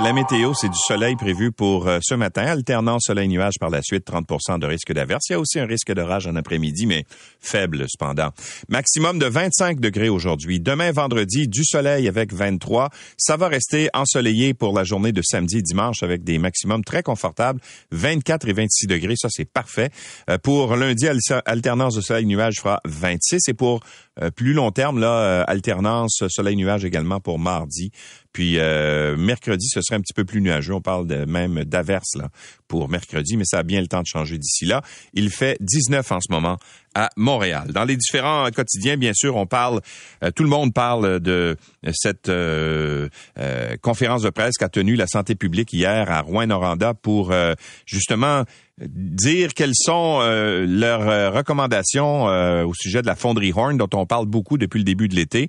La 0.00 0.12
météo, 0.12 0.52
c'est 0.54 0.68
du 0.68 0.78
soleil 0.88 1.14
prévu 1.16 1.52
pour 1.52 1.86
euh, 1.86 1.98
ce 2.02 2.14
matin. 2.14 2.42
Alternant 2.42 2.98
soleil-nuage 2.98 3.54
par 3.60 3.70
la 3.70 3.82
suite, 3.82 4.04
30% 4.06 4.58
de 4.58 4.66
risque 4.66 4.92
d'averse. 4.92 5.28
Il 5.28 5.32
y 5.32 5.34
a 5.36 5.38
aussi 5.38 5.60
un 5.60 5.66
risque 5.66 5.92
d'orage 5.92 6.26
en 6.26 6.34
après-midi, 6.34 6.86
mais 6.86 7.04
faible 7.40 7.84
cependant. 7.88 8.30
Maximum 8.68 9.18
de 9.18 9.26
25 9.26 9.78
degrés 9.80 10.08
aujourd'hui. 10.08 10.58
Demain, 10.60 10.90
vendredi, 10.92 11.46
du 11.46 11.62
soleil 11.64 12.08
avec 12.08 12.32
23. 12.32 12.88
Ça 13.16 13.36
va 13.36 13.48
rester 13.48 13.90
ensoleillé 13.94 14.54
pour 14.54 14.74
la 14.74 14.82
journée 14.82 15.12
de 15.12 15.22
samedi 15.22 15.58
et 15.58 15.62
dimanche 15.62 16.02
avec 16.02 16.24
des 16.24 16.38
maximums 16.38 16.82
très 16.84 17.02
confortables. 17.02 17.60
24 17.92 18.48
et 18.48 18.52
26 18.54 18.86
degrés, 18.88 19.14
ça 19.16 19.28
c'est 19.30 19.44
parfait. 19.48 19.90
Euh, 20.30 20.36
pour 20.38 20.74
lundi, 20.74 21.06
al- 21.06 21.18
alternance 21.46 21.94
de 21.94 22.00
soleil-nuage 22.00 22.56
fera 22.56 22.80
26. 22.86 23.40
Et 23.48 23.54
pour 23.54 23.80
plus 24.36 24.52
long 24.52 24.70
terme, 24.70 24.98
là, 24.98 25.12
euh, 25.12 25.44
alternance 25.46 26.22
soleil-nuage 26.28 26.84
également 26.84 27.20
pour 27.20 27.38
mardi. 27.38 27.90
Puis 28.32 28.58
euh, 28.58 29.16
mercredi, 29.16 29.68
ce 29.68 29.80
serait 29.82 29.96
un 29.96 30.00
petit 30.00 30.14
peu 30.14 30.24
plus 30.24 30.40
nuageux. 30.40 30.74
On 30.74 30.80
parle 30.80 31.06
même 31.26 31.64
d'averse 31.64 32.16
là 32.16 32.28
pour 32.66 32.88
mercredi, 32.88 33.36
mais 33.36 33.44
ça 33.44 33.58
a 33.58 33.62
bien 33.62 33.80
le 33.80 33.86
temps 33.86 34.00
de 34.00 34.06
changer 34.06 34.38
d'ici 34.38 34.64
là. 34.64 34.82
Il 35.12 35.30
fait 35.30 35.58
19 35.60 36.10
en 36.12 36.18
ce 36.20 36.32
moment 36.32 36.58
à 36.94 37.10
Montréal. 37.16 37.68
Dans 37.72 37.84
les 37.84 37.96
différents 37.96 38.50
quotidiens, 38.50 38.96
bien 38.96 39.12
sûr, 39.14 39.36
on 39.36 39.46
parle, 39.46 39.80
euh, 40.22 40.30
tout 40.30 40.42
le 40.42 40.48
monde 40.48 40.74
parle 40.74 41.20
de 41.20 41.56
cette 41.92 42.28
euh, 42.28 43.08
euh, 43.38 43.76
conférence 43.80 44.22
de 44.22 44.30
presse 44.30 44.56
qu'a 44.58 44.68
tenue 44.68 44.96
la 44.96 45.06
santé 45.06 45.34
publique 45.34 45.72
hier 45.72 46.10
à 46.10 46.20
Rouen-Noranda 46.20 46.94
pour 46.94 47.32
euh, 47.32 47.54
justement 47.86 48.44
dire 48.78 49.54
quelles 49.54 49.74
sont 49.74 50.20
euh, 50.22 50.66
leurs 50.66 51.08
euh, 51.08 51.30
recommandations 51.30 52.28
euh, 52.28 52.64
au 52.64 52.74
sujet 52.74 53.02
de 53.02 53.06
la 53.06 53.16
fonderie 53.16 53.52
Horn 53.54 53.76
dont 53.76 53.88
on 53.94 54.06
parle 54.06 54.26
beaucoup 54.26 54.58
depuis 54.58 54.78
le 54.78 54.84
début 54.84 55.08
de 55.08 55.14
l'été. 55.14 55.48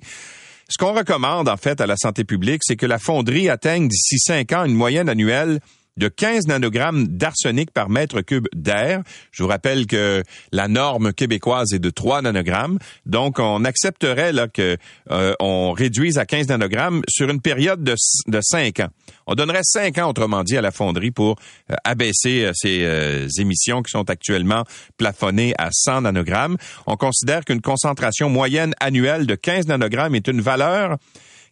Ce 0.68 0.78
qu'on 0.78 0.92
recommande, 0.92 1.48
en 1.48 1.56
fait, 1.56 1.80
à 1.80 1.86
la 1.86 1.96
santé 1.96 2.24
publique, 2.24 2.62
c'est 2.64 2.76
que 2.76 2.86
la 2.86 2.98
fonderie 2.98 3.48
atteigne 3.48 3.88
d'ici 3.88 4.18
cinq 4.18 4.52
ans 4.52 4.64
une 4.64 4.74
moyenne 4.74 5.08
annuelle 5.08 5.60
de 5.96 6.08
15 6.08 6.48
nanogrammes 6.48 7.06
d'arsenic 7.06 7.70
par 7.70 7.88
mètre 7.88 8.20
cube 8.20 8.48
d'air. 8.54 9.02
Je 9.30 9.42
vous 9.42 9.48
rappelle 9.48 9.86
que 9.86 10.22
la 10.52 10.68
norme 10.68 11.12
québécoise 11.12 11.72
est 11.72 11.78
de 11.78 11.90
3 11.90 12.22
nanogrammes. 12.22 12.78
Donc, 13.06 13.38
on 13.38 13.64
accepterait 13.64 14.32
là 14.32 14.48
que 14.48 14.76
euh, 15.10 15.34
on 15.40 15.72
réduise 15.72 16.18
à 16.18 16.26
15 16.26 16.48
nanogrammes 16.48 17.02
sur 17.08 17.28
une 17.30 17.40
période 17.40 17.84
de, 17.84 17.94
de 18.26 18.40
5 18.42 18.80
ans. 18.80 18.88
On 19.26 19.34
donnerait 19.34 19.62
5 19.62 19.98
ans, 19.98 20.10
autrement 20.10 20.42
dit, 20.42 20.56
à 20.56 20.60
la 20.60 20.70
fonderie 20.70 21.10
pour 21.10 21.36
euh, 21.70 21.74
abaisser 21.84 22.44
euh, 22.44 22.52
ces 22.54 22.84
euh, 22.84 23.28
émissions 23.38 23.82
qui 23.82 23.90
sont 23.90 24.08
actuellement 24.10 24.64
plafonnées 24.96 25.54
à 25.58 25.70
100 25.72 26.02
nanogrammes. 26.02 26.56
On 26.86 26.96
considère 26.96 27.44
qu'une 27.44 27.60
concentration 27.60 28.28
moyenne 28.28 28.74
annuelle 28.80 29.26
de 29.26 29.34
15 29.34 29.66
nanogrammes 29.68 30.14
est 30.14 30.28
une 30.28 30.40
valeur 30.40 30.98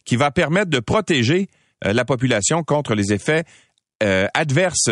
qui 0.05 0.15
va 0.15 0.31
permettre 0.31 0.69
de 0.69 0.79
protéger 0.79 1.47
la 1.81 2.05
population 2.05 2.63
contre 2.63 2.93
les 2.95 3.13
effets 3.13 3.43
adverses 4.01 4.89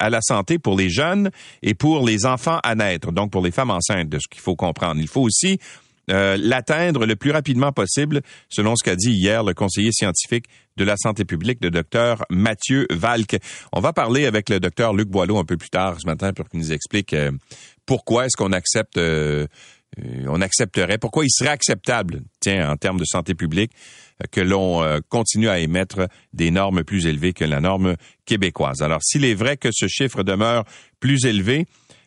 à 0.00 0.10
la 0.10 0.20
santé 0.22 0.58
pour 0.58 0.76
les 0.76 0.88
jeunes 0.88 1.30
et 1.62 1.74
pour 1.74 2.06
les 2.06 2.24
enfants 2.24 2.58
à 2.62 2.74
naître, 2.74 3.12
donc 3.12 3.30
pour 3.30 3.42
les 3.42 3.50
femmes 3.50 3.70
enceintes, 3.70 4.08
de 4.08 4.18
ce 4.18 4.28
qu'il 4.28 4.40
faut 4.40 4.56
comprendre. 4.56 5.00
Il 5.00 5.08
faut 5.08 5.20
aussi 5.20 5.58
euh, 6.10 6.36
l'atteindre 6.38 7.04
le 7.04 7.16
plus 7.16 7.30
rapidement 7.30 7.72
possible, 7.72 8.20
selon 8.48 8.76
ce 8.76 8.84
qu'a 8.84 8.96
dit 8.96 9.10
hier 9.10 9.42
le 9.42 9.54
conseiller 9.54 9.90
scientifique 9.92 10.46
de 10.76 10.84
la 10.84 10.96
santé 10.96 11.24
publique, 11.24 11.58
le 11.62 11.70
docteur 11.70 12.24
Mathieu 12.30 12.86
Valk. 12.90 13.38
On 13.72 13.80
va 13.80 13.92
parler 13.92 14.26
avec 14.26 14.48
le 14.48 14.60
docteur 14.60 14.94
Luc 14.94 15.08
Boileau 15.08 15.38
un 15.38 15.44
peu 15.44 15.56
plus 15.56 15.70
tard 15.70 16.00
ce 16.00 16.06
matin 16.06 16.32
pour 16.32 16.48
qu'il 16.48 16.60
nous 16.60 16.72
explique 16.72 17.12
euh, 17.12 17.32
pourquoi 17.86 18.26
est-ce 18.26 18.36
qu'on 18.36 18.52
accepte 18.52 18.98
euh, 18.98 19.46
on 20.26 20.42
accepterait, 20.42 20.98
pourquoi 20.98 21.24
il 21.24 21.30
serait 21.30 21.50
acceptable, 21.50 22.20
tiens, 22.40 22.70
en 22.70 22.76
termes 22.76 22.98
de 22.98 23.04
santé 23.06 23.34
publique, 23.34 23.72
que 24.30 24.42
l'on 24.42 24.84
continue 25.08 25.48
à 25.48 25.58
émettre 25.58 26.08
des 26.34 26.50
normes 26.50 26.84
plus 26.84 27.06
élevées 27.06 27.32
que 27.32 27.44
la 27.44 27.60
norme 27.60 27.96
québécoise. 28.26 28.82
Alors, 28.82 29.02
s'il 29.02 29.24
est 29.24 29.32
vrai 29.32 29.56
que 29.56 29.70
ce 29.72 29.86
chiffre 29.86 30.22
demeure 30.22 30.64
plus 31.00 31.24
élevé, 31.24 31.66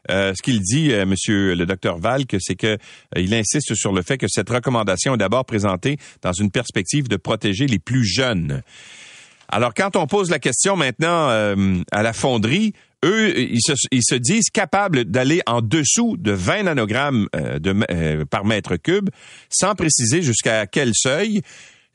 euh, 0.09 0.33
ce 0.35 0.41
qu'il 0.41 0.59
dit, 0.61 0.91
euh, 0.91 1.05
Monsieur 1.05 1.55
le 1.55 1.65
docteur 1.65 1.97
Valk, 1.97 2.35
c'est 2.39 2.55
que 2.55 2.67
euh, 2.67 2.77
il 3.17 3.33
insiste 3.33 3.75
sur 3.75 3.91
le 3.91 4.01
fait 4.01 4.17
que 4.17 4.27
cette 4.27 4.49
recommandation 4.49 5.15
est 5.15 5.17
d'abord 5.17 5.45
présentée 5.45 5.97
dans 6.21 6.33
une 6.33 6.51
perspective 6.51 7.07
de 7.07 7.17
protéger 7.17 7.67
les 7.67 7.79
plus 7.79 8.05
jeunes. 8.05 8.61
Alors, 9.47 9.73
quand 9.73 9.95
on 9.95 10.05
pose 10.05 10.29
la 10.29 10.39
question 10.39 10.75
maintenant 10.75 11.29
euh, 11.29 11.77
à 11.91 12.03
la 12.03 12.13
fonderie, 12.13 12.73
eux, 13.03 13.39
ils 13.39 13.61
se, 13.61 14.15
disent 14.15 14.49
capables 14.53 15.05
d'aller 15.05 15.41
en 15.47 15.61
dessous 15.61 16.17
de 16.17 16.31
20 16.33 16.63
nanogrammes 16.63 17.27
par 18.29 18.43
mètre 18.43 18.75
cube, 18.75 19.09
sans 19.49 19.73
préciser 19.73 20.21
jusqu'à 20.21 20.67
quel 20.67 20.91
seuil. 20.93 21.41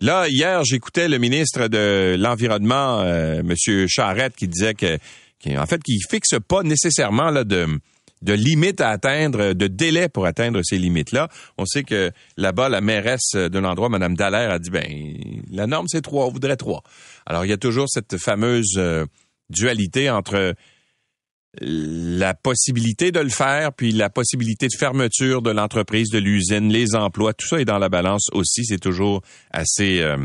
Là, 0.01 0.29
hier, 0.29 0.65
j'écoutais 0.65 1.09
le 1.09 1.19
ministre 1.19 1.69
de 1.69 2.17
l'Environnement, 2.19 3.01
euh, 3.01 3.41
M. 3.41 3.87
Charette, 3.89 4.35
qui 4.37 4.49
disait 4.49 4.75
que, 4.75 4.99
en 5.57 5.67
fait, 5.67 5.83
qu'il 5.83 5.99
fixe 6.11 6.37
pas 6.47 6.63
nécessairement 6.63 7.31
là, 7.31 7.45
de, 7.45 7.67
de 8.25 8.33
limites 8.33 8.81
à 8.81 8.89
atteindre, 8.89 9.53
de 9.53 9.67
délai 9.67 10.09
pour 10.09 10.27
atteindre 10.27 10.61
ces 10.65 10.79
limites-là. 10.79 11.29
On 11.59 11.67
sait 11.67 11.85
que 11.85 12.11
là-bas, 12.37 12.69
la 12.69 12.81
mairesse 12.81 13.35
de 13.35 13.59
l'endroit, 13.59 13.89
Mme 13.89 14.17
Dallaire, 14.17 14.51
a 14.51 14.59
dit, 14.59 14.71
ben, 14.71 14.85
la 15.51 15.67
norme, 15.67 15.87
c'est 15.89 16.01
trois, 16.01 16.27
on 16.27 16.31
voudrait 16.31 16.57
trois. 16.57 16.83
Alors, 17.27 17.45
il 17.45 17.51
y 17.51 17.53
a 17.53 17.59
toujours 17.59 17.89
cette 17.89 18.17
fameuse 18.17 18.75
euh, 18.79 19.05
dualité 19.51 20.11
entre 20.11 20.55
la 21.61 22.35
possibilité 22.35 23.13
de 23.13 23.21
le 23.21 23.29
faire, 23.29 23.73
puis 23.73 23.93
la 23.93 24.11
possibilité 24.11 24.67
de 24.67 24.77
fermeture 24.77 25.43
de 25.43 25.51
l'entreprise, 25.51 26.11
de 26.11 26.19
l'usine, 26.19 26.73
les 26.73 26.97
emplois, 26.97 27.33
tout 27.35 27.47
ça 27.47 27.61
est 27.61 27.65
dans 27.65 27.79
la 27.79 27.89
balance 27.89 28.29
aussi. 28.33 28.65
C'est 28.65 28.81
toujours 28.81 29.23
assez, 29.51 30.01
euh, 30.01 30.17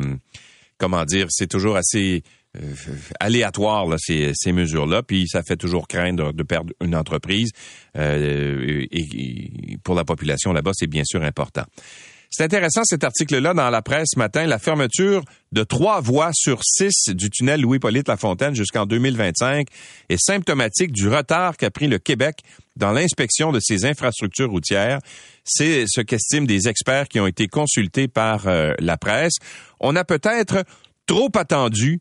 comment 0.77 1.05
dire, 1.05 1.27
c'est 1.29 1.47
toujours 1.47 1.75
assez 1.75 2.23
euh, 2.57 2.73
aléatoire 3.19 3.87
là, 3.87 3.97
ces, 3.99 4.31
ces 4.33 4.51
mesures-là, 4.51 5.03
puis 5.03 5.27
ça 5.27 5.43
fait 5.43 5.57
toujours 5.57 5.87
craindre 5.87 6.33
de 6.33 6.43
perdre 6.43 6.73
une 6.81 6.95
entreprise. 6.95 7.51
Euh, 7.97 8.85
et, 8.91 9.71
et 9.71 9.77
pour 9.83 9.95
la 9.95 10.03
population 10.03 10.51
là-bas, 10.51 10.71
c'est 10.73 10.87
bien 10.87 11.03
sûr 11.05 11.21
important. 11.23 11.65
C'est 12.31 12.43
intéressant 12.43 12.81
cet 12.83 13.03
article-là 13.03 13.55
dans 13.55 13.71
la 13.71 13.81
presse 13.81 14.09
ce 14.13 14.19
matin, 14.19 14.45
la 14.45 14.59
fermeture 14.59 15.23
de 15.51 15.63
trois 15.63 15.99
voies 15.99 16.29
sur 16.33 16.61
six 16.63 17.09
du 17.09 17.31
tunnel 17.31 17.61
Louis-Polyte 17.61 18.07
Lafontaine 18.07 18.53
jusqu'en 18.53 18.85
2025 18.85 19.67
est 20.09 20.23
symptomatique 20.23 20.91
du 20.91 21.07
retard 21.07 21.57
qu'a 21.57 21.71
pris 21.71 21.87
le 21.87 21.97
Québec 21.97 22.37
dans 22.75 22.91
l'inspection 22.91 23.51
de 23.51 23.59
ses 23.59 23.85
infrastructures 23.85 24.51
routières. 24.51 24.99
C'est 25.43 25.85
ce 25.87 26.01
qu'estiment 26.01 26.45
des 26.45 26.67
experts 26.67 27.07
qui 27.07 27.19
ont 27.19 27.25
été 27.25 27.47
consultés 27.47 28.07
par 28.07 28.47
euh, 28.47 28.73
la 28.77 28.97
presse. 28.97 29.33
On 29.79 29.95
a 29.95 30.03
peut-être 30.03 30.63
trop 31.07 31.31
attendu 31.33 31.99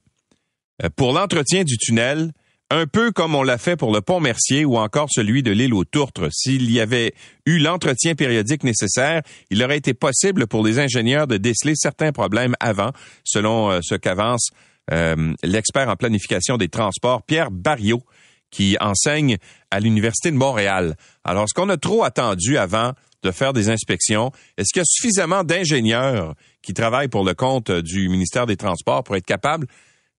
pour 0.97 1.12
l'entretien 1.12 1.65
du 1.65 1.77
tunnel, 1.77 2.33
un 2.71 2.87
peu 2.87 3.12
comme 3.12 3.34
on 3.34 3.43
l'a 3.43 3.59
fait 3.59 3.77
pour 3.77 3.93
le 3.93 4.00
pont 4.00 4.21
Mercier 4.21 4.65
ou 4.65 4.77
encore 4.77 5.09
celui 5.11 5.43
de 5.43 5.50
l'île 5.50 5.72
aux 5.72 5.84
Tourtres. 5.84 6.28
S'il 6.31 6.70
y 6.70 6.81
avait 6.81 7.14
eu 7.47 7.58
l'entretien 7.58 8.14
périodique 8.14 8.62
nécessaire, 8.62 9.23
il 9.50 9.62
aurait 9.62 9.79
été 9.79 9.94
possible 9.94 10.47
pour 10.47 10.64
les 10.64 10.79
ingénieurs 10.79 11.26
de 11.26 11.38
déceler 11.38 11.75
certains 11.75 12.12
problèmes 12.12 12.55
avant, 12.61 12.93
selon 13.25 13.70
euh, 13.70 13.81
ce 13.82 13.94
qu'avance 13.94 14.50
euh, 14.93 15.35
l'expert 15.43 15.88
en 15.88 15.97
planification 15.97 16.56
des 16.56 16.69
transports, 16.69 17.23
Pierre 17.23 17.50
Barriot, 17.50 18.03
qui 18.50 18.76
enseigne 18.81 19.38
à 19.70 19.81
l'Université 19.81 20.31
de 20.31 20.37
Montréal. 20.37 20.97
Alors, 21.25 21.44
est-ce 21.44 21.55
qu'on 21.55 21.69
a 21.69 21.76
trop 21.76 22.05
attendu 22.05 22.56
avant 22.56 22.93
de 23.23 23.31
faire 23.31 23.53
des 23.53 23.69
inspections? 23.69 24.31
Est-ce 24.56 24.73
qu'il 24.73 24.81
y 24.81 24.82
a 24.82 24.87
suffisamment 24.87 25.44
d'ingénieurs 25.44 26.35
qui 26.62 26.73
travaillent 26.73 27.08
pour 27.08 27.25
le 27.25 27.35
compte 27.35 27.70
du 27.70 28.08
ministère 28.08 28.47
des 28.47 28.56
Transports 28.56 29.05
pour 29.05 29.17
être 29.17 29.26
capables 29.26 29.67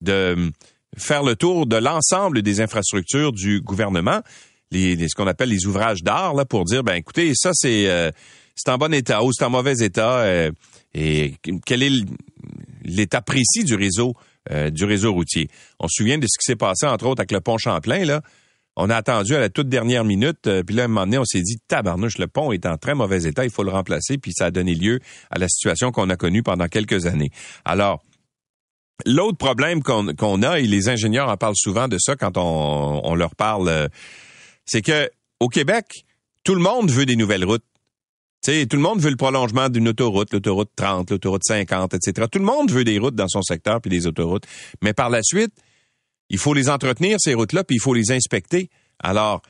de 0.02 0.52
faire 0.98 1.24
le 1.24 1.36
tour 1.36 1.66
de 1.66 1.76
l'ensemble 1.76 2.42
des 2.42 2.62
infrastructures 2.62 3.32
du 3.32 3.62
gouvernement, 3.62 4.22
les, 4.72 4.96
les- 4.96 5.08
ce 5.10 5.16
qu'on 5.16 5.28
appelle 5.28 5.50
les 5.50 5.66
ouvrages 5.66 6.04
d'art, 6.04 6.34
là, 6.34 6.46
pour 6.46 6.66
dire, 6.66 6.84
ben 6.84 6.94
écoutez, 6.96 7.32
ça 7.36 7.52
c'est 7.54 7.90
euh, 7.90 8.12
c'est 8.56 8.70
en 8.72 8.78
bon 8.78 8.94
état 8.94 9.24
ou 9.24 9.32
c'est 9.32 9.46
en 9.46 9.50
mauvais 9.50 9.76
état, 9.80 10.20
euh, 10.20 10.52
et 10.94 11.36
quel 11.66 11.84
est 11.84 11.92
l'état 12.84 13.22
précis 13.22 13.64
du 13.64 13.76
réseau 13.76 14.14
euh, 14.52 14.70
du 14.70 14.86
réseau 14.86 15.14
routier. 15.14 15.48
On 15.80 15.88
se 15.88 16.02
souvient 16.02 16.18
de 16.18 16.26
ce 16.28 16.38
qui 16.40 16.46
s'est 16.46 16.56
passé 16.56 16.86
entre 16.88 17.06
autres 17.06 17.22
avec 17.22 17.32
le 17.32 17.42
pont 17.42 17.58
Champlain 17.58 18.04
là. 18.06 18.22
on 18.76 18.90
a 18.90 18.96
attendu 18.96 19.36
à 19.36 19.40
la 19.40 19.50
toute 19.50 19.70
dernière 19.70 20.04
minute, 20.06 20.48
euh, 20.48 20.64
puis 20.64 20.76
là, 20.76 20.84
à 20.84 20.86
un 20.86 20.88
moment 20.88 21.06
donné, 21.06 21.18
on 21.18 21.26
s'est 21.26 21.42
dit, 21.42 21.58
tabarnouche, 21.68 22.18
le 22.18 22.28
pont 22.28 22.52
est 22.52 22.66
en 22.66 22.78
très 22.78 22.96
mauvais 22.96 23.24
état, 23.24 23.44
il 23.44 23.52
faut 23.52 23.64
le 23.64 23.72
remplacer, 23.72 24.18
puis 24.18 24.32
ça 24.34 24.46
a 24.46 24.52
donné 24.52 24.74
lieu 24.74 25.00
à 25.30 25.38
la 25.38 25.48
situation 25.48 25.92
qu'on 25.92 26.10
a 26.10 26.16
connue 26.16 26.42
pendant 26.44 26.68
quelques 26.68 27.06
années. 27.06 27.30
Alors, 27.66 28.02
l'autre 29.06 29.38
problème 29.38 29.82
qu'on 29.84 30.44
a, 30.44 30.60
et 30.60 30.68
les 30.68 30.90
ingénieurs 30.90 31.30
en 31.30 31.38
parlent 31.38 31.56
souvent 31.56 31.88
de 31.88 31.98
ça 32.00 32.16
quand 32.16 32.38
on, 32.38 33.02
on 33.04 33.16
leur 33.16 33.36
parle, 33.36 33.70
euh, 33.70 33.88
c'est 34.66 34.82
que 34.82 35.10
au 35.40 35.48
Québec, 35.48 36.06
tout 36.44 36.56
le 36.56 36.62
monde 36.62 36.92
veut 36.92 37.06
des 37.06 37.16
nouvelles 37.16 37.46
routes. 37.46 37.64
sais, 38.42 38.66
tout 38.66 38.76
le 38.76 38.82
monde 38.82 39.00
veut 39.00 39.10
le 39.10 39.16
prolongement 39.16 39.70
d'une 39.70 39.88
autoroute, 39.88 40.34
l'autoroute 40.34 40.72
30, 40.76 41.12
l'autoroute 41.12 41.44
50, 41.46 41.94
etc. 41.94 42.28
Tout 42.32 42.40
le 42.40 42.46
monde 42.46 42.72
veut 42.72 42.84
des 42.84 43.00
routes 43.00 43.16
dans 43.16 43.28
son 43.28 43.42
secteur 43.42 43.82
puis 43.82 43.90
des 43.90 44.08
autoroutes. 44.08 44.46
Mais 44.82 44.94
par 44.94 45.10
la 45.10 45.24
suite, 45.24 45.54
il 46.30 46.38
faut 46.38 46.54
les 46.54 46.70
entretenir, 46.70 47.18
ces 47.20 47.34
routes-là, 47.34 47.64
puis 47.64 47.78
il 47.78 47.82
faut 47.82 47.94
les 47.94 48.12
inspecter. 48.12 48.70
Alors, 49.00 49.42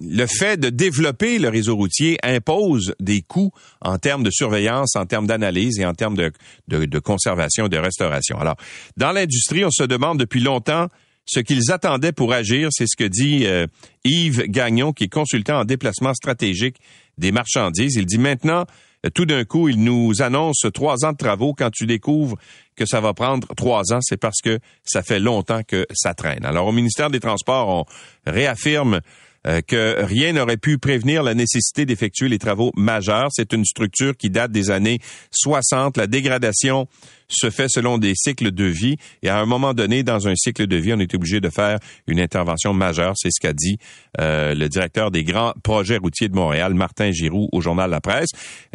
le 0.00 0.26
fait 0.26 0.58
de 0.58 0.70
développer 0.70 1.38
le 1.38 1.48
réseau 1.48 1.76
routier 1.76 2.18
impose 2.22 2.94
des 3.00 3.22
coûts 3.22 3.52
en 3.80 3.98
termes 3.98 4.22
de 4.22 4.30
surveillance, 4.30 4.96
en 4.96 5.06
termes 5.06 5.26
d'analyse 5.26 5.78
et 5.78 5.86
en 5.86 5.94
termes 5.94 6.16
de, 6.16 6.98
conservation 6.98 7.66
et 7.66 7.68
de 7.68 7.78
restauration. 7.78 8.38
Alors, 8.38 8.56
dans 8.96 9.12
l'industrie, 9.12 9.64
on 9.64 9.70
se 9.70 9.84
demande 9.84 10.18
depuis 10.18 10.40
longtemps 10.40 10.88
ce 11.26 11.40
qu'ils 11.40 11.72
attendaient 11.72 12.12
pour 12.12 12.32
agir. 12.32 12.68
C'est 12.70 12.86
ce 12.86 12.96
que 12.96 13.04
dit 13.04 13.46
euh, 13.46 13.66
Yves 14.04 14.44
Gagnon, 14.48 14.92
qui 14.92 15.04
est 15.04 15.12
consultant 15.12 15.60
en 15.60 15.64
déplacement 15.64 16.14
stratégique 16.14 16.76
des 17.16 17.32
marchandises. 17.32 17.94
Il 17.96 18.06
dit 18.06 18.18
maintenant, 18.18 18.66
euh, 19.04 19.10
tout 19.10 19.24
d'un 19.24 19.44
coup, 19.44 19.68
il 19.68 19.82
nous 19.82 20.22
annonce 20.22 20.66
trois 20.72 21.04
ans 21.04 21.12
de 21.12 21.16
travaux. 21.16 21.54
Quand 21.54 21.70
tu 21.70 21.86
découvres 21.86 22.36
que 22.76 22.86
ça 22.86 23.00
va 23.00 23.14
prendre 23.14 23.48
trois 23.54 23.92
ans, 23.92 24.00
c'est 24.02 24.16
parce 24.16 24.40
que 24.42 24.58
ça 24.84 25.02
fait 25.02 25.20
longtemps 25.20 25.62
que 25.66 25.86
ça 25.94 26.14
traîne. 26.14 26.44
Alors, 26.44 26.66
au 26.66 26.72
ministère 26.72 27.10
des 27.10 27.20
Transports, 27.20 27.68
on 27.68 28.30
réaffirme 28.30 29.00
euh, 29.46 29.60
que 29.60 30.02
rien 30.02 30.32
n'aurait 30.32 30.56
pu 30.56 30.78
prévenir 30.78 31.22
la 31.22 31.34
nécessité 31.34 31.86
d'effectuer 31.86 32.28
les 32.28 32.38
travaux 32.38 32.72
majeurs. 32.76 33.28
C'est 33.30 33.52
une 33.52 33.64
structure 33.64 34.16
qui 34.16 34.30
date 34.30 34.52
des 34.52 34.70
années 34.70 35.00
60. 35.30 35.96
La 35.96 36.06
dégradation 36.06 36.86
se 37.28 37.50
fait 37.50 37.68
selon 37.68 37.98
des 37.98 38.14
cycles 38.14 38.52
de 38.52 38.64
vie 38.64 38.96
et 39.22 39.28
à 39.28 39.38
un 39.38 39.46
moment 39.46 39.74
donné, 39.74 40.02
dans 40.02 40.28
un 40.28 40.34
cycle 40.34 40.66
de 40.66 40.76
vie, 40.76 40.92
on 40.94 40.98
est 40.98 41.14
obligé 41.14 41.40
de 41.40 41.50
faire 41.50 41.78
une 42.06 42.20
intervention 42.20 42.72
majeure. 42.72 43.14
C'est 43.16 43.30
ce 43.30 43.40
qu'a 43.40 43.52
dit 43.52 43.78
euh, 44.20 44.54
le 44.54 44.68
directeur 44.68 45.10
des 45.10 45.24
grands 45.24 45.52
projets 45.62 45.98
routiers 45.98 46.28
de 46.28 46.34
Montréal, 46.34 46.74
Martin 46.74 47.10
Giroux, 47.10 47.48
au 47.52 47.60
journal 47.60 47.90
La 47.90 48.00
Presse. 48.00 48.30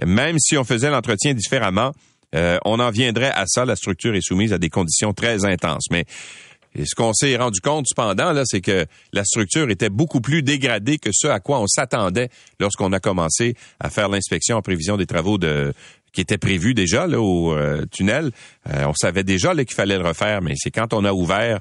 Même 0.06 0.38
si 0.40 0.58
on 0.58 0.64
faisait 0.64 0.90
l'entretien 0.90 1.34
différemment, 1.34 1.94
euh, 2.36 2.58
on 2.66 2.80
en 2.80 2.92
viendrait 2.92 3.32
à 3.32 3.46
ça. 3.48 3.66
La 3.66 3.76
structure 3.76 4.16
est 4.16 4.22
soumise 4.22 4.54
à 4.54 4.58
des 4.58 4.70
conditions 4.70 5.14
très 5.14 5.46
intenses. 5.46 5.86
Mais 5.92 6.06
et 6.76 6.86
ce 6.86 6.96
qu'on 6.96 7.14
s'est 7.14 7.36
rendu 7.36 7.62
compte 7.62 7.86
cependant, 7.88 8.32
là, 8.32 8.44
c'est 8.46 8.62
que 8.62 8.86
la 9.12 9.24
structure 9.24 9.70
était 9.70 9.90
beaucoup 9.90 10.22
plus 10.22 10.44
dégradée 10.44 10.98
que 10.98 11.10
ce 11.12 11.28
à 11.28 11.40
quoi 11.40 11.60
on 11.60 11.68
s'attendait 11.68 12.30
lorsqu'on 12.60 12.94
a 12.94 13.00
commencé 13.00 13.56
à 13.80 13.90
faire 13.90 14.10
l'inspection 14.10 14.58
en 14.58 14.62
prévision 14.62 14.96
des 14.98 15.08
travaux 15.08 15.38
de 15.38 15.74
qui 16.12 16.22
étaient 16.22 16.38
prévus 16.40 16.74
déjà 16.74 17.06
là, 17.06 17.22
au 17.22 17.54
euh, 17.54 17.86
tunnel. 17.92 18.32
Euh, 18.68 18.86
on 18.88 18.94
savait 18.94 19.24
déjà 19.24 19.54
qu'il 19.54 19.76
fallait 19.76 19.98
le 19.98 20.08
refaire, 20.08 20.42
mais 20.42 20.56
c'est 20.58 20.72
quand 20.72 20.94
on 20.94 21.06
a 21.06 21.14
ouvert 21.14 21.60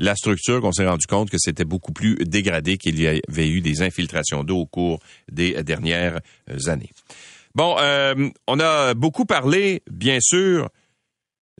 la 0.00 0.16
structure 0.16 0.60
qu'on 0.60 0.72
s'est 0.72 0.86
rendu 0.86 1.06
compte 1.06 1.30
que 1.30 1.38
c'était 1.38 1.64
beaucoup 1.64 1.92
plus 1.92 2.16
dégradé, 2.16 2.76
qu'il 2.76 3.00
y 3.00 3.06
avait 3.06 3.48
eu 3.48 3.60
des 3.60 3.82
infiltrations 3.82 4.42
d'eau 4.42 4.58
au 4.58 4.66
cours 4.66 4.98
des 5.30 5.62
dernières 5.62 6.20
années. 6.66 6.90
Bon, 7.54 7.76
euh, 7.78 8.30
on 8.48 8.58
a 8.58 8.94
beaucoup 8.94 9.24
parlé, 9.24 9.82
bien 9.88 10.18
sûr, 10.20 10.68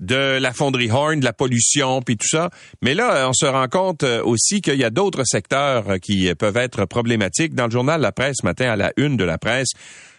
de 0.00 0.38
la 0.38 0.52
fonderie 0.52 0.90
Horn, 0.90 1.20
de 1.20 1.24
la 1.24 1.32
pollution, 1.32 2.02
puis 2.02 2.16
tout 2.16 2.28
ça. 2.28 2.50
Mais 2.82 2.94
là, 2.94 3.28
on 3.28 3.32
se 3.32 3.46
rend 3.46 3.68
compte 3.68 4.02
euh, 4.02 4.22
aussi 4.24 4.60
qu'il 4.60 4.76
y 4.76 4.84
a 4.84 4.90
d'autres 4.90 5.24
secteurs 5.24 5.88
euh, 5.88 5.98
qui 5.98 6.34
peuvent 6.34 6.56
être 6.56 6.84
problématiques. 6.84 7.54
Dans 7.54 7.66
le 7.66 7.70
journal 7.70 8.00
La 8.00 8.12
Presse, 8.12 8.42
matin, 8.42 8.70
à 8.70 8.76
la 8.76 8.92
une 8.96 9.16
de 9.16 9.24
la 9.24 9.38
presse, 9.38 9.70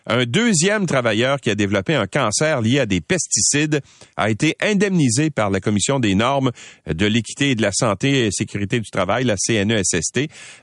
un 0.08 0.26
deuxième 0.26 0.86
travailleur 0.86 1.40
qui 1.40 1.50
a 1.50 1.56
développé 1.56 1.96
un 1.96 2.08
cancer 2.08 2.62
lié 2.62 2.80
à 2.80 2.86
des 2.86 3.02
pesticides 3.02 3.82
a 4.18 4.30
été 4.30 4.56
indemnisé 4.62 5.30
par 5.30 5.50
la 5.50 5.60
Commission 5.60 6.00
des 6.00 6.16
normes 6.16 6.52
de 6.88 7.06
l'équité 7.06 7.52
et 7.52 7.56
de 7.56 7.62
la 7.62 7.72
santé 7.72 8.26
et 8.26 8.32
sécurité 8.32 8.80
du 8.80 8.90
travail, 8.90 9.24
la 9.24 9.36
CNESST, 9.38 10.18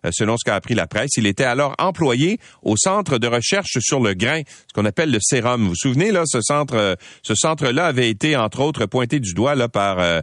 euh, 0.04 0.10
selon 0.12 0.36
ce 0.36 0.44
qu'a 0.44 0.54
appris 0.54 0.74
la 0.74 0.86
presse. 0.86 1.16
Il 1.16 1.26
était 1.26 1.44
alors 1.44 1.74
employé 1.78 2.38
au 2.62 2.76
centre 2.76 3.18
de 3.18 3.26
recherche 3.26 3.78
sur 3.80 4.00
le 4.00 4.14
grain, 4.14 4.42
ce 4.68 4.74
qu'on 4.74 4.84
appelle 4.84 5.10
le 5.10 5.18
sérum. 5.20 5.62
Vous 5.62 5.68
vous 5.70 5.76
souvenez 5.76 6.12
là, 6.12 6.22
ce 6.26 6.40
centre, 6.40 6.74
euh, 6.74 6.94
ce 7.22 7.34
centre-là 7.34 7.86
avait 7.86 8.10
été 8.10 8.36
entre 8.36 8.60
autres 8.60 8.86
pointé 8.86 9.18
du 9.18 9.34
doigt 9.34 9.54
là 9.54 9.68
par 9.68 9.98
euh, 9.98 10.20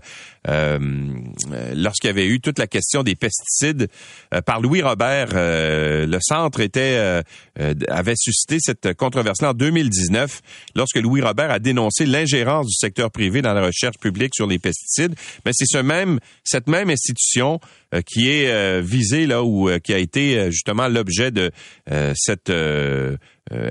lorsqu'il 0.48 2.08
y 2.08 2.12
avait 2.12 2.28
eu 2.28 2.40
toute 2.40 2.60
la 2.60 2.68
question 2.68 3.04
des 3.04 3.16
pesticides 3.16 3.90
par 4.46 4.62
Louis 4.62 4.82
Robert. 4.82 5.30
le 5.34 6.18
centre 6.22 6.60
était 6.60 7.24
avait 7.88 8.16
suscité 8.16 8.58
cette 8.60 8.94
controversé 8.96 9.46
en 9.46 9.54
2019 9.54 10.42
lorsque 10.76 10.98
Louis 10.98 11.22
Robert 11.22 11.52
a 11.52 11.60
dénoncé 11.60 12.06
l'ingérence 12.06 12.68
du 12.68 12.76
secteur 12.76 13.12
privé 13.12 13.42
dans 13.42 13.54
la 13.54 13.66
recherche 13.66 13.98
publique 13.98 14.34
sur 14.36 14.48
les 14.48 14.60
pesticides. 14.60 15.16
Mais 15.46 15.52
c'est 15.54 15.68
ce 15.68 15.78
même, 15.78 16.20
cette 16.44 16.68
même 16.68 16.90
institution 16.90 17.60
euh, 17.94 18.02
qui 18.06 18.30
est 18.30 18.52
euh, 18.52 18.82
visée 18.84 19.26
là 19.26 19.44
ou 19.44 19.70
euh, 19.70 19.80
qui 19.80 19.94
a 19.94 19.98
été 19.98 20.52
justement 20.52 20.88
l'objet 20.88 21.32
de 21.32 21.52
cette 22.16 22.52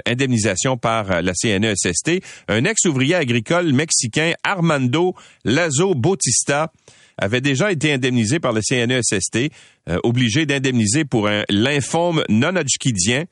indemnisation 0.06 0.76
par 0.76 1.22
la 1.22 1.32
CNESST. 1.34 2.20
Un 2.48 2.64
ex-ouvrier 2.64 3.14
agricole 3.14 3.72
mexicain, 3.72 4.32
Armando 4.42 5.14
Lazo 5.44 5.94
Bautista, 5.94 6.72
avait 7.16 7.40
déjà 7.40 7.72
été 7.72 7.92
indemnisé 7.92 8.38
par 8.38 8.52
la 8.52 8.60
CNESST, 8.62 9.50
obligé 10.04 10.46
d'indemniser 10.46 11.04
pour 11.04 11.28
un 11.28 11.44
lymphome 11.48 12.22
non-hodgkinien 12.28 13.22
euh, 13.22 13.24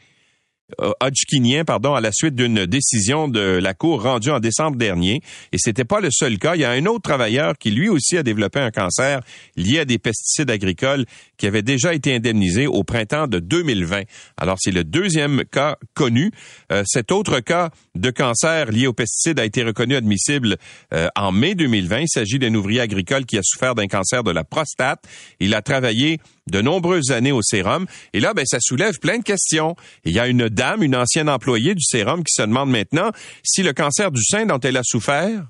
hodgkinien, 1.00 1.64
pardon, 1.64 1.94
à 1.94 2.00
la 2.00 2.10
suite 2.12 2.34
d'une 2.34 2.66
décision 2.66 3.28
de 3.28 3.40
la 3.40 3.74
Cour 3.74 4.02
rendue 4.02 4.30
en 4.30 4.40
décembre 4.40 4.76
dernier. 4.76 5.20
Et 5.52 5.58
c'était 5.58 5.84
pas 5.84 6.00
le 6.00 6.08
seul 6.10 6.38
cas. 6.38 6.56
Il 6.56 6.62
y 6.62 6.64
a 6.64 6.70
un 6.70 6.86
autre 6.86 7.02
travailleur 7.02 7.56
qui 7.58 7.70
lui 7.70 7.88
aussi 7.88 8.16
a 8.18 8.22
développé 8.22 8.60
un 8.60 8.70
cancer 8.70 9.20
lié 9.56 9.80
à 9.80 9.84
des 9.84 9.98
pesticides 9.98 10.50
agricoles 10.50 11.04
qui 11.36 11.46
avait 11.46 11.62
déjà 11.62 11.94
été 11.94 12.14
indemnisé 12.14 12.66
au 12.66 12.82
printemps 12.82 13.26
de 13.26 13.38
2020. 13.38 14.02
Alors 14.36 14.56
c'est 14.60 14.70
le 14.70 14.84
deuxième 14.84 15.44
cas 15.44 15.76
connu. 15.94 16.30
Euh, 16.72 16.82
cet 16.86 17.12
autre 17.12 17.40
cas 17.40 17.70
de 17.96 18.10
cancer 18.10 18.70
lié 18.70 18.86
aux 18.86 18.92
pesticides 18.92 19.40
a 19.40 19.44
été 19.44 19.62
reconnu 19.62 19.96
admissible 19.96 20.56
euh, 20.92 21.08
en 21.16 21.32
mai 21.32 21.54
2020. 21.54 22.00
Il 22.00 22.08
s'agit 22.08 22.38
d'un 22.38 22.54
ouvrier 22.54 22.80
agricole 22.80 23.24
qui 23.24 23.38
a 23.38 23.42
souffert 23.42 23.74
d'un 23.74 23.86
cancer 23.86 24.22
de 24.22 24.30
la 24.30 24.44
prostate. 24.44 25.02
Il 25.40 25.54
a 25.54 25.62
travaillé 25.62 26.20
de 26.50 26.60
nombreuses 26.60 27.10
années 27.10 27.32
au 27.32 27.42
sérum. 27.42 27.86
Et 28.12 28.20
là, 28.20 28.34
ben, 28.34 28.44
ça 28.46 28.58
soulève 28.60 28.98
plein 28.98 29.18
de 29.18 29.24
questions. 29.24 29.74
Il 30.04 30.12
y 30.12 30.20
a 30.20 30.26
une 30.28 30.48
dame, 30.48 30.82
une 30.82 30.96
ancienne 30.96 31.28
employée 31.28 31.74
du 31.74 31.82
sérum, 31.82 32.22
qui 32.22 32.32
se 32.32 32.42
demande 32.42 32.70
maintenant 32.70 33.10
si 33.42 33.62
le 33.62 33.72
cancer 33.72 34.10
du 34.10 34.22
sein 34.22 34.46
dont 34.46 34.60
elle 34.60 34.76
a 34.76 34.82
souffert 34.84 35.44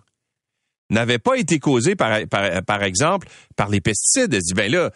n'avait 0.88 1.18
pas 1.18 1.36
été 1.36 1.58
causé, 1.58 1.96
par, 1.96 2.20
par, 2.28 2.82
exemple, 2.84 3.28
par 3.56 3.68
les 3.68 3.80
pesticides. 3.80 4.32
Elle 4.32 4.40
se 4.40 4.46
dit, 4.46 4.54
ben 4.54 4.70
là, 4.70 4.92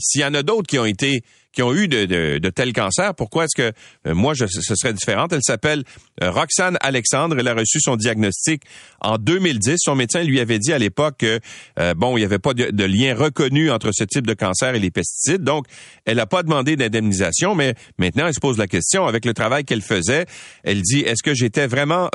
s'il 0.00 0.20
y 0.20 0.24
en 0.24 0.34
a 0.34 0.42
d'autres 0.42 0.66
qui 0.66 0.78
ont 0.78 0.84
été 0.84 1.22
qui 1.52 1.62
ont 1.62 1.74
eu 1.74 1.88
de, 1.88 2.04
de, 2.04 2.38
de 2.38 2.50
tels 2.50 2.72
cancers. 2.72 3.14
Pourquoi 3.14 3.44
est-ce 3.44 3.56
que 3.56 3.72
euh, 4.06 4.14
moi, 4.14 4.34
je, 4.34 4.46
ce 4.46 4.74
serait 4.74 4.92
différent? 4.92 5.26
Elle 5.30 5.42
s'appelle 5.42 5.84
euh, 6.22 6.30
Roxane 6.30 6.76
Alexandre. 6.80 7.36
Elle 7.38 7.48
a 7.48 7.54
reçu 7.54 7.80
son 7.80 7.96
diagnostic 7.96 8.62
en 9.00 9.18
2010. 9.18 9.76
Son 9.78 9.94
médecin 9.94 10.22
lui 10.22 10.40
avait 10.40 10.58
dit 10.58 10.72
à 10.72 10.78
l'époque 10.78 11.16
que, 11.18 11.40
euh, 11.78 11.94
bon, 11.94 12.16
il 12.16 12.20
n'y 12.20 12.24
avait 12.24 12.38
pas 12.38 12.54
de, 12.54 12.70
de, 12.70 12.84
lien 12.84 13.14
reconnu 13.14 13.70
entre 13.70 13.90
ce 13.92 14.04
type 14.04 14.26
de 14.26 14.34
cancer 14.34 14.74
et 14.74 14.78
les 14.78 14.90
pesticides. 14.90 15.42
Donc, 15.42 15.66
elle 16.04 16.16
n'a 16.16 16.26
pas 16.26 16.42
demandé 16.42 16.76
d'indemnisation, 16.76 17.54
mais 17.54 17.74
maintenant, 17.98 18.26
elle 18.26 18.34
se 18.34 18.40
pose 18.40 18.58
la 18.58 18.66
question, 18.66 19.06
avec 19.06 19.24
le 19.24 19.34
travail 19.34 19.64
qu'elle 19.64 19.82
faisait, 19.82 20.26
elle 20.64 20.82
dit, 20.82 21.00
est-ce 21.00 21.22
que 21.22 21.34
j'étais 21.34 21.66
vraiment... 21.66 22.10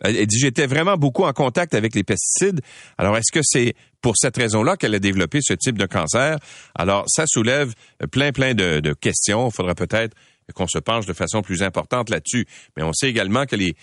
Elle 0.00 0.26
dit 0.26 0.38
j'étais 0.38 0.66
vraiment 0.66 0.96
beaucoup 0.96 1.24
en 1.24 1.32
contact 1.32 1.74
avec 1.74 1.94
les 1.94 2.04
pesticides? 2.04 2.60
Alors 2.98 3.16
est-ce 3.16 3.32
que 3.32 3.40
c'est 3.42 3.74
pour 4.00 4.16
cette 4.16 4.36
raison-là 4.36 4.76
qu'elle 4.76 4.94
a 4.94 4.98
développé 4.98 5.40
ce 5.42 5.54
type 5.54 5.78
de 5.78 5.86
cancer 5.86 6.38
Alors 6.74 7.04
ça 7.08 7.24
soulève 7.26 7.72
plein 8.10 8.32
plein 8.32 8.54
de, 8.54 8.80
de 8.80 8.92
questions. 8.92 9.48
Il 9.48 9.54
faudra 9.54 9.74
peut-être 9.74 10.14
qu'on 10.54 10.66
se 10.66 10.78
penche 10.78 11.06
de 11.06 11.12
façon 11.12 11.42
plus 11.42 11.62
importante 11.62 12.10
là-dessus. 12.10 12.46
Mais 12.76 12.82
on 12.82 12.92
sait 12.92 13.08
également 13.08 13.44
que 13.44 13.56
les 13.56 13.74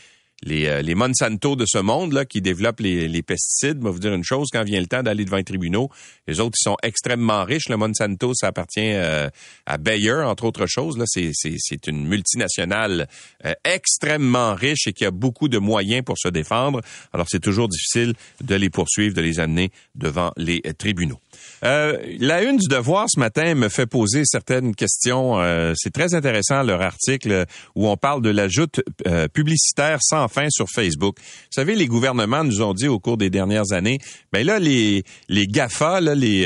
les, 0.45 0.67
euh, 0.67 0.81
les 0.81 0.95
Monsanto 0.95 1.55
de 1.55 1.65
ce 1.67 1.79
monde 1.79 2.13
là 2.13 2.23
qui 2.23 2.41
développent 2.41 2.79
les, 2.79 3.07
les 3.07 3.21
pesticides, 3.21 3.81
va 3.81 3.89
vous 3.89 3.99
dire 3.99 4.13
une 4.13 4.23
chose 4.23 4.47
quand 4.51 4.63
vient 4.63 4.79
le 4.79 4.85
temps 4.85 5.03
d'aller 5.03 5.25
devant 5.25 5.37
les 5.37 5.43
tribunaux, 5.43 5.89
les 6.27 6.39
autres 6.39 6.55
ils 6.59 6.63
sont 6.63 6.77
extrêmement 6.83 7.43
riches. 7.43 7.67
Le 7.69 7.77
Monsanto, 7.77 8.33
ça 8.33 8.47
appartient 8.47 8.93
euh, 8.93 9.29
à 9.65 9.77
Bayer 9.77 10.23
entre 10.23 10.45
autres 10.45 10.67
choses. 10.67 10.97
Là, 10.97 11.05
c'est 11.07 11.31
c'est 11.33 11.87
une 11.87 12.07
multinationale 12.07 13.07
euh, 13.45 13.53
extrêmement 13.63 14.53
riche 14.55 14.87
et 14.87 14.93
qui 14.93 15.05
a 15.05 15.11
beaucoup 15.11 15.49
de 15.49 15.57
moyens 15.57 16.03
pour 16.03 16.17
se 16.17 16.29
défendre. 16.29 16.81
Alors 17.11 17.27
c'est 17.29 17.39
toujours 17.39 17.67
difficile 17.67 18.13
de 18.41 18.55
les 18.55 18.69
poursuivre, 18.69 19.15
de 19.15 19.21
les 19.21 19.39
amener 19.39 19.71
devant 19.95 20.31
les 20.37 20.61
tribunaux. 20.77 21.19
Euh, 21.63 21.97
la 22.19 22.43
une 22.43 22.57
du 22.57 22.67
Devoir 22.67 23.05
ce 23.09 23.19
matin 23.19 23.55
me 23.55 23.69
fait 23.69 23.85
poser 23.85 24.23
certaines 24.25 24.75
questions. 24.75 25.39
Euh, 25.39 25.73
c'est 25.75 25.93
très 25.93 26.13
intéressant 26.13 26.63
leur 26.63 26.81
article 26.81 27.45
où 27.75 27.87
on 27.87 27.97
parle 27.97 28.21
de 28.21 28.29
l'ajout 28.29 28.67
euh, 29.07 29.27
publicitaire 29.27 29.99
sans 30.01 30.27
fin 30.27 30.47
sur 30.49 30.67
Facebook. 30.69 31.17
Vous 31.19 31.47
savez, 31.51 31.75
les 31.75 31.87
gouvernements 31.87 32.43
nous 32.43 32.61
ont 32.61 32.73
dit 32.73 32.87
au 32.87 32.99
cours 32.99 33.17
des 33.17 33.29
dernières 33.29 33.71
années, 33.71 33.99
ben 34.31 34.45
là 34.45 34.59
les 34.59 35.03
les 35.29 35.47
Gafa, 35.47 36.01
là, 36.01 36.15
les 36.15 36.45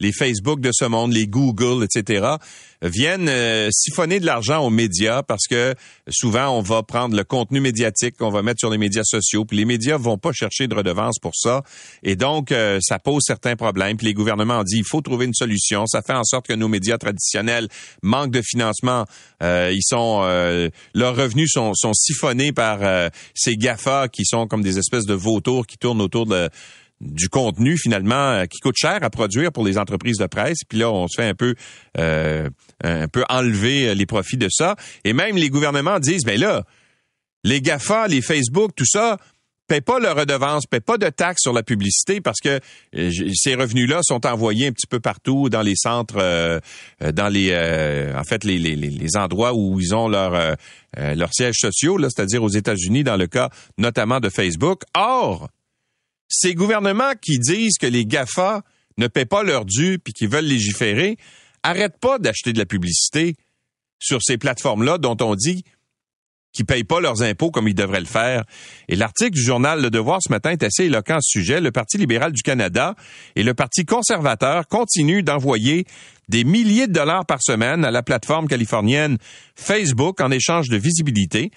les 0.00 0.12
Facebook 0.12 0.60
de 0.60 0.70
ce 0.72 0.84
monde, 0.84 1.12
les 1.12 1.26
Google, 1.26 1.84
etc 1.84 2.36
viennent 2.88 3.28
euh, 3.28 3.68
siphonner 3.72 4.20
de 4.20 4.26
l'argent 4.26 4.64
aux 4.64 4.70
médias 4.70 5.22
parce 5.22 5.46
que 5.48 5.74
souvent 6.10 6.50
on 6.50 6.60
va 6.60 6.82
prendre 6.82 7.16
le 7.16 7.24
contenu 7.24 7.60
médiatique 7.60 8.16
qu'on 8.18 8.30
va 8.30 8.42
mettre 8.42 8.60
sur 8.60 8.70
les 8.70 8.78
médias 8.78 9.04
sociaux, 9.04 9.44
puis 9.44 9.56
les 9.56 9.64
médias 9.64 9.96
vont 9.96 10.18
pas 10.18 10.32
chercher 10.32 10.68
de 10.68 10.74
redevance 10.74 11.18
pour 11.18 11.34
ça, 11.34 11.62
et 12.02 12.14
donc 12.14 12.52
euh, 12.52 12.78
ça 12.82 12.98
pose 12.98 13.22
certains 13.26 13.56
problèmes. 13.56 13.96
Puis 13.96 14.06
les 14.06 14.14
gouvernements 14.14 14.60
ont 14.60 14.64
dit 14.64 14.76
il 14.76 14.86
faut 14.86 15.00
trouver 15.00 15.24
une 15.24 15.34
solution. 15.34 15.86
Ça 15.86 16.02
fait 16.02 16.12
en 16.12 16.24
sorte 16.24 16.46
que 16.46 16.52
nos 16.52 16.68
médias 16.68 16.98
traditionnels 16.98 17.68
manquent 18.02 18.32
de 18.32 18.42
financement. 18.42 19.06
Euh, 19.42 19.72
ils 19.72 19.82
sont 19.82 20.22
leurs 20.94 21.16
revenus 21.16 21.50
sont, 21.52 21.72
sont 21.74 21.92
siphonnés 21.94 22.52
par 22.52 22.80
ces 23.34 23.56
Gafa 23.56 24.08
qui 24.08 24.24
sont 24.24 24.46
comme 24.46 24.62
des 24.62 24.78
espèces 24.78 25.06
de 25.06 25.14
vautours 25.14 25.66
qui 25.66 25.78
tournent 25.78 26.02
autour 26.02 26.26
de 26.26 26.48
du 27.00 27.28
contenu 27.28 27.76
finalement 27.76 28.44
qui 28.46 28.60
coûte 28.60 28.76
cher 28.78 28.98
à 29.02 29.10
produire 29.10 29.52
pour 29.52 29.64
les 29.64 29.78
entreprises 29.78 30.18
de 30.18 30.26
presse. 30.26 30.58
Puis 30.68 30.78
là, 30.78 30.90
on 30.90 31.06
se 31.08 31.20
fait 31.20 31.28
un 31.28 31.34
peu 31.34 31.54
un 32.84 33.08
peu 33.08 33.24
enlever 33.28 33.88
euh, 33.88 33.94
les 33.94 34.06
profits 34.06 34.36
de 34.36 34.48
ça. 34.50 34.76
Et 35.04 35.12
même 35.12 35.36
les 35.36 35.50
gouvernements 35.50 35.98
disent, 35.98 36.24
ben 36.24 36.38
là, 36.38 36.64
les 37.42 37.60
Gafa, 37.60 38.08
les 38.08 38.22
Facebook, 38.22 38.72
tout 38.74 38.86
ça, 38.86 39.18
paient 39.66 39.80
pas 39.80 39.98
leur 39.98 40.16
redevance, 40.16 40.66
paient 40.66 40.80
pas 40.80 40.98
de 40.98 41.08
taxes 41.08 41.42
sur 41.42 41.52
la 41.52 41.62
publicité 41.62 42.20
parce 42.20 42.40
que 42.40 42.60
ces 42.92 43.54
revenus-là 43.54 44.00
sont 44.02 44.26
envoyés 44.26 44.66
un 44.66 44.72
petit 44.72 44.86
peu 44.86 45.00
partout 45.00 45.48
dans 45.48 45.62
les 45.62 45.74
centres, 45.74 46.60
dans 47.00 47.28
les, 47.28 47.54
en 48.14 48.24
fait, 48.24 48.44
les, 48.44 48.58
les, 48.58 48.76
les, 48.76 49.16
endroits 49.16 49.54
où 49.54 49.80
ils 49.80 49.94
ont 49.94 50.08
leur 50.08 50.56
leurs 50.98 51.32
sièges 51.32 51.56
sociaux, 51.58 51.98
c'est-à-dire 51.98 52.42
aux 52.42 52.50
États-Unis, 52.50 53.04
dans 53.04 53.16
le 53.16 53.26
cas 53.26 53.48
notamment 53.78 54.20
de 54.20 54.28
Facebook. 54.28 54.82
Or, 54.94 55.48
ces 56.28 56.54
gouvernements 56.54 57.12
qui 57.20 57.38
disent 57.38 57.78
que 57.78 57.86
les 57.86 58.04
GAFA 58.04 58.62
ne 58.98 59.06
paient 59.06 59.24
pas 59.24 59.42
leur 59.42 59.64
dû 59.64 59.98
puis 60.02 60.12
qui 60.12 60.26
veulent 60.26 60.44
légiférer, 60.44 61.16
arrêtent 61.64 61.98
pas 61.98 62.18
d'acheter 62.20 62.52
de 62.52 62.58
la 62.58 62.66
publicité 62.66 63.34
sur 63.98 64.22
ces 64.22 64.38
plateformes-là 64.38 64.98
dont 64.98 65.16
on 65.20 65.34
dit 65.34 65.64
qu'ils 66.52 66.66
payent 66.66 66.84
pas 66.84 67.00
leurs 67.00 67.22
impôts 67.22 67.50
comme 67.50 67.66
ils 67.66 67.74
devraient 67.74 68.00
le 68.00 68.06
faire. 68.06 68.44
Et 68.88 68.94
l'article 68.94 69.32
du 69.32 69.42
journal 69.42 69.82
Le 69.82 69.90
Devoir 69.90 70.20
ce 70.22 70.30
matin 70.30 70.50
est 70.50 70.62
assez 70.62 70.84
éloquent 70.84 71.16
à 71.16 71.20
ce 71.20 71.40
sujet. 71.40 71.60
Le 71.60 71.72
Parti 71.72 71.98
libéral 71.98 72.32
du 72.32 72.42
Canada 72.42 72.94
et 73.34 73.42
le 73.42 73.54
Parti 73.54 73.84
conservateur 73.84 74.68
continuent 74.68 75.24
d'envoyer 75.24 75.84
des 76.28 76.44
milliers 76.44 76.86
de 76.86 76.92
dollars 76.92 77.26
par 77.26 77.42
semaine 77.42 77.84
à 77.84 77.90
la 77.90 78.02
plateforme 78.02 78.48
californienne 78.48 79.18
Facebook 79.56 80.20
en 80.20 80.30
échange 80.30 80.68
de 80.68 80.76
visibilité. 80.76 81.50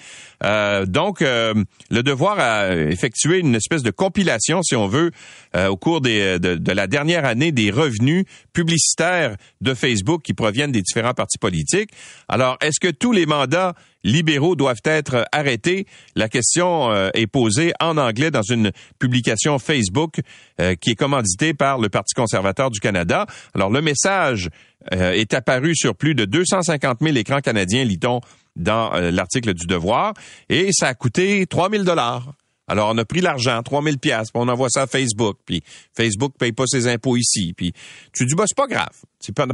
Euh, 0.44 0.86
donc, 0.86 1.22
euh, 1.22 1.54
le 1.90 2.04
devoir 2.04 2.40
a 2.40 2.76
effectué 2.76 3.40
une 3.40 3.56
espèce 3.56 3.82
de 3.82 3.92
compilation, 3.92 4.62
si 4.62 4.76
on 4.76 4.88
veut, 4.88 5.12
euh, 5.56 5.68
au 5.68 5.78
cours 5.78 6.02
des, 6.02 6.38
de, 6.40 6.56
de, 6.56 6.72
la 6.72 6.88
dernière 6.88 7.26
année 7.26 7.52
des 7.52 7.72
revenus 7.72 8.26
publicitaires 8.54 9.36
de 9.62 9.74
Facebook 9.74 10.22
qui 10.22 10.34
proviennent 10.34 10.72
des 10.72 10.82
différents 10.82 11.14
partis 11.14 11.40
politiques. 11.40 11.90
Alors, 12.28 12.58
est-ce 12.62 12.80
que 12.80 12.92
tous 12.92 13.12
les 13.12 13.26
mandats 13.26 13.74
libéraux 14.04 14.56
doivent 14.56 14.82
être 14.86 15.26
arrêtés? 15.32 15.88
La 16.16 16.30
question 16.30 16.94
est 17.14 17.28
posée 17.28 17.74
en 17.80 17.98
anglais 17.98 18.32
dans 18.32 18.44
une 18.44 18.72
publication 19.00 19.60
Facebook 19.60 20.22
qui 20.58 20.92
est 20.92 20.96
commanditée 20.96 21.54
par 21.54 21.80
le 21.80 21.90
Parti 21.90 22.14
conservateur 22.14 22.70
du 22.70 22.80
Canada. 22.80 23.26
Alors, 23.54 23.70
le 23.70 23.82
message 23.82 24.50
euh, 24.94 25.12
est 25.12 25.34
apparu 25.34 25.76
sur 25.76 25.96
plus 25.96 26.16
de 26.16 26.26
250 26.26 27.00
000 27.02 27.16
écrans 27.18 27.42
canadiens, 27.42 27.84
lit-on 27.84 28.22
dans 28.56 28.94
euh, 28.94 29.12
l'article 29.12 29.54
du 29.54 29.66
Devoir, 29.66 30.14
et 30.50 30.70
ça 30.72 30.88
a 30.88 30.94
coûté 30.94 31.46
3 31.46 31.70
000 31.70 31.84
dollars. 31.84 32.34
Alors, 32.70 32.92
on 32.94 32.98
a 32.98 33.06
pris 33.06 33.22
l'argent, 33.22 33.62
3000 33.64 33.98
pièces, 33.98 34.28
on 34.34 34.48
envoie 34.50 34.70
ça 34.70 34.84
à 34.84 34.88
Facebook, 34.88 35.38
puis 35.46 35.64
Facebook 35.96 36.34
paye 36.38 36.52
pas 36.52 36.66
ses 36.68 36.88
impôts 36.88 37.16
ici, 37.16 37.54
puis 37.56 37.74
tu 38.14 38.26
dis, 38.26 38.36
bah, 38.36 38.44
c'est 38.46 38.58
pas 38.58 38.68
grave. 38.68 38.92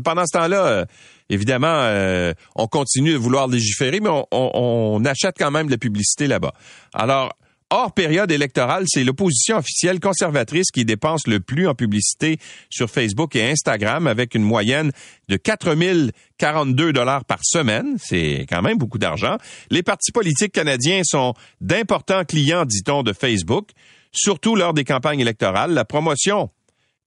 Pendant 0.03 0.25
ce 0.25 0.37
temps-là, 0.37 0.65
euh, 0.65 0.85
évidemment, 1.29 2.33
on 2.55 2.67
continue 2.67 3.13
de 3.13 3.17
vouloir 3.17 3.47
légiférer, 3.47 3.99
mais 3.99 4.09
on, 4.09 4.25
on 4.31 5.05
achète 5.05 5.35
quand 5.37 5.51
même 5.51 5.67
de 5.67 5.71
la 5.71 5.77
publicité 5.77 6.27
là-bas. 6.27 6.53
Alors, 6.93 7.33
hors 7.73 7.91
période 7.91 8.31
électorale, 8.31 8.83
c'est 8.87 9.03
l'opposition 9.03 9.57
officielle 9.57 9.99
conservatrice 9.99 10.69
qui 10.71 10.85
dépense 10.85 11.25
le 11.25 11.39
plus 11.39 11.67
en 11.67 11.73
publicité 11.73 12.37
sur 12.69 12.87
Facebook 12.87 13.35
et 13.35 13.49
Instagram 13.49 14.05
avec 14.05 14.35
une 14.35 14.43
moyenne 14.43 14.91
de 15.27 15.37
4042 15.37 16.93
dollars 16.93 17.25
par 17.25 17.39
semaine. 17.41 17.95
C'est 17.97 18.45
quand 18.47 18.61
même 18.61 18.77
beaucoup 18.77 18.99
d'argent. 18.99 19.37
Les 19.71 19.81
partis 19.81 20.11
politiques 20.11 20.51
canadiens 20.51 21.01
sont 21.03 21.33
d'importants 21.61 22.25
clients, 22.25 22.65
dit-on, 22.65 23.01
de 23.01 23.11
Facebook, 23.11 23.69
surtout 24.11 24.55
lors 24.55 24.75
des 24.75 24.83
campagnes 24.83 25.21
électorales. 25.21 25.73
La 25.73 25.83
promotion 25.83 26.51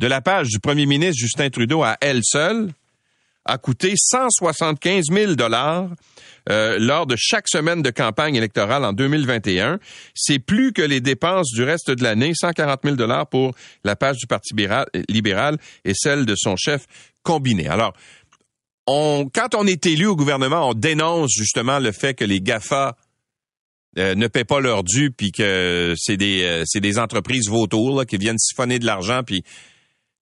de 0.00 0.08
la 0.08 0.20
page 0.20 0.48
du 0.48 0.58
premier 0.58 0.86
ministre 0.86 1.16
Justin 1.16 1.48
Trudeau 1.48 1.84
à 1.84 1.96
elle 2.00 2.22
seule 2.24 2.72
a 3.46 3.58
coûté 3.58 3.94
175 3.96 5.06
000 5.10 5.34
dollars 5.34 5.88
euh, 6.48 6.76
lors 6.78 7.06
de 7.06 7.16
chaque 7.18 7.48
semaine 7.48 7.82
de 7.82 7.90
campagne 7.90 8.36
électorale 8.36 8.84
en 8.84 8.92
2021. 8.92 9.78
C'est 10.14 10.38
plus 10.38 10.72
que 10.72 10.82
les 10.82 11.00
dépenses 11.00 11.50
du 11.52 11.62
reste 11.62 11.90
de 11.90 12.02
l'année, 12.02 12.32
140 12.34 12.80
000 12.84 12.96
dollars 12.96 13.26
pour 13.28 13.54
la 13.84 13.96
page 13.96 14.18
du 14.18 14.26
Parti 14.26 14.54
libéral 15.08 15.58
et 15.84 15.92
celle 15.94 16.26
de 16.26 16.34
son 16.36 16.56
chef 16.56 16.86
combiné. 17.22 17.68
Alors, 17.68 17.94
quand 18.86 19.54
on 19.56 19.66
est 19.66 19.86
élu 19.86 20.06
au 20.06 20.14
gouvernement, 20.14 20.68
on 20.68 20.74
dénonce 20.74 21.32
justement 21.32 21.80
le 21.80 21.90
fait 21.90 22.14
que 22.14 22.24
les 22.24 22.40
GAFA 22.40 22.96
euh, 23.98 24.14
ne 24.14 24.28
paient 24.28 24.44
pas 24.44 24.60
leur 24.60 24.84
dû, 24.84 25.10
puis 25.10 25.32
que 25.32 25.94
c'est 25.96 26.16
des, 26.16 26.44
euh, 26.44 26.62
c'est 26.66 26.80
des 26.80 26.98
entreprises 26.98 27.48
vautours 27.48 28.04
qui 28.06 28.18
viennent 28.18 28.38
siphonner 28.38 28.78
de 28.78 28.86
l'argent, 28.86 29.22
puis 29.24 29.42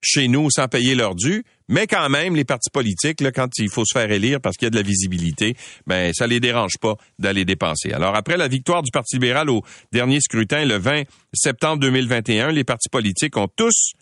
chez 0.06 0.28
nous 0.28 0.50
sans 0.52 0.68
payer 0.68 0.96
leur 0.96 1.16
dû. 1.16 1.44
Mais 1.70 1.88
quand 1.88 2.10
même, 2.10 2.36
les 2.36 2.44
partis 2.44 2.70
politiques, 2.70 3.22
là, 3.22 3.32
quand 3.32 3.50
il 3.58 3.70
faut 3.70 3.86
se 3.86 3.98
faire 3.98 4.12
élire 4.12 4.42
parce 4.42 4.58
qu'il 4.58 4.66
y 4.66 4.68
a 4.68 4.70
de 4.70 4.76
la 4.76 4.82
visibilité, 4.82 5.56
ben 5.88 6.14
ça 6.14 6.28
les 6.28 6.40
dérange 6.40 6.78
pas 6.80 6.96
d'aller 7.20 7.46
dépenser. 7.46 7.94
Alors 7.94 8.16
après 8.16 8.38
la 8.38 8.48
victoire 8.48 8.84
du 8.84 8.92
Parti 8.92 9.16
libéral 9.16 9.50
au 9.50 9.64
dernier 9.92 10.20
scrutin 10.20 10.66
le 10.66 10.78
20 10.78 11.04
septembre 11.34 11.80
2021, 11.80 12.52
les 12.52 12.64
partis 12.64 12.90
politiques 12.90 13.38
ont 13.38 13.48
tous 13.48 13.94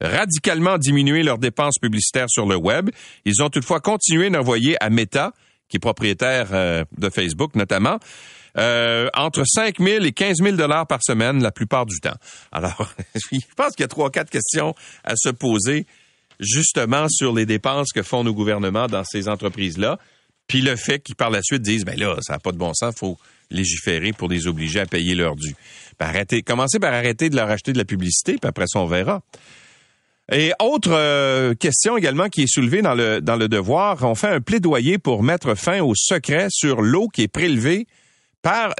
radicalement 0.00 0.78
diminué 0.78 1.22
leurs 1.22 1.38
dépenses 1.38 1.78
publicitaires 1.78 2.28
sur 2.28 2.46
le 2.46 2.56
web. 2.56 2.90
Ils 3.24 3.42
ont 3.42 3.50
toutefois 3.50 3.80
continué 3.80 4.30
d'envoyer 4.30 4.76
à 4.82 4.90
Meta, 4.90 5.32
qui 5.68 5.78
est 5.78 5.80
propriétaire 5.80 6.48
euh, 6.52 6.84
de 6.96 7.10
Facebook 7.10 7.54
notamment, 7.54 7.98
euh, 8.58 9.08
entre 9.14 9.44
5 9.46 9.78
000 9.78 10.04
et 10.04 10.12
15 10.12 10.38
000 10.42 10.56
dollars 10.56 10.86
par 10.86 11.02
semaine 11.02 11.42
la 11.42 11.52
plupart 11.52 11.86
du 11.86 12.00
temps. 12.00 12.16
Alors, 12.52 12.92
je 13.14 13.38
pense 13.56 13.74
qu'il 13.74 13.82
y 13.82 13.84
a 13.84 13.88
trois, 13.88 14.10
quatre 14.10 14.30
questions 14.30 14.74
à 15.04 15.14
se 15.16 15.28
poser 15.28 15.86
justement 16.40 17.08
sur 17.08 17.34
les 17.34 17.46
dépenses 17.46 17.92
que 17.92 18.02
font 18.02 18.24
nos 18.24 18.34
gouvernements 18.34 18.86
dans 18.86 19.04
ces 19.04 19.28
entreprises-là, 19.28 19.98
puis 20.46 20.60
le 20.60 20.76
fait 20.76 21.00
qu'ils 21.00 21.16
par 21.16 21.30
la 21.30 21.42
suite 21.42 21.62
disent, 21.62 21.84
ben 21.84 21.98
là, 21.98 22.16
ça 22.20 22.34
n'a 22.34 22.38
pas 22.38 22.52
de 22.52 22.56
bon 22.56 22.72
sens, 22.74 22.94
faut 22.96 23.18
légiférer 23.50 24.12
pour 24.12 24.28
les 24.28 24.46
obliger 24.46 24.80
à 24.80 24.86
payer 24.86 25.14
leur 25.14 25.36
dû. 25.36 25.54
Ben, 25.98 26.06
arrêtez, 26.06 26.42
commencez 26.42 26.78
par 26.78 26.92
arrêter 26.92 27.30
de 27.30 27.36
leur 27.36 27.50
acheter 27.50 27.72
de 27.72 27.78
la 27.78 27.84
publicité, 27.84 28.38
puis 28.40 28.48
après 28.48 28.64
on 28.74 28.86
verra. 28.86 29.22
Et 30.30 30.52
autre 30.60 30.92
euh, 30.92 31.54
question 31.54 31.96
également 31.96 32.28
qui 32.28 32.42
est 32.42 32.52
soulevée 32.52 32.82
dans 32.82 32.94
le, 32.94 33.20
dans 33.20 33.36
le 33.36 33.48
devoir, 33.48 34.02
on 34.04 34.14
fait 34.14 34.28
un 34.28 34.40
plaidoyer 34.40 34.98
pour 34.98 35.22
mettre 35.22 35.54
fin 35.54 35.80
au 35.80 35.94
secret 35.94 36.48
sur 36.50 36.82
l'eau 36.82 37.08
qui 37.08 37.22
est 37.22 37.28
prélevée 37.28 37.86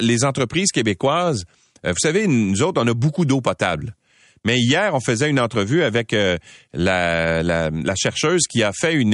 les 0.00 0.24
entreprises 0.24 0.70
québécoises. 0.72 1.44
Euh, 1.84 1.90
vous 1.90 1.98
savez, 2.00 2.26
nous 2.26 2.62
autres, 2.62 2.82
on 2.82 2.86
a 2.86 2.94
beaucoup 2.94 3.24
d'eau 3.24 3.40
potable. 3.40 3.94
Mais 4.44 4.58
hier, 4.58 4.94
on 4.94 5.00
faisait 5.00 5.28
une 5.28 5.40
entrevue 5.40 5.82
avec 5.82 6.12
euh, 6.12 6.38
la, 6.72 7.94
chercheuse 7.96 8.42
qui 8.48 8.62
a 8.62 8.72
fait 8.72 8.94
une, 8.94 9.12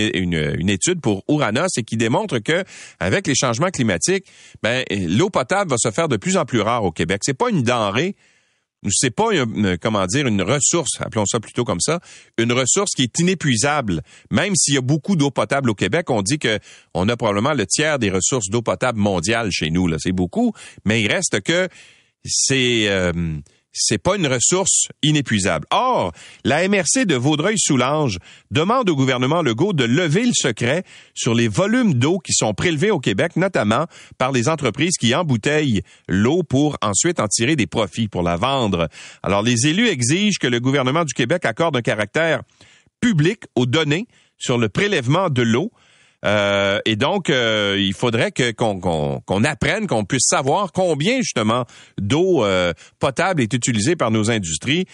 étude 0.69 1.01
pour 1.01 1.25
Ouranos 1.29 1.79
et 1.79 1.83
qui 1.83 1.97
démontre 1.97 2.39
que 2.39 2.63
avec 3.01 3.27
les 3.27 3.35
changements 3.35 3.71
climatiques, 3.71 4.27
ben, 4.63 4.85
l'eau 4.91 5.31
potable 5.31 5.71
va 5.71 5.77
se 5.79 5.91
faire 5.91 6.09
de 6.09 6.17
plus 6.17 6.37
en 6.37 6.45
plus 6.45 6.61
rare 6.61 6.85
au 6.85 6.93
Québec. 6.93 7.23
C'est 7.25 7.37
pas 7.37 7.49
une 7.49 7.63
denrée 7.63 8.17
c'est 8.91 9.11
pas 9.11 9.33
une, 9.33 9.79
comment 9.79 10.07
dire 10.07 10.27
une 10.27 10.43
ressource, 10.43 11.01
appelons 11.01 11.27
ça 11.27 11.41
plutôt 11.41 11.65
comme 11.65 11.81
ça, 11.81 12.01
une 12.39 12.53
ressource 12.53 12.93
qui 12.95 13.03
est 13.03 13.19
inépuisable. 13.19 14.03
Même 14.31 14.55
s'il 14.57 14.75
y 14.75 14.79
a 14.79 14.83
beaucoup 14.83 15.17
d'eau 15.17 15.31
potable 15.31 15.71
au 15.71 15.75
Québec, 15.75 16.11
on 16.11 16.23
dit 16.23 16.39
que 16.39 16.59
on 16.93 17.09
a 17.09 17.17
probablement 17.17 17.55
le 17.55 17.67
tiers 17.67 17.99
des 17.99 18.11
ressources 18.11 18.49
d'eau 18.51 18.63
potable 18.63 18.99
mondiales 18.99 19.51
chez 19.51 19.71
nous. 19.71 19.87
Là, 19.87 19.97
c'est 19.99 20.13
beaucoup, 20.13 20.53
mais 20.85 21.03
il 21.03 21.11
reste 21.11 21.41
que 21.41 21.69
c'est 22.25 22.89
euh, 22.89 23.13
c'est 23.75 23.99
pas 23.99 24.17
une 24.17 24.27
ressource 24.27 24.89
inépuisable. 25.03 25.67
Or, 25.71 26.13
la 26.45 26.67
MRC 26.69 27.05
de 27.05 27.17
Vaudreuil-Soulanges 27.17 28.19
demande 28.51 28.89
au 28.89 28.97
gouvernement 28.97 29.43
Legault 29.43 29.73
de 29.73 29.85
lever 29.85 30.25
le 30.25 30.33
secret 30.33 30.85
sur 31.13 31.35
les 31.35 31.49
volumes 31.49 31.95
d'eau 31.95 32.19
qui 32.19 32.33
sont 32.33 32.55
prélevés 32.55 32.93
au 32.93 33.01
Québec, 33.01 33.37
notamment 33.37 33.87
par 34.17 34.33
les 34.33 34.49
entreprises 34.49 34.97
qui 34.99 35.15
embouteillent 35.15 35.83
l'eau 36.09 36.43
pour 36.45 36.79
ensuite 36.81 37.19
en 37.19 37.27
tirer 37.27 37.57
des 37.57 37.67
profits 37.67 38.09
pour 38.09 38.23
la 38.23 38.37
vendre. 38.37 38.89
Alors, 39.23 39.43
les 39.43 39.67
élus 39.67 39.89
exigent 39.89 40.39
que 40.41 40.47
le 40.47 40.61
gouvernement 40.61 41.05
du 41.05 41.13
Québec 41.13 41.45
accorde 41.45 41.77
un 41.77 41.83
caractère 41.83 42.43
public 43.01 43.45
aux 43.57 43.67
données 43.67 44.07
sur 44.39 44.57
le 44.57 44.69
prélèvement 44.69 45.31
de 45.31 45.43
l'eau 45.43 45.73
euh, 46.25 46.81
et 46.87 46.97
donc, 46.97 47.29
euh, 47.29 47.77
il 47.79 47.93
faudrait 47.93 48.33
qu'on 48.33 49.45
apprenne, 49.45 49.87
qu'on 49.87 50.05
puisse 50.05 50.27
savoir 50.27 50.73
combien 50.73 51.19
justement 51.19 51.65
d'eau 51.99 52.45
euh, 52.45 52.73
potable 52.99 53.43
est 53.43 53.53
utilisée 53.53 53.95
par 53.97 54.11
nos 54.11 54.31
industries, 54.31 54.87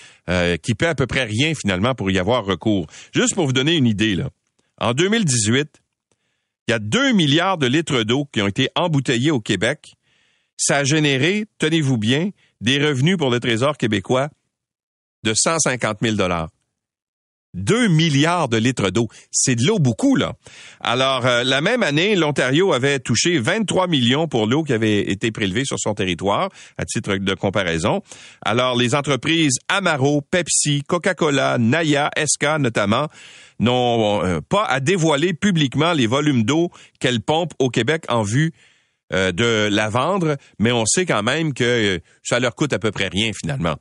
qui 0.62 0.74
paient 0.74 0.86
à 0.86 0.94
peu 0.94 1.08
près 1.08 1.24
rien 1.24 1.54
finalement 1.54 1.94
pour 1.96 2.08
y 2.10 2.18
avoir 2.18 2.44
recours. 2.44 2.86
Juste 3.12 3.34
pour 3.34 3.46
vous 3.46 3.52
donner 3.52 3.74
une 3.74 3.86
idée 3.86 4.14
là, 4.14 4.28
en 4.80 4.92
2018, 4.92 5.82
Il 6.68 6.70
y 6.70 6.74
a 6.74 6.78
2 6.78 7.12
milliards 7.12 7.58
de 7.58 7.66
litres 7.66 8.04
d'eau 8.04 8.28
qui 8.32 8.40
ont 8.40 8.46
été 8.46 8.68
embouteillés 8.76 9.32
au 9.32 9.40
Québec. 9.40 9.94
Ça 10.56 10.76
a 10.76 10.84
généré, 10.84 11.46
tenez-vous 11.58 11.98
bien, 11.98 12.30
des 12.60 12.78
revenus 12.78 13.16
pour 13.16 13.30
le 13.30 13.40
Trésor 13.40 13.76
québécois 13.76 14.28
de 15.24 15.34
150 15.34 15.98
000 16.00 16.14
dollars. 16.14 16.48
2 17.54 17.88
milliards 17.88 18.48
de 18.48 18.56
litres 18.56 18.90
d'eau. 18.90 19.08
C'est 19.30 19.56
de 19.56 19.64
l'eau 19.64 19.78
beaucoup, 19.78 20.16
là. 20.16 20.34
Alors, 20.80 21.26
euh, 21.26 21.42
la 21.44 21.60
même 21.60 21.82
année, 21.82 22.14
l'Ontario 22.14 22.72
avait 22.72 23.00
touché 23.00 23.38
23 23.38 23.88
millions 23.88 24.28
pour 24.28 24.46
l'eau 24.46 24.62
qui 24.62 24.72
avait 24.72 25.10
été 25.10 25.30
prélevée 25.32 25.64
sur 25.64 25.78
son 25.78 25.94
territoire, 25.94 26.48
à 26.78 26.84
titre 26.84 27.16
de 27.16 27.34
comparaison. 27.34 28.02
Alors, 28.42 28.76
les 28.76 28.94
entreprises 28.94 29.58
Amaro, 29.68 30.20
Pepsi, 30.20 30.82
Coca-Cola, 30.86 31.58
Naya, 31.58 32.10
Esca 32.16 32.58
notamment, 32.58 33.08
n'ont 33.58 34.24
euh, 34.24 34.40
pas 34.40 34.64
à 34.64 34.80
dévoiler 34.80 35.34
publiquement 35.34 35.92
les 35.92 36.06
volumes 36.06 36.44
d'eau 36.44 36.70
qu'elles 36.98 37.20
pompent 37.20 37.54
au 37.58 37.68
Québec 37.68 38.04
en 38.08 38.22
vue 38.22 38.52
euh, 39.12 39.32
de 39.32 39.68
la 39.70 39.88
vendre, 39.88 40.36
mais 40.60 40.70
on 40.70 40.86
sait 40.86 41.04
quand 41.04 41.24
même 41.24 41.52
que 41.52 42.00
ça 42.22 42.38
leur 42.38 42.54
coûte 42.54 42.72
à 42.72 42.78
peu 42.78 42.92
près 42.92 43.08
rien 43.08 43.32
finalement. 43.34 43.74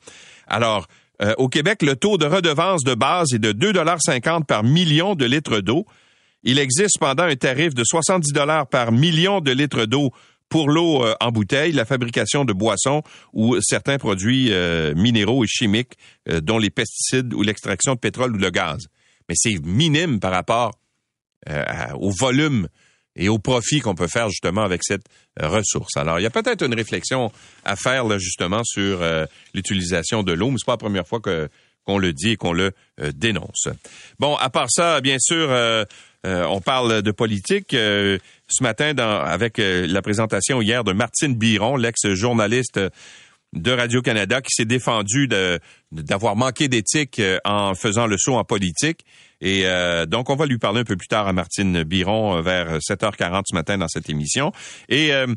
Alors, 0.48 0.88
euh, 1.22 1.34
au 1.38 1.50
Québec, 1.50 1.82
le 1.82 1.96
taux 1.96 2.18
de 2.18 2.26
redevance 2.26 2.84
de 2.84 2.94
base 2.94 3.34
est 3.34 3.40
de 3.40 3.52
2,50 3.52 4.46
par 4.46 4.64
million 4.64 5.16
de 5.16 5.26
litres 5.26 5.60
d'eau. 5.60 5.86
Il 6.44 6.60
existe 6.60 6.92
cependant 6.94 7.24
un 7.24 7.36
tarif 7.36 7.74
de 7.74 7.84
70 7.84 8.32
dollars 8.32 8.68
par 8.68 8.92
million 8.92 9.42
de 9.42 9.52
litres 9.52 9.86
d'eau 9.86 10.12
pour 10.48 10.70
l'eau 10.70 11.04
euh, 11.04 11.14
en 11.20 11.32
bouteille, 11.32 11.74
la 11.74 11.86
fabrication 11.86 12.46
de 12.46 12.54
boissons 12.54 13.04
ou 13.34 13.60
certains 13.62 13.98
produits 13.98 14.52
euh, 14.52 14.94
minéraux 14.96 15.44
et 15.44 15.48
chimiques, 15.48 15.94
dont 16.42 16.58
les 16.58 16.70
pesticides 16.70 17.34
ou 17.34 17.44
l'extraction 17.44 17.96
de 17.96 18.00
pétrole 18.00 18.36
ou 18.36 18.40
de 18.40 18.50
gaz. 18.50 18.88
Mais 19.28 19.36
c'est 19.36 19.64
minime 19.64 20.20
par 20.20 20.32
rapport 20.32 20.74
au 21.96 22.12
volume 22.12 22.68
et 23.16 23.30
au 23.30 23.40
profit 23.40 23.80
qu'on 23.80 23.96
peut 23.96 24.08
faire 24.08 24.30
justement 24.30 24.64
avec 24.64 24.84
cette 24.84 25.04
euh, 25.42 25.48
ressource. 25.48 25.98
Alors, 25.98 26.20
il 26.20 26.24
y 26.24 26.26
a 26.26 26.30
peut-être 26.30 26.64
une 26.64 26.74
réflexion 26.74 27.32
à 27.66 27.76
faire 27.76 28.06
là, 28.06 28.18
justement 28.18 28.62
sur 28.64 29.02
euh, 29.02 29.26
l'utilisation 29.54 30.24
de 30.24 30.34
l'eau, 30.34 30.50
mais 30.50 30.58
c'est 30.58 30.66
pas 30.66 30.74
la 30.74 30.78
première 30.78 31.08
fois 31.08 31.20
qu'on 31.20 31.98
le 31.98 32.14
dit 32.14 32.32
et 32.32 32.38
qu'on 32.38 32.54
le 32.54 32.72
euh, 33.02 33.12
dénonce. 33.14 33.68
Bon, 34.20 34.36
à 34.36 34.50
part 34.50 34.70
ça, 34.70 35.02
bien 35.02 35.18
sûr, 35.20 35.50
on 36.26 36.60
parle 36.60 37.02
de 37.02 37.12
politique. 37.12 37.70
ce 37.72 38.20
matin, 38.62 38.96
avec 38.98 39.58
la 39.58 40.02
présentation 40.02 40.62
hier 40.62 40.84
de 40.84 40.92
Martine 40.92 41.36
Biron, 41.36 41.78
l'ex-journaliste 41.78 42.80
de 43.54 43.72
Radio-Canada, 43.72 44.42
qui 44.42 44.52
s'est 44.52 44.66
défendu 44.66 45.28
d'avoir 45.92 46.36
manqué 46.36 46.68
d'éthique 46.68 47.22
en 47.46 47.74
faisant 47.74 48.08
le 48.08 48.18
saut 48.18 48.36
en 48.36 48.44
politique. 48.44 49.06
Et 49.42 49.62
euh, 49.66 50.06
donc, 50.06 50.30
on 50.30 50.36
va 50.36 50.46
lui 50.46 50.58
parler 50.58 50.82
un 50.82 50.86
peu 50.86 50.98
plus 50.98 51.08
tard 51.08 51.28
à 51.28 51.34
Martine 51.34 51.84
Biron 51.84 52.38
euh, 52.38 52.42
vers 52.42 52.78
7h40 52.80 53.44
ce 53.46 53.56
matin 53.56 53.78
dans 53.78 53.88
cette 53.88 54.10
émission. 54.10 54.52
Et 54.90 55.14
euh, 55.14 55.28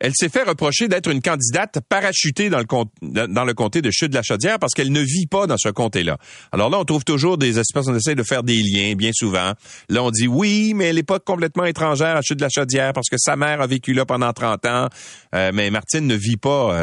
elle 0.00 0.12
s'est 0.14 0.28
fait 0.28 0.42
reprocher 0.42 0.88
d'être 0.88 1.10
une 1.10 1.22
candidate 1.22 1.78
parachutée 1.88 2.50
dans 2.50 2.58
le, 2.58 3.26
dans 3.26 3.44
le 3.44 3.54
comté 3.54 3.82
de 3.82 3.90
Chute 3.90 4.10
de 4.10 4.16
la 4.16 4.22
Chaudière 4.22 4.58
parce 4.58 4.72
qu'elle 4.74 4.92
ne 4.92 5.00
vit 5.00 5.26
pas 5.26 5.46
dans 5.46 5.58
ce 5.58 5.68
comté-là. 5.68 6.18
Alors 6.52 6.70
là, 6.70 6.78
on 6.78 6.84
trouve 6.84 7.04
toujours 7.04 7.38
des 7.38 7.58
espèces, 7.58 7.86
on 7.86 7.94
essaie 7.94 8.14
de 8.14 8.22
faire 8.22 8.42
des 8.42 8.56
liens, 8.56 8.94
bien 8.94 9.10
souvent. 9.12 9.52
Là, 9.88 10.02
on 10.02 10.10
dit 10.10 10.26
oui, 10.26 10.72
mais 10.74 10.86
elle 10.86 10.96
n'est 10.96 11.02
pas 11.02 11.20
complètement 11.20 11.64
étrangère 11.64 12.16
à 12.16 12.22
Chute 12.22 12.38
de 12.38 12.44
la 12.44 12.48
Chaudière 12.48 12.92
parce 12.92 13.08
que 13.08 13.16
sa 13.18 13.36
mère 13.36 13.60
a 13.60 13.66
vécu 13.66 13.92
là 13.92 14.04
pendant 14.04 14.32
30 14.32 14.66
ans. 14.66 14.88
mais 15.32 15.70
Martine 15.70 16.06
ne 16.06 16.16
vit 16.16 16.36
pas 16.36 16.74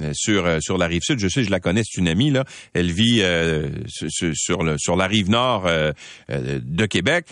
euh, 0.00 0.12
sur 0.14 0.46
euh, 0.46 0.58
sur 0.60 0.78
la 0.78 0.86
rive 0.86 1.02
sud. 1.02 1.18
Je 1.18 1.28
sais, 1.28 1.42
je 1.42 1.50
la 1.50 1.58
connais, 1.58 1.82
c'est 1.84 2.00
une 2.00 2.08
amie. 2.08 2.32
Elle 2.74 2.92
vit 2.92 3.22
euh, 3.22 3.68
sur, 3.86 4.62
le, 4.62 4.76
sur 4.78 4.96
la 4.96 5.06
rive 5.06 5.30
nord 5.30 5.68
de 6.28 6.86
Québec. 6.86 7.26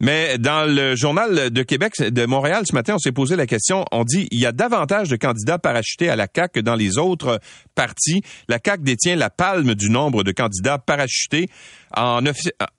Mais 0.00 0.38
dans 0.38 0.64
le 0.64 0.96
journal 0.96 1.50
de 1.50 1.62
Québec, 1.62 1.92
de 2.00 2.24
Montréal, 2.24 2.64
ce 2.66 2.74
matin, 2.74 2.94
on 2.94 2.98
s'est 2.98 3.12
posé 3.12 3.36
la 3.36 3.46
question. 3.46 3.84
On 3.92 4.04
dit 4.04 4.28
il 4.30 4.40
y 4.40 4.46
a 4.46 4.52
davantage 4.52 5.10
de 5.10 5.16
candidats 5.16 5.58
parachutés 5.58 6.08
à 6.08 6.16
la 6.16 6.26
CAC 6.26 6.52
que 6.52 6.60
dans 6.60 6.74
les 6.74 6.96
autres 6.96 7.38
partis. 7.74 8.22
La 8.48 8.58
CAC 8.58 8.82
détient 8.82 9.14
la 9.16 9.28
palme 9.28 9.74
du 9.74 9.90
nombre 9.90 10.24
de 10.24 10.32
candidats 10.32 10.78
parachutés 10.78 11.50
en 11.96 12.22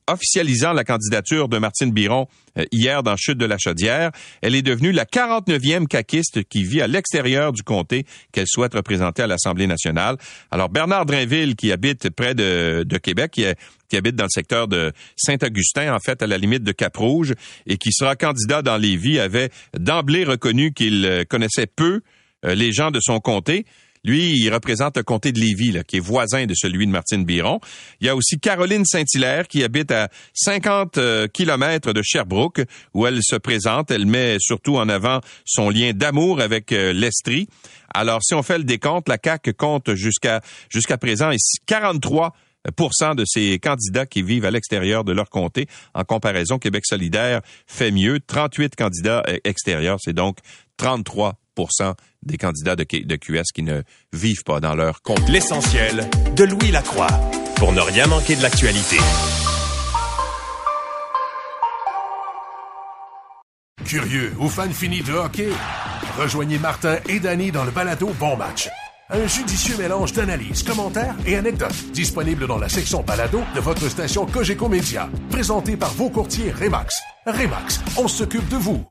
officialisant 0.07 0.73
la 0.73 0.83
candidature 0.83 1.47
de 1.47 1.57
Martine 1.57 1.91
Biron 1.91 2.27
euh, 2.57 2.65
hier 2.71 3.03
dans 3.03 3.15
Chute 3.17 3.37
de 3.37 3.45
la 3.45 3.57
Chaudière. 3.57 4.11
Elle 4.41 4.55
est 4.55 4.61
devenue 4.61 4.91
la 4.91 5.05
49e 5.05 5.87
caquiste 5.87 6.43
qui 6.43 6.63
vit 6.63 6.81
à 6.81 6.87
l'extérieur 6.87 7.51
du 7.51 7.63
comté 7.63 8.05
qu'elle 8.31 8.47
souhaite 8.47 8.73
représenter 8.73 9.21
à 9.23 9.27
l'Assemblée 9.27 9.67
nationale. 9.67 10.17
Alors 10.51 10.69
Bernard 10.69 11.05
Drainville, 11.05 11.55
qui 11.55 11.71
habite 11.71 12.09
près 12.09 12.35
de, 12.35 12.85
Québec, 13.01 13.31
qui, 13.31 13.45
qui, 13.89 13.97
habite 13.97 14.15
dans 14.15 14.25
le 14.25 14.29
secteur 14.29 14.67
de 14.67 14.91
Saint-Augustin, 15.15 15.93
en 15.93 15.99
fait 15.99 16.21
à 16.21 16.27
la 16.27 16.37
limite 16.37 16.63
de 16.63 16.71
Cap-Rouge, 16.71 17.33
et 17.67 17.77
qui 17.77 17.91
sera 17.91 18.15
candidat 18.15 18.61
dans 18.61 18.77
Lévis, 18.77 19.19
avait 19.19 19.49
d'emblée 19.77 20.23
reconnu 20.23 20.73
qu'il 20.73 21.05
euh, 21.05 21.23
connaissait 21.23 21.67
peu 21.67 22.01
euh, 22.45 22.55
les 22.55 22.71
gens 22.71 22.91
de 22.91 22.99
son 22.99 23.19
comté. 23.19 23.65
Lui, 24.03 24.31
il 24.35 24.51
représente 24.51 24.97
le 24.97 25.03
comté 25.03 25.31
de 25.31 25.39
Lévis, 25.39 25.77
qui 25.87 25.97
est 25.97 26.01
voisin 26.01 26.47
de 26.47 26.55
celui 26.55 26.87
de 26.87 26.91
Martine 26.91 27.23
Biron. 27.23 27.59
Il 27.99 28.07
y 28.07 28.09
a 28.09 28.15
aussi 28.15 28.39
Caroline 28.39 28.83
Saint-Hilaire, 28.83 29.47
qui 29.47 29.63
habite 29.63 29.91
à 29.91 30.09
50 30.33 30.97
euh, 30.97 31.27
kilomètres 31.27 31.93
de 31.93 32.01
Sherbrooke, 32.01 32.61
où 32.95 33.05
elle 33.05 33.19
se 33.21 33.35
présente. 33.35 33.91
Elle 33.91 34.07
met 34.07 34.37
surtout 34.39 34.77
en 34.77 34.89
avant 34.89 35.21
son 35.45 35.69
lien 35.69 35.91
d'amour 35.93 36.41
avec 36.41 36.71
euh, 36.71 36.93
l'Estrie. 36.93 37.47
Alors, 37.93 38.23
si 38.23 38.33
on 38.33 38.41
fait 38.41 38.57
le 38.57 38.63
décompte, 38.63 39.07
la 39.07 39.17
CAQ 39.23 39.53
compte 39.53 39.93
jusqu'à 39.93 40.41
jusqu'à 40.69 40.97
présent 40.97 41.29
43% 41.69 42.31
de 43.15 43.23
ces 43.25 43.59
candidats 43.59 44.07
qui 44.07 44.23
vivent 44.23 44.45
à 44.45 44.51
l'extérieur 44.51 45.03
de 45.03 45.11
leur 45.11 45.29
comté. 45.29 45.67
En 45.93 46.03
comparaison, 46.03 46.57
Québec 46.57 46.85
solidaire 46.87 47.41
fait 47.67 47.91
mieux. 47.91 48.19
38 48.19 48.75
candidats 48.75 49.23
euh, 49.27 49.37
extérieurs, 49.43 49.97
c'est 50.01 50.13
donc 50.13 50.37
33 50.77 51.40
des 52.23 52.37
candidats 52.37 52.75
de, 52.75 52.83
QS 52.83 53.51
qui 53.53 53.63
ne 53.63 53.81
vivent 54.13 54.43
pas 54.43 54.59
dans 54.59 54.75
leur 54.75 55.01
compte. 55.01 55.27
L'essentiel 55.29 56.09
de 56.35 56.43
Louis 56.43 56.71
Lacroix 56.71 57.09
pour 57.57 57.73
ne 57.73 57.81
rien 57.81 58.07
manquer 58.07 58.35
de 58.35 58.41
l'actualité. 58.41 58.97
Curieux 63.85 64.33
ou 64.39 64.47
fan 64.47 64.71
fini 64.71 65.01
de 65.01 65.13
hockey? 65.13 65.49
Rejoignez 66.17 66.57
Martin 66.59 66.97
et 67.09 67.19
Danny 67.19 67.51
dans 67.51 67.65
le 67.65 67.71
balado 67.71 68.09
Bon 68.19 68.37
Match. 68.37 68.69
Un 69.09 69.27
judicieux 69.27 69.75
mélange 69.77 70.13
d'analyses, 70.13 70.63
commentaires 70.63 71.15
et 71.25 71.35
anecdotes 71.35 71.91
disponible 71.91 72.47
dans 72.47 72.57
la 72.57 72.69
section 72.69 73.03
balado 73.03 73.41
de 73.53 73.59
votre 73.59 73.89
station 73.89 74.25
Cogeco 74.25 74.69
Média. 74.69 75.09
Présenté 75.29 75.75
par 75.75 75.91
vos 75.91 76.09
courtiers 76.09 76.51
Remax. 76.51 77.01
Remax, 77.25 77.81
on 77.97 78.07
s'occupe 78.07 78.47
de 78.47 78.55
vous. 78.55 78.90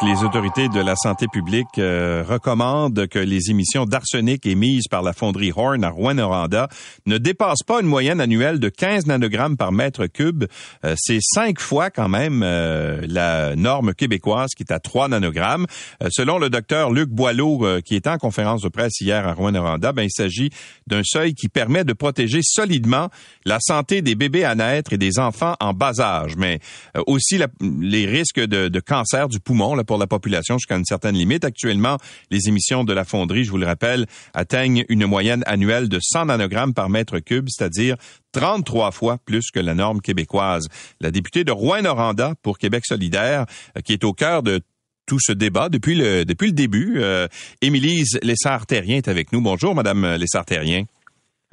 Les 0.00 0.24
autorités 0.24 0.68
de 0.68 0.80
la 0.80 0.94
santé 0.96 1.26
publique 1.28 1.78
euh, 1.78 2.24
recommandent 2.26 3.06
que 3.08 3.18
les 3.18 3.50
émissions 3.50 3.84
d'arsenic 3.84 4.46
émises 4.46 4.88
par 4.88 5.02
la 5.02 5.12
fonderie 5.12 5.52
Horn 5.54 5.82
à 5.84 5.90
Rouen-Noranda 5.90 6.68
ne 7.06 7.18
dépassent 7.18 7.64
pas 7.66 7.80
une 7.80 7.86
moyenne 7.86 8.20
annuelle 8.20 8.58
de 8.60 8.68
15 8.68 9.06
nanogrammes 9.06 9.56
par 9.56 9.72
mètre 9.72 10.06
cube. 10.06 10.44
Euh, 10.84 10.94
c'est 10.96 11.18
cinq 11.20 11.60
fois 11.60 11.90
quand 11.90 12.08
même 12.08 12.42
euh, 12.44 13.04
la 13.08 13.56
norme 13.56 13.92
québécoise 13.94 14.50
qui 14.56 14.62
est 14.62 14.72
à 14.72 14.78
3 14.78 15.08
nanogrammes. 15.08 15.66
selon 16.10 16.38
le 16.38 16.48
docteur 16.48 16.90
Luc 16.90 17.08
Boileau, 17.10 17.66
qui 17.84 17.96
était 17.96 18.10
en 18.10 18.18
conférence 18.18 18.62
de 18.62 18.68
presse 18.68 19.00
hier 19.00 19.26
à 19.26 19.34
Rouen-Noranda, 19.34 19.92
ben, 19.92 20.02
il 20.02 20.12
s'agit 20.12 20.50
d'un 20.86 21.02
seuil 21.04 21.34
qui 21.34 21.48
permet 21.48 21.84
de 21.84 21.92
protéger 21.92 22.40
solidement 22.42 23.08
la 23.44 23.58
santé 23.60 24.02
des 24.02 24.14
bébés 24.14 24.44
à 24.44 24.54
naître 24.54 24.92
et 24.92 24.98
des 24.98 25.18
enfants 25.18 25.56
en 25.60 25.72
bas 25.72 26.00
âge, 26.00 26.36
mais 26.36 26.60
aussi 27.06 27.38
les 27.60 28.06
risques 28.06 28.40
de, 28.40 28.68
de 28.68 28.80
cancer 28.80 29.28
du 29.28 29.40
poumon 29.40 29.81
pour 29.84 29.98
la 29.98 30.06
population 30.06 30.58
jusqu'à 30.58 30.76
une 30.76 30.84
certaine 30.84 31.14
limite. 31.14 31.44
Actuellement, 31.44 31.98
les 32.30 32.48
émissions 32.48 32.84
de 32.84 32.92
la 32.92 33.04
fonderie, 33.04 33.44
je 33.44 33.50
vous 33.50 33.58
le 33.58 33.66
rappelle, 33.66 34.06
atteignent 34.34 34.84
une 34.88 35.06
moyenne 35.06 35.42
annuelle 35.46 35.88
de 35.88 35.98
100 36.00 36.26
nanogrammes 36.26 36.74
par 36.74 36.88
mètre 36.88 37.18
cube, 37.18 37.48
c'est-à-dire 37.48 37.96
33 38.32 38.90
fois 38.90 39.18
plus 39.24 39.50
que 39.50 39.60
la 39.60 39.74
norme 39.74 40.00
québécoise. 40.00 40.66
La 41.00 41.10
députée 41.10 41.44
de 41.44 41.52
Rouen-Noranda 41.52 42.34
pour 42.42 42.58
Québec 42.58 42.84
solidaire, 42.86 43.46
euh, 43.76 43.80
qui 43.80 43.92
est 43.92 44.04
au 44.04 44.12
cœur 44.12 44.42
de 44.42 44.60
tout 45.06 45.18
ce 45.20 45.32
débat 45.32 45.68
depuis 45.68 45.94
le, 45.94 46.24
depuis 46.24 46.46
le 46.46 46.52
début. 46.52 46.94
Euh, 46.98 47.26
Émilise 47.60 48.18
Lessard-Terrien 48.22 48.98
est 48.98 49.08
avec 49.08 49.32
nous. 49.32 49.40
Bonjour, 49.40 49.74
Madame 49.74 50.16
Lessard-Terrien. 50.16 50.84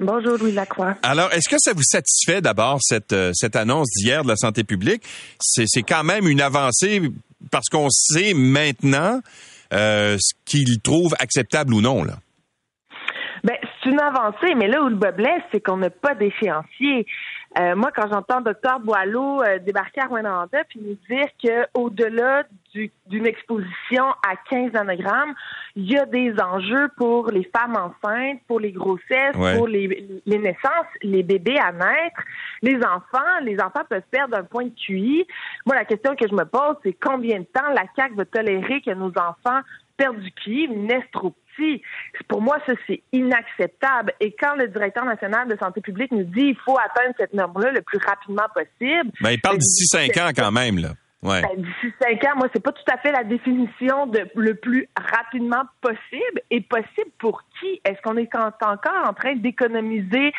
Bonjour 0.00 0.38
Louis 0.38 0.52
Lacroix. 0.52 0.94
Alors, 1.02 1.30
est-ce 1.32 1.48
que 1.48 1.56
ça 1.58 1.72
vous 1.74 1.82
satisfait 1.82 2.40
d'abord 2.40 2.78
cette, 2.80 3.12
euh, 3.12 3.32
cette 3.34 3.54
annonce 3.54 3.88
d'hier 3.90 4.22
de 4.22 4.28
la 4.28 4.36
santé 4.36 4.64
publique? 4.64 5.02
C'est 5.40 5.82
quand 5.82 6.04
même 6.04 6.26
une 6.26 6.40
avancée 6.40 7.02
parce 7.50 7.68
qu'on 7.68 7.90
sait 7.90 8.32
maintenant 8.34 9.20
euh, 9.74 10.16
ce 10.18 10.32
qu'il 10.46 10.80
trouve 10.80 11.14
acceptable 11.18 11.74
ou 11.74 11.80
non, 11.82 12.02
là. 12.02 12.14
Ben, 13.44 13.56
c'est 13.82 13.90
une 13.90 14.00
avancée, 14.00 14.54
mais 14.56 14.68
là 14.68 14.82
où 14.82 14.88
le 14.88 14.96
bas 14.96 15.12
blesse, 15.12 15.42
c'est 15.52 15.60
qu'on 15.60 15.78
n'a 15.78 15.88
pas 15.90 16.14
d'échéancier. 16.14 17.06
Euh, 17.58 17.74
moi, 17.74 17.90
quand 17.94 18.06
j'entends 18.10 18.40
Dr 18.40 18.80
Boileau 18.84 19.42
euh, 19.42 19.58
débarquer 19.58 20.00
à 20.02 20.06
Rwanda 20.06 20.46
puis 20.68 20.80
nous 20.82 20.96
dire 21.08 21.26
qu'au-delà 21.42 22.42
du- 22.44 22.48
d'une 23.06 23.26
exposition 23.26 24.04
à 24.26 24.36
15 24.48 24.72
nanogrammes, 24.72 25.34
il 25.76 25.90
y 25.90 25.98
a 25.98 26.06
des 26.06 26.32
enjeux 26.40 26.88
pour 26.96 27.30
les 27.30 27.48
femmes 27.56 27.76
enceintes, 27.76 28.40
pour 28.46 28.60
les 28.60 28.72
grossesses, 28.72 29.34
Ouais. 29.36 29.56
pour 29.56 29.66
les, 29.66 30.20
les 30.26 30.38
naissances, 30.38 30.86
les 31.02 31.22
bébés 31.22 31.58
à 31.58 31.72
naître, 31.72 32.20
les 32.62 32.76
enfants. 32.76 33.40
Les 33.42 33.58
enfants 33.60 33.84
peuvent 33.88 34.02
perdre 34.10 34.36
un 34.36 34.44
point 34.44 34.64
de 34.66 34.74
QI. 34.74 35.26
Moi, 35.66 35.74
la 35.74 35.84
question 35.84 36.14
que 36.14 36.28
je 36.28 36.34
me 36.34 36.44
pose, 36.44 36.76
c'est 36.84 36.92
combien 37.00 37.40
de 37.40 37.44
temps 37.44 37.68
la 37.74 37.84
CAQ 37.96 38.14
va 38.14 38.24
tolérer 38.24 38.80
que 38.82 38.90
nos 38.92 39.08
enfants 39.16 39.60
perdent 39.96 40.20
du 40.20 40.30
QI, 40.32 40.68
naissent 40.68 41.10
trop 41.12 41.30
petits? 41.56 41.82
Pour 42.28 42.40
moi, 42.40 42.58
ça, 42.66 42.72
c'est 42.86 43.02
inacceptable. 43.12 44.12
Et 44.20 44.32
quand 44.38 44.54
le 44.56 44.68
directeur 44.68 45.04
national 45.04 45.48
de 45.48 45.56
santé 45.58 45.80
publique 45.80 46.12
nous 46.12 46.24
dit 46.24 46.48
il 46.54 46.56
faut 46.64 46.78
atteindre 46.78 47.14
cette 47.18 47.34
norme-là 47.34 47.72
le 47.72 47.82
plus 47.82 47.98
rapidement 47.98 48.46
possible, 48.54 49.10
Ben, 49.20 49.30
il 49.32 49.40
parle 49.40 49.58
d'ici 49.58 49.86
cinq 49.86 50.16
ans 50.18 50.30
quand 50.36 50.52
même, 50.52 50.78
là. 50.78 50.90
Ben, 51.42 51.62
D'ici 51.62 51.92
cinq 52.02 52.24
ans, 52.24 52.36
moi, 52.36 52.48
c'est 52.52 52.62
pas 52.62 52.72
tout 52.72 52.90
à 52.90 52.96
fait 52.96 53.12
la 53.12 53.24
définition 53.24 54.06
de 54.06 54.26
le 54.34 54.54
plus 54.54 54.88
rapidement 54.98 55.64
possible. 55.82 56.40
Et 56.50 56.62
possible 56.62 57.10
pour 57.18 57.42
qui? 57.60 57.80
Est-ce 57.84 58.00
qu'on 58.02 58.16
est 58.16 58.34
en- 58.34 58.46
encore 58.48 59.06
en 59.06 59.12
train 59.12 59.34
d'économiser 59.36 60.32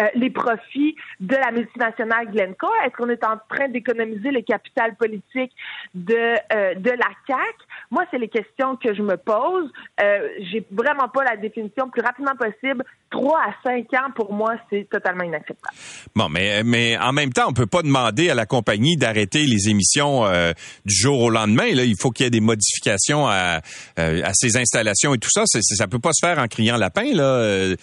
euh, 0.00 0.08
les 0.16 0.30
profits 0.30 0.96
de 1.20 1.36
la 1.36 1.52
multinationale 1.52 2.30
Glencore? 2.32 2.74
Est-ce 2.84 2.96
qu'on 2.96 3.10
est 3.10 3.24
en 3.24 3.38
train 3.48 3.68
d'économiser 3.68 4.32
le 4.32 4.40
capital 4.42 4.96
politique 4.96 5.52
de, 5.94 6.34
euh, 6.52 6.74
de 6.74 6.90
la 6.90 7.10
CAC? 7.28 7.54
Moi, 7.90 8.04
c'est 8.10 8.18
les 8.18 8.28
questions 8.28 8.76
que 8.76 8.94
je 8.94 9.02
me 9.02 9.16
pose. 9.16 9.70
Euh, 10.00 10.28
J'ai 10.50 10.64
vraiment 10.70 11.08
pas 11.08 11.24
la 11.24 11.36
définition 11.36 11.88
plus 11.90 12.02
rapidement 12.02 12.34
possible. 12.36 12.84
Trois 13.10 13.40
à 13.40 13.54
cinq 13.62 13.92
ans, 13.94 14.10
pour 14.14 14.32
moi, 14.32 14.54
c'est 14.70 14.88
totalement 14.90 15.22
inacceptable. 15.24 15.74
Bon, 16.16 16.28
mais, 16.28 16.62
mais 16.64 16.96
en 16.98 17.12
même 17.12 17.32
temps, 17.32 17.46
on 17.48 17.52
peut 17.52 17.66
pas 17.66 17.82
demander 17.82 18.30
à 18.30 18.34
la 18.34 18.46
compagnie 18.46 18.96
d'arrêter 18.96 19.44
les 19.44 19.68
émissions 19.68 20.26
euh, 20.26 20.52
du 20.84 20.94
jour 20.94 21.20
au 21.20 21.30
lendemain. 21.30 21.72
Là, 21.74 21.84
il 21.84 21.96
faut 21.98 22.10
qu'il 22.10 22.24
y 22.24 22.26
ait 22.26 22.30
des 22.30 22.40
modifications 22.40 23.26
à, 23.28 23.60
euh, 23.98 24.22
à 24.24 24.32
ces 24.34 24.56
installations 24.56 25.14
et 25.14 25.18
tout 25.18 25.30
ça. 25.30 25.42
Ça 25.46 25.86
peut 25.86 26.00
pas 26.00 26.12
se 26.12 26.26
faire 26.26 26.38
en 26.38 26.48
criant 26.48 26.76
lapin. 26.76 27.12
Là, 27.14 27.22
Euh, 27.24 27.76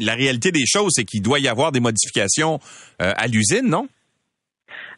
la 0.00 0.14
réalité 0.14 0.52
des 0.52 0.66
choses, 0.66 0.92
c'est 0.94 1.04
qu'il 1.04 1.22
doit 1.22 1.38
y 1.38 1.48
avoir 1.48 1.72
des 1.72 1.80
modifications 1.80 2.58
à 2.98 3.26
l'usine, 3.26 3.66
non? 3.68 3.88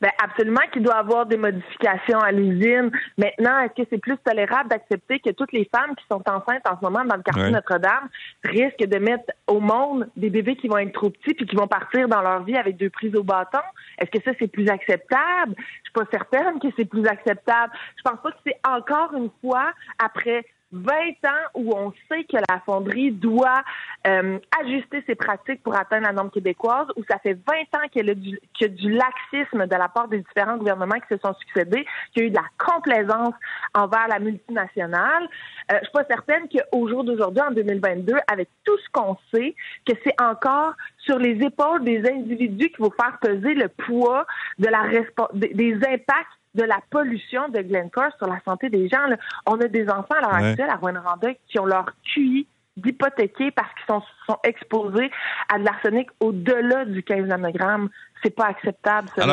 Ben 0.01 0.11
absolument 0.23 0.61
qu'il 0.73 0.83
doit 0.83 0.97
y 0.97 0.99
avoir 0.99 1.27
des 1.27 1.37
modifications 1.37 2.19
à 2.19 2.33
l'usine. 2.33 2.91
Maintenant, 3.17 3.61
est-ce 3.61 3.83
que 3.83 3.89
c'est 3.91 3.99
plus 4.01 4.17
tolérable 4.19 4.69
d'accepter 4.69 5.21
que 5.21 5.31
toutes 5.31 5.53
les 5.53 5.69
femmes 5.75 5.95
qui 5.97 6.05
sont 6.11 6.23
enceintes 6.29 6.67
en 6.69 6.79
ce 6.79 6.85
moment 6.85 7.05
dans 7.05 7.17
le 7.17 7.23
quartier 7.23 7.37
Ouais. 7.47 7.51
Notre-Dame 7.51 8.09
risquent 8.45 8.87
de 8.87 8.99
mettre 8.99 9.33
au 9.47 9.61
monde 9.61 10.09
des 10.17 10.31
bébés 10.31 10.57
qui 10.57 10.69
vont 10.69 10.79
être 10.79 10.93
trop 10.93 11.11
petits 11.11 11.35
puis 11.35 11.47
qui 11.47 11.57
vont 11.57 11.69
partir 11.69 12.09
dans 12.09 12.23
leur 12.23 12.43
vie 12.43 12.57
avec 12.57 12.77
deux 12.77 12.91
prises 12.91 13.15
au 13.15 13.23
bâton? 13.23 13.61
Est-ce 13.99 14.11
que 14.11 14.23
ça, 14.25 14.33
c'est 14.39 14.49
plus 14.49 14.69
acceptable? 14.69 15.55
Je 15.57 15.63
suis 15.63 15.93
pas 15.95 16.05
certaine 16.11 16.59
que 16.61 16.69
c'est 16.77 16.85
plus 16.85 17.07
acceptable. 17.07 17.73
Je 17.97 18.03
pense 18.03 18.21
pas 18.23 18.31
que 18.31 18.39
c'est 18.47 18.59
encore 18.67 19.15
une 19.15 19.31
fois, 19.43 19.73
après 19.99 20.45
20 20.73 20.91
ans 21.25 21.45
où 21.55 21.73
on 21.75 21.93
sait 22.09 22.25
que 22.25 22.37
la 22.49 22.61
fonderie 22.65 23.13
doit 23.13 23.63
euh, 24.07 24.39
ajuster 24.61 25.03
ses 25.07 25.15
pratiques 25.15 25.63
pour 25.63 25.77
atteindre 25.77 26.07
la 26.07 26.13
norme 26.13 26.31
québécoise, 26.31 26.87
où 26.97 27.05
ça 27.09 27.19
fait 27.19 27.35
20 27.35 27.79
ans 27.79 27.89
qu'il 27.93 28.07
y 28.07 28.11
a 28.11 28.15
du, 28.15 28.39
a 28.63 28.69
du 28.69 28.91
laxisme 28.91 29.67
de 29.67 29.77
la 29.77 29.89
part 29.89 30.09
des 30.09 30.19
différents 30.19 30.57
gouvernements 30.57 30.97
qui 30.97 31.15
se 31.15 31.19
sont 31.19 31.35
succédés, 31.35 31.87
qu'il 32.13 32.23
y 32.23 32.27
a 32.27 32.29
eu 32.29 32.31
de 32.31 32.37
la 32.37 32.47
complaisance 32.59 33.35
envers 33.75 34.09
la 34.09 34.19
multinationale. 34.19 35.29
Euh, 35.71 35.79
je 35.79 35.85
suis 35.85 35.93
pas 35.93 36.05
certaine 36.05 36.49
qu'au 36.49 36.89
jour 36.89 37.05
d'aujourd'hui, 37.05 37.43
en 37.43 37.53
2022, 37.53 38.15
avec 38.31 38.49
tout 38.65 38.77
ce 38.79 38.89
qu'on 38.93 39.17
sait, 39.33 39.55
que 39.87 39.93
c'est 40.05 40.21
encore 40.21 40.75
sur 40.99 41.19
les 41.19 41.41
épaules 41.45 41.85
des 41.85 42.09
individus 42.09 42.69
qu'il 42.69 42.85
faut 42.85 42.93
faire 43.01 43.19
peser 43.21 43.55
le 43.55 43.69
poids 43.69 44.27
de 44.59 44.67
la 44.67 44.87
des 45.33 45.75
impacts 45.75 46.31
de 46.57 46.63
la 46.65 46.79
pollution 46.91 47.49
de 47.49 47.61
Glencore 47.63 48.11
sur 48.19 48.27
la 48.27 48.41
santé 48.45 48.69
des 48.71 48.89
gens. 48.89 49.07
là. 49.09 49.17
On 49.47 49.55
a 49.61 49.69
des 49.69 49.89
enfants 49.89 50.15
à 50.19 50.21
l'heure 50.23 50.41
Ouais. 50.43 50.49
actuelle 50.51 50.71
à 50.71 50.77
Rwanda 50.77 51.29
qui 51.49 51.59
ont 51.59 51.67
leur 51.67 51.87
QI 52.15 52.47
d'hypothéquer 52.77 53.51
parce 53.53 53.69
qu'ils 53.75 53.87
sont, 53.95 54.03
sont 54.29 54.39
exposés 54.45 55.11
à 55.49 55.59
de 55.59 55.65
l'arsenic 55.65 56.09
au-delà 56.21 56.85
du 56.85 57.03
15 57.03 57.27
nanogrammes. 57.27 57.89
C'est 58.23 58.35
pas 58.35 58.47
acceptable, 58.47 59.09
ça. 59.17 59.25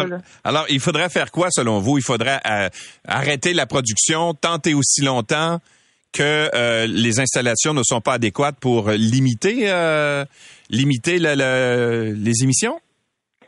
alors, 0.44 0.66
il 0.70 0.80
faudrait 0.80 1.10
faire 1.10 1.32
quoi 1.32 1.48
selon 1.50 1.80
vous? 1.80 1.98
Il 1.98 2.04
faudrait 2.04 2.40
euh, 2.50 2.70
arrêter 3.08 3.54
la 3.54 3.66
production, 3.66 4.34
tenter 4.34 4.74
aussi 4.74 5.02
longtemps 5.04 5.60
que 6.12 6.50
euh, 6.54 6.86
les 6.88 7.20
installations 7.20 7.74
ne 7.74 7.82
sont 7.84 8.02
pas 8.02 8.14
adéquates 8.14 8.58
pour 8.60 8.92
limiter 8.92 9.64
euh, 9.72 10.26
limiter 10.70 11.18
le- 11.20 11.34
le- 11.36 12.14
les 12.14 12.44
émissions? 12.44 12.80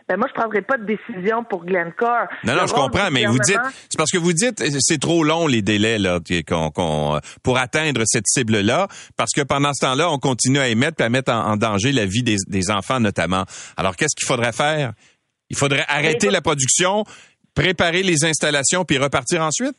Ben, 0.07 0.17
moi, 0.17 0.27
je 0.29 0.39
prendrais 0.39 0.61
pas 0.61 0.77
de 0.77 0.85
décision 0.85 1.43
pour 1.43 1.65
Glencore. 1.65 2.27
Non, 2.43 2.53
Le 2.53 2.59
non, 2.59 2.67
je 2.67 2.73
comprends, 2.73 3.09
mais 3.11 3.25
vous 3.25 3.39
dites, 3.39 3.57
c'est 3.89 3.97
parce 3.97 4.11
que 4.11 4.19
vous 4.19 4.33
dites, 4.33 4.63
c'est 4.79 4.99
trop 4.99 5.23
long 5.23 5.47
les 5.47 5.63
délais 5.63 5.97
là 5.97 6.19
qu'on, 6.47 6.69
qu'on- 6.69 7.19
pour 7.41 7.57
atteindre 7.57 8.01
cette 8.05 8.27
cible 8.27 8.59
là, 8.59 8.87
parce 9.17 9.31
que 9.31 9.41
pendant 9.41 9.71
ce 9.73 9.83
temps-là, 9.85 10.11
on 10.11 10.19
continue 10.19 10.59
à 10.59 10.67
émettre 10.67 11.01
et 11.01 11.05
à 11.05 11.09
mettre 11.09 11.31
en, 11.33 11.53
en 11.53 11.57
danger 11.57 11.91
la 11.91 12.05
vie 12.05 12.21
des, 12.21 12.37
des 12.47 12.69
enfants 12.69 12.99
notamment. 12.99 13.45
Alors, 13.77 13.95
qu'est-ce 13.95 14.15
qu'il 14.15 14.27
faudrait 14.27 14.53
faire? 14.53 14.93
Il 15.49 15.57
faudrait 15.57 15.85
arrêter 15.87 16.27
écoute- 16.27 16.33
la 16.33 16.41
production, 16.41 17.03
préparer 17.55 18.03
les 18.03 18.25
installations 18.25 18.85
puis 18.85 18.99
repartir 18.99 19.41
ensuite? 19.41 19.75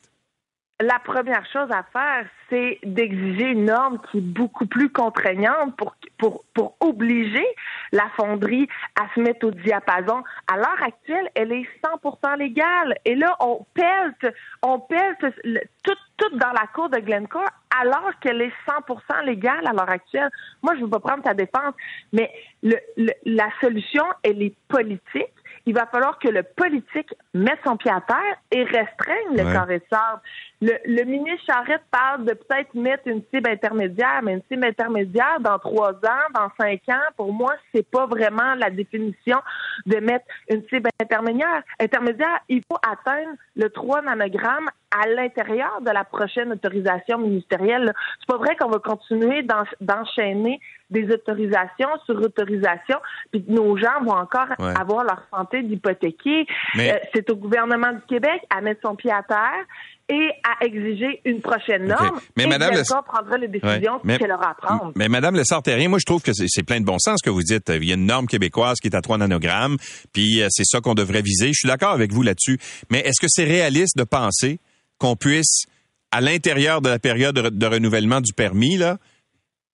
La 0.78 0.98
première 0.98 1.46
chose 1.50 1.70
à 1.70 1.84
faire, 1.90 2.26
c'est 2.50 2.78
d'exiger 2.82 3.46
une 3.52 3.64
norme 3.64 3.98
qui 4.10 4.18
est 4.18 4.20
beaucoup 4.20 4.66
plus 4.66 4.90
contraignante 4.92 5.74
pour, 5.78 5.96
pour, 6.18 6.44
pour 6.52 6.76
obliger 6.80 7.46
la 7.92 8.06
fonderie 8.14 8.68
à 9.00 9.06
se 9.14 9.20
mettre 9.20 9.46
au 9.46 9.50
diapason. 9.52 10.22
À 10.52 10.56
l'heure 10.58 10.82
actuelle, 10.82 11.30
elle 11.34 11.52
est 11.52 11.66
100% 11.82 12.36
légale. 12.36 12.94
Et 13.06 13.14
là, 13.14 13.34
on 13.40 13.64
pèle, 13.72 14.14
on 14.62 14.78
pèle 14.80 15.16
le- 15.44 15.62
tout, 15.82 15.96
tout 16.18 16.36
dans 16.36 16.52
la 16.52 16.66
cour 16.74 16.90
de 16.90 16.98
Glencore 16.98 17.48
alors 17.80 18.10
qu'elle 18.20 18.42
est 18.42 18.52
100% 18.68 19.24
légale 19.24 19.66
à 19.66 19.72
l'heure 19.72 19.88
actuelle. 19.88 20.28
Moi, 20.62 20.74
je 20.74 20.80
ne 20.80 20.84
veux 20.84 20.90
pas 20.90 21.00
prendre 21.00 21.22
ta 21.22 21.32
défense, 21.32 21.74
mais 22.12 22.30
le, 22.62 22.76
le- 22.98 23.14
la 23.24 23.48
solution, 23.62 24.04
elle 24.22 24.42
est 24.42 24.54
politique. 24.68 25.32
Il 25.66 25.74
va 25.74 25.86
falloir 25.86 26.18
que 26.18 26.28
le 26.28 26.42
politique 26.44 27.12
mette 27.34 27.58
son 27.64 27.76
pied 27.76 27.90
à 27.90 28.00
terre 28.00 28.36
et 28.52 28.62
restreigne 28.62 29.36
le 29.36 29.44
Ouais. 29.44 29.52
carré 29.52 29.78
de 29.80 29.84
sable. 29.90 30.20
Le, 30.62 30.72
le 30.86 31.04
ministre 31.04 31.44
Charette 31.46 31.82
parle 31.90 32.24
de 32.24 32.32
peut-être 32.34 32.72
mettre 32.74 33.02
une 33.08 33.22
cible 33.32 33.50
intermédiaire, 33.50 34.20
mais 34.22 34.34
une 34.34 34.42
cible 34.50 34.64
intermédiaire 34.64 35.38
dans 35.40 35.58
trois 35.58 35.92
ans, 35.92 36.26
dans 36.34 36.50
cinq 36.58 36.80
ans, 36.88 37.02
pour 37.16 37.32
moi, 37.32 37.52
c'est 37.74 37.88
pas 37.90 38.06
vraiment 38.06 38.54
la 38.54 38.70
définition 38.70 39.38
de 39.86 39.96
mettre 39.96 40.24
une 40.48 40.62
cible 40.68 40.88
intermédiaire. 41.02 41.62
Intermédiaire, 41.80 42.38
il 42.48 42.62
faut 42.70 42.78
atteindre 42.88 43.36
le 43.56 43.68
3 43.68 44.02
nanogrammes 44.02 44.68
à 45.02 45.06
l'intérieur 45.08 45.80
de 45.82 45.90
la 45.90 46.04
prochaine 46.04 46.52
autorisation 46.52 47.18
ministérielle. 47.18 47.92
C'est 48.20 48.26
pas 48.28 48.38
vrai 48.38 48.56
qu'on 48.56 48.70
va 48.70 48.78
continuer 48.78 49.42
d'en- 49.42 49.64
d'enchaîner 49.80 50.60
des 50.88 51.04
autorisations 51.12 51.88
sur 52.04 52.14
autorisations, 52.16 52.98
puis 53.32 53.44
nos 53.48 53.76
gens 53.76 54.00
vont 54.04 54.12
encore 54.14 54.46
Ouais. 54.60 54.72
avoir 54.80 55.02
leur 55.04 55.20
santé 55.34 55.62
d'hypothéquer. 55.62 56.46
Mais- 56.76 56.92
Euh, 56.92 56.98
c'est 57.12 57.28
au 57.30 57.34
gouvernement 57.36 57.92
du 57.92 58.00
Québec 58.08 58.40
à 58.50 58.60
mettre 58.60 58.82
son 58.84 58.94
pied 58.94 59.10
à 59.10 59.22
terre 59.24 59.64
et 60.08 60.30
à 60.44 60.64
exiger 60.64 61.20
une 61.24 61.40
prochaine 61.40 61.86
norme. 61.88 62.20
Mais 62.36 62.44
et 62.44 62.46
Madame 62.46 62.70
le- 62.74 63.02
prendra 63.04 63.36
les 63.36 63.48
décisions 63.48 63.94
Ouais. 63.94 64.00
Mais- 64.04 64.18
qu'elle 64.18 64.30
aura 64.30 64.50
à 64.50 64.54
prendre. 64.54 64.92
Mais 64.94 65.08
Madame 65.08 65.34
Le 65.34 65.42
Sartérien, 65.42 65.88
moi 65.88 65.98
je 65.98 66.04
trouve 66.04 66.22
que 66.22 66.32
c'est, 66.32 66.46
c'est 66.48 66.62
plein 66.62 66.78
de 66.78 66.84
bon 66.84 67.00
sens 67.00 67.18
ce 67.20 67.28
que 67.28 67.34
vous 67.34 67.42
dites. 67.42 67.68
Il 67.68 67.84
y 67.84 67.90
a 67.90 67.96
une 67.96 68.06
norme 68.06 68.28
québécoise 68.28 68.78
qui 68.80 68.86
est 68.86 68.94
à 68.94 69.00
3 69.00 69.18
nanogrammes, 69.18 69.76
puis 70.12 70.40
euh, 70.40 70.46
c'est 70.50 70.64
ça 70.64 70.80
qu'on 70.80 70.94
devrait 70.94 71.22
viser. 71.22 71.48
Je 71.48 71.58
suis 71.58 71.68
d'accord 71.68 71.90
avec 71.92 72.12
vous 72.12 72.22
là-dessus. 72.22 72.58
Mais 72.92 73.00
est-ce 73.00 73.20
que 73.20 73.26
c'est 73.28 73.44
réaliste 73.44 73.98
de 73.98 74.04
penser 74.04 74.60
qu'on 74.98 75.16
puisse, 75.16 75.64
à 76.10 76.20
l'intérieur 76.20 76.80
de 76.80 76.88
la 76.88 76.98
période 76.98 77.34
de, 77.34 77.66
renouvellement 77.66 78.20
du 78.20 78.32
permis, 78.32 78.76
là, 78.76 78.98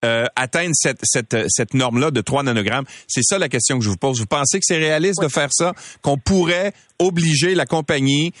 euh, 0.04 0.26
atteindre 0.34 0.72
cette, 0.74 0.98
cette, 1.02 1.36
cette 1.48 1.74
norme-là 1.74 2.10
de 2.10 2.20
3 2.20 2.42
nanogrammes? 2.42 2.86
C'est 3.06 3.22
ça 3.22 3.38
la 3.38 3.48
question 3.48 3.78
que 3.78 3.84
je 3.84 3.90
vous 3.90 3.96
pose. 3.96 4.18
Vous 4.18 4.26
pensez 4.26 4.58
que 4.58 4.64
c'est 4.66 4.78
réaliste 4.78 5.22
de 5.22 5.28
faire 5.28 5.50
ça? 5.52 5.74
Qu'on 6.00 6.18
pourrait 6.18 6.72
obliger 6.98 7.54
la 7.54 7.66
compagnie, 7.66 8.32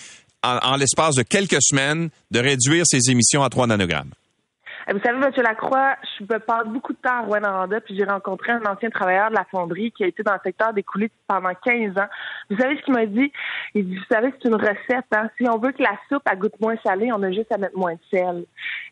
en, 0.42 0.58
en 0.62 0.76
l'espace 0.76 1.14
de 1.14 1.22
quelques 1.22 1.62
semaines, 1.62 2.10
de 2.30 2.40
réduire 2.40 2.84
ses 2.86 3.10
émissions 3.10 3.44
à 3.44 3.50
3 3.50 3.68
nanogrammes? 3.68 4.12
Vous 4.90 4.98
savez, 5.04 5.18
M. 5.18 5.30
Lacroix, 5.42 5.96
je 6.18 6.24
passe 6.24 6.66
beaucoup 6.66 6.92
de 6.92 6.98
temps 6.98 7.18
à 7.18 7.20
Rwanda, 7.20 7.80
puis 7.80 7.96
j'ai 7.96 8.04
rencontré 8.04 8.52
un 8.52 8.62
ancien 8.64 8.90
travailleur 8.90 9.30
de 9.30 9.34
la 9.34 9.44
fonderie 9.44 9.92
qui 9.92 10.04
a 10.04 10.06
été 10.06 10.22
dans 10.22 10.32
le 10.32 10.40
secteur 10.42 10.72
des 10.72 10.82
coulisses 10.82 11.10
pendant 11.28 11.52
15 11.64 11.96
ans. 11.98 12.08
Vous 12.50 12.56
savez 12.58 12.76
ce 12.76 12.82
qu'il 12.82 12.94
m'a 12.94 13.06
dit? 13.06 13.32
Il 13.74 13.88
dit, 13.88 13.96
vous 13.96 14.14
savez, 14.14 14.32
c'est 14.32 14.48
une 14.48 14.56
recette. 14.56 15.06
Hein? 15.12 15.30
Si 15.38 15.48
on 15.48 15.58
veut 15.58 15.72
que 15.72 15.82
la 15.82 15.96
soupe 16.08 16.22
elle 16.30 16.38
goûte 16.38 16.60
moins 16.60 16.76
salée, 16.84 17.12
on 17.12 17.22
a 17.22 17.30
juste 17.30 17.52
à 17.52 17.58
mettre 17.58 17.76
moins 17.76 17.94
de 17.94 18.00
sel. 18.10 18.44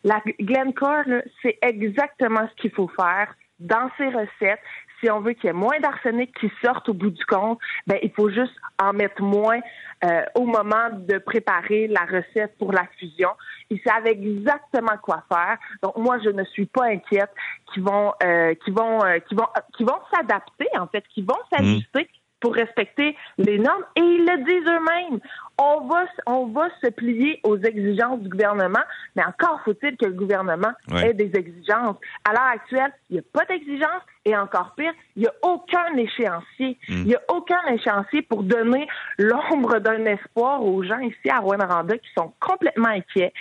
La 0.03 0.21
Glencore, 0.39 1.03
c'est 1.41 1.57
exactement 1.61 2.47
ce 2.49 2.61
qu'il 2.61 2.71
faut 2.71 2.89
faire 2.89 3.33
dans 3.59 3.89
ses 3.97 4.07
recettes. 4.07 4.59
Si 4.99 5.09
on 5.09 5.19
veut 5.19 5.33
qu'il 5.33 5.45
y 5.45 5.49
ait 5.49 5.53
moins 5.53 5.79
d'arsenic 5.79 6.31
qui 6.39 6.51
sorte 6.63 6.87
au 6.89 6.93
bout 6.93 7.09
du 7.09 7.25
compte, 7.25 7.59
ben 7.87 7.97
il 8.03 8.11
faut 8.11 8.29
juste 8.29 8.55
en 8.81 8.93
mettre 8.93 9.21
moins 9.21 9.59
euh, 10.03 10.23
au 10.35 10.45
moment 10.45 10.89
de 10.91 11.17
préparer 11.19 11.87
la 11.87 12.05
recette 12.05 12.57
pour 12.57 12.71
la 12.71 12.85
fusion. 12.97 13.29
Ils 13.69 13.79
savent 13.85 14.07
exactement 14.07 14.97
quoi 15.01 15.23
faire. 15.31 15.57
Donc 15.83 15.95
moi, 15.97 16.17
je 16.23 16.29
ne 16.29 16.43
suis 16.45 16.65
pas 16.65 16.85
inquiète 16.85 17.31
qu'ils 17.73 17.83
vont, 17.83 18.13
euh, 18.23 18.53
qu'ils 18.55 18.73
vont, 18.73 19.03
euh, 19.03 19.19
qu'ils 19.19 19.37
vont, 19.37 19.47
qu'ils 19.77 19.85
vont 19.85 19.99
s'adapter 20.13 20.67
en 20.77 20.87
fait, 20.87 21.03
qu'ils 21.13 21.25
vont 21.25 21.39
s'ajuster 21.51 22.09
pour 22.41 22.53
respecter 22.55 23.15
les 23.37 23.57
normes. 23.59 23.85
Et 23.95 24.01
ils 24.01 24.25
le 24.25 24.43
disent 24.43 24.67
eux-mêmes. 24.67 25.19
on 25.57 25.81
va, 25.87 26.05
on 26.25 26.47
va 26.47 26.69
se 26.83 26.89
plier 26.89 27.39
aux 27.43 27.57
exigences 27.57 28.19
du 28.19 28.29
gouvernement, 28.29 28.79
mais 29.15 29.23
encore 29.23 29.61
faut-il 29.63 29.95
que 29.95 30.05
le 30.07 30.13
gouvernement 30.13 30.71
Ouais. 30.91 31.09
ait 31.09 31.13
des 31.13 31.31
exigences. 31.37 31.97
À 32.27 32.31
l'heure 32.33 32.51
actuelle, 32.53 32.91
il 33.09 33.13
n'y 33.13 33.19
a 33.19 33.23
pas 33.31 33.45
d'exigences 33.45 34.01
et 34.25 34.35
encore 34.35 34.73
pire, 34.75 34.93
il 35.15 35.21
n'y 35.23 35.27
a 35.27 35.33
aucun 35.43 35.95
échéancier. 35.97 36.77
Il 36.89 37.05
n'y 37.05 37.15
a 37.15 37.21
aucun 37.29 37.61
échéancier 37.71 38.21
pour 38.23 38.41
donner 38.43 38.87
l'ombre 39.19 39.77
d'un 39.79 40.03
espoir 40.05 40.63
aux 40.63 40.83
gens 40.83 40.99
ici 40.99 41.29
à 41.29 41.39
Rwanda 41.39 41.97
qui 41.97 42.09
sont 42.17 42.33
complètement 42.39 42.89
inquiets, 42.89 43.33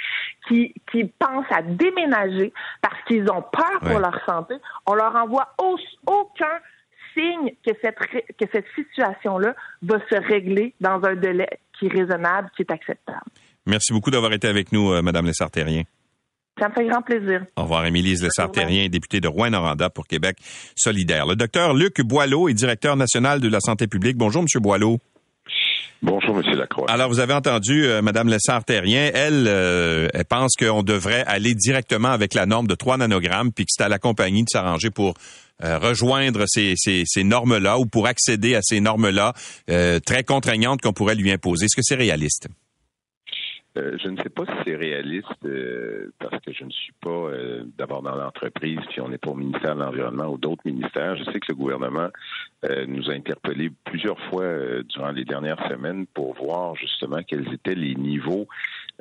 qui, 0.49 0.75
qui 0.93 1.05
pensent 1.05 1.51
à 1.51 1.63
déménager 1.63 2.53
parce 2.83 3.01
qu'ils 3.07 3.31
ont 3.31 3.43
peur 3.43 3.81
pour 3.81 3.99
leur 3.99 4.19
santé. 4.27 4.55
On 4.87 4.95
leur 4.95 5.15
envoie 5.17 5.49
au- 5.63 5.79
aucun 6.07 6.59
signe 7.15 7.53
que 7.65 7.73
cette, 7.83 7.97
que 7.97 8.45
cette 8.53 8.67
situation-là 8.75 9.55
va 9.83 9.99
se 10.09 10.15
régler 10.15 10.75
dans 10.81 11.03
un 11.05 11.15
délai 11.15 11.49
qui 11.79 11.87
est 11.87 11.93
raisonnable, 11.93 12.51
qui 12.57 12.63
est 12.63 12.71
acceptable. 12.71 13.21
Merci 13.67 13.93
beaucoup 13.93 14.11
d'avoir 14.11 14.33
été 14.33 14.49
avec 14.49 14.73
nous, 14.73 14.93
euh, 14.93 15.03
Madame 15.03 15.27
Lessard-Terrien. 15.27 15.83
Ça 16.59 16.69
me 16.69 16.75
fait 16.75 16.87
grand 16.87 17.01
plaisir. 17.01 17.45
Au 17.57 17.63
revoir, 17.63 17.87
Émilise 17.87 18.23
Lessard-Terrien, 18.23 18.89
députée 18.89 19.21
de 19.21 19.29
Rouen-Noranda 19.29 19.89
pour 19.89 20.07
Québec 20.07 20.37
solidaire. 20.77 21.27
Le 21.27 21.37
docteur 21.37 21.73
Luc 21.73 22.01
Boileau 22.03 22.49
est 22.49 22.55
directeur 22.55 22.97
national 22.97 23.41
de 23.41 23.49
la 23.49 23.61
santé 23.61 23.87
publique. 23.87 24.17
Bonjour, 24.17 24.43
Monsieur 24.43 24.61
Boileau. 24.61 24.99
Bonjour, 26.03 26.35
Monsieur 26.35 26.57
Lacroix. 26.57 26.91
Alors, 26.91 27.09
vous 27.09 27.21
avez 27.21 27.35
entendu 27.35 27.85
euh, 27.85 28.01
Madame 28.01 28.29
Lessard-Terrien. 28.29 29.11
Elle, 29.15 29.45
euh, 29.47 30.09
elle 30.15 30.25
pense 30.25 30.57
qu'on 30.57 30.83
devrait 30.83 31.25
aller 31.27 31.55
directement 31.55 32.09
avec 32.09 32.33
la 32.33 32.47
norme 32.47 32.67
de 32.67 32.75
3 32.75 32.97
nanogrammes, 32.97 33.53
puis 33.53 33.65
que 33.67 33.71
c'est 33.71 33.85
à 33.85 33.89
la 33.89 33.99
compagnie 33.99 34.43
de 34.43 34.49
s'arranger 34.51 34.91
pour 34.91 35.15
euh, 35.63 35.79
rejoindre 35.79 36.45
ces, 36.47 36.75
ces, 36.77 37.25
normes-là 37.25 37.79
ou 37.79 37.87
pour 37.87 38.07
accéder 38.07 38.55
à 38.55 38.63
ces 38.63 38.81
normes-là 38.81 39.35
euh, 39.69 40.01
très 40.01 40.25
contraignantes 40.25 40.81
qu'on 40.81 40.93
pourrait 40.93 41.15
lui 41.15 41.31
imposer. 41.31 41.67
Est-ce 41.67 41.77
que 41.77 41.83
c'est 41.83 41.97
réaliste? 41.97 42.49
Euh, 43.77 43.97
je 44.03 44.09
ne 44.09 44.17
sais 44.17 44.31
pas 44.31 44.45
si 44.47 44.53
c'est 44.65 44.75
réaliste 44.75 45.29
parce 46.19 46.43
que 46.43 46.53
je 46.53 46.65
ne 46.65 46.71
suis 46.71 46.93
pas 47.01 47.31
d'abord 47.79 48.03
dans 48.03 48.17
l'entreprise, 48.17 48.81
puis 48.89 49.01
on 49.01 49.09
n'est 49.09 49.19
pas 49.19 49.31
au 49.31 49.37
ministère 49.37 49.77
de 49.77 49.81
l'Environnement 49.81 50.27
ou 50.27 50.39
d'autres 50.39 50.63
ministères. 50.65 51.17
Je 51.17 51.25
sais 51.25 51.39
que 51.39 51.47
le 51.51 51.55
gouvernement 51.55 52.09
nous 52.89 53.11
a 53.11 53.13
interpellés 53.13 53.71
plusieurs 53.85 54.19
fois 54.29 54.83
durant 54.89 55.13
les 55.13 55.25
dernières 55.25 55.65
semaines 55.69 56.07
pour 56.07 56.35
voir 56.35 56.75
justement 56.75 57.23
quels 57.23 57.53
étaient 57.53 57.77
les 57.77 57.95
niveaux 57.95 58.49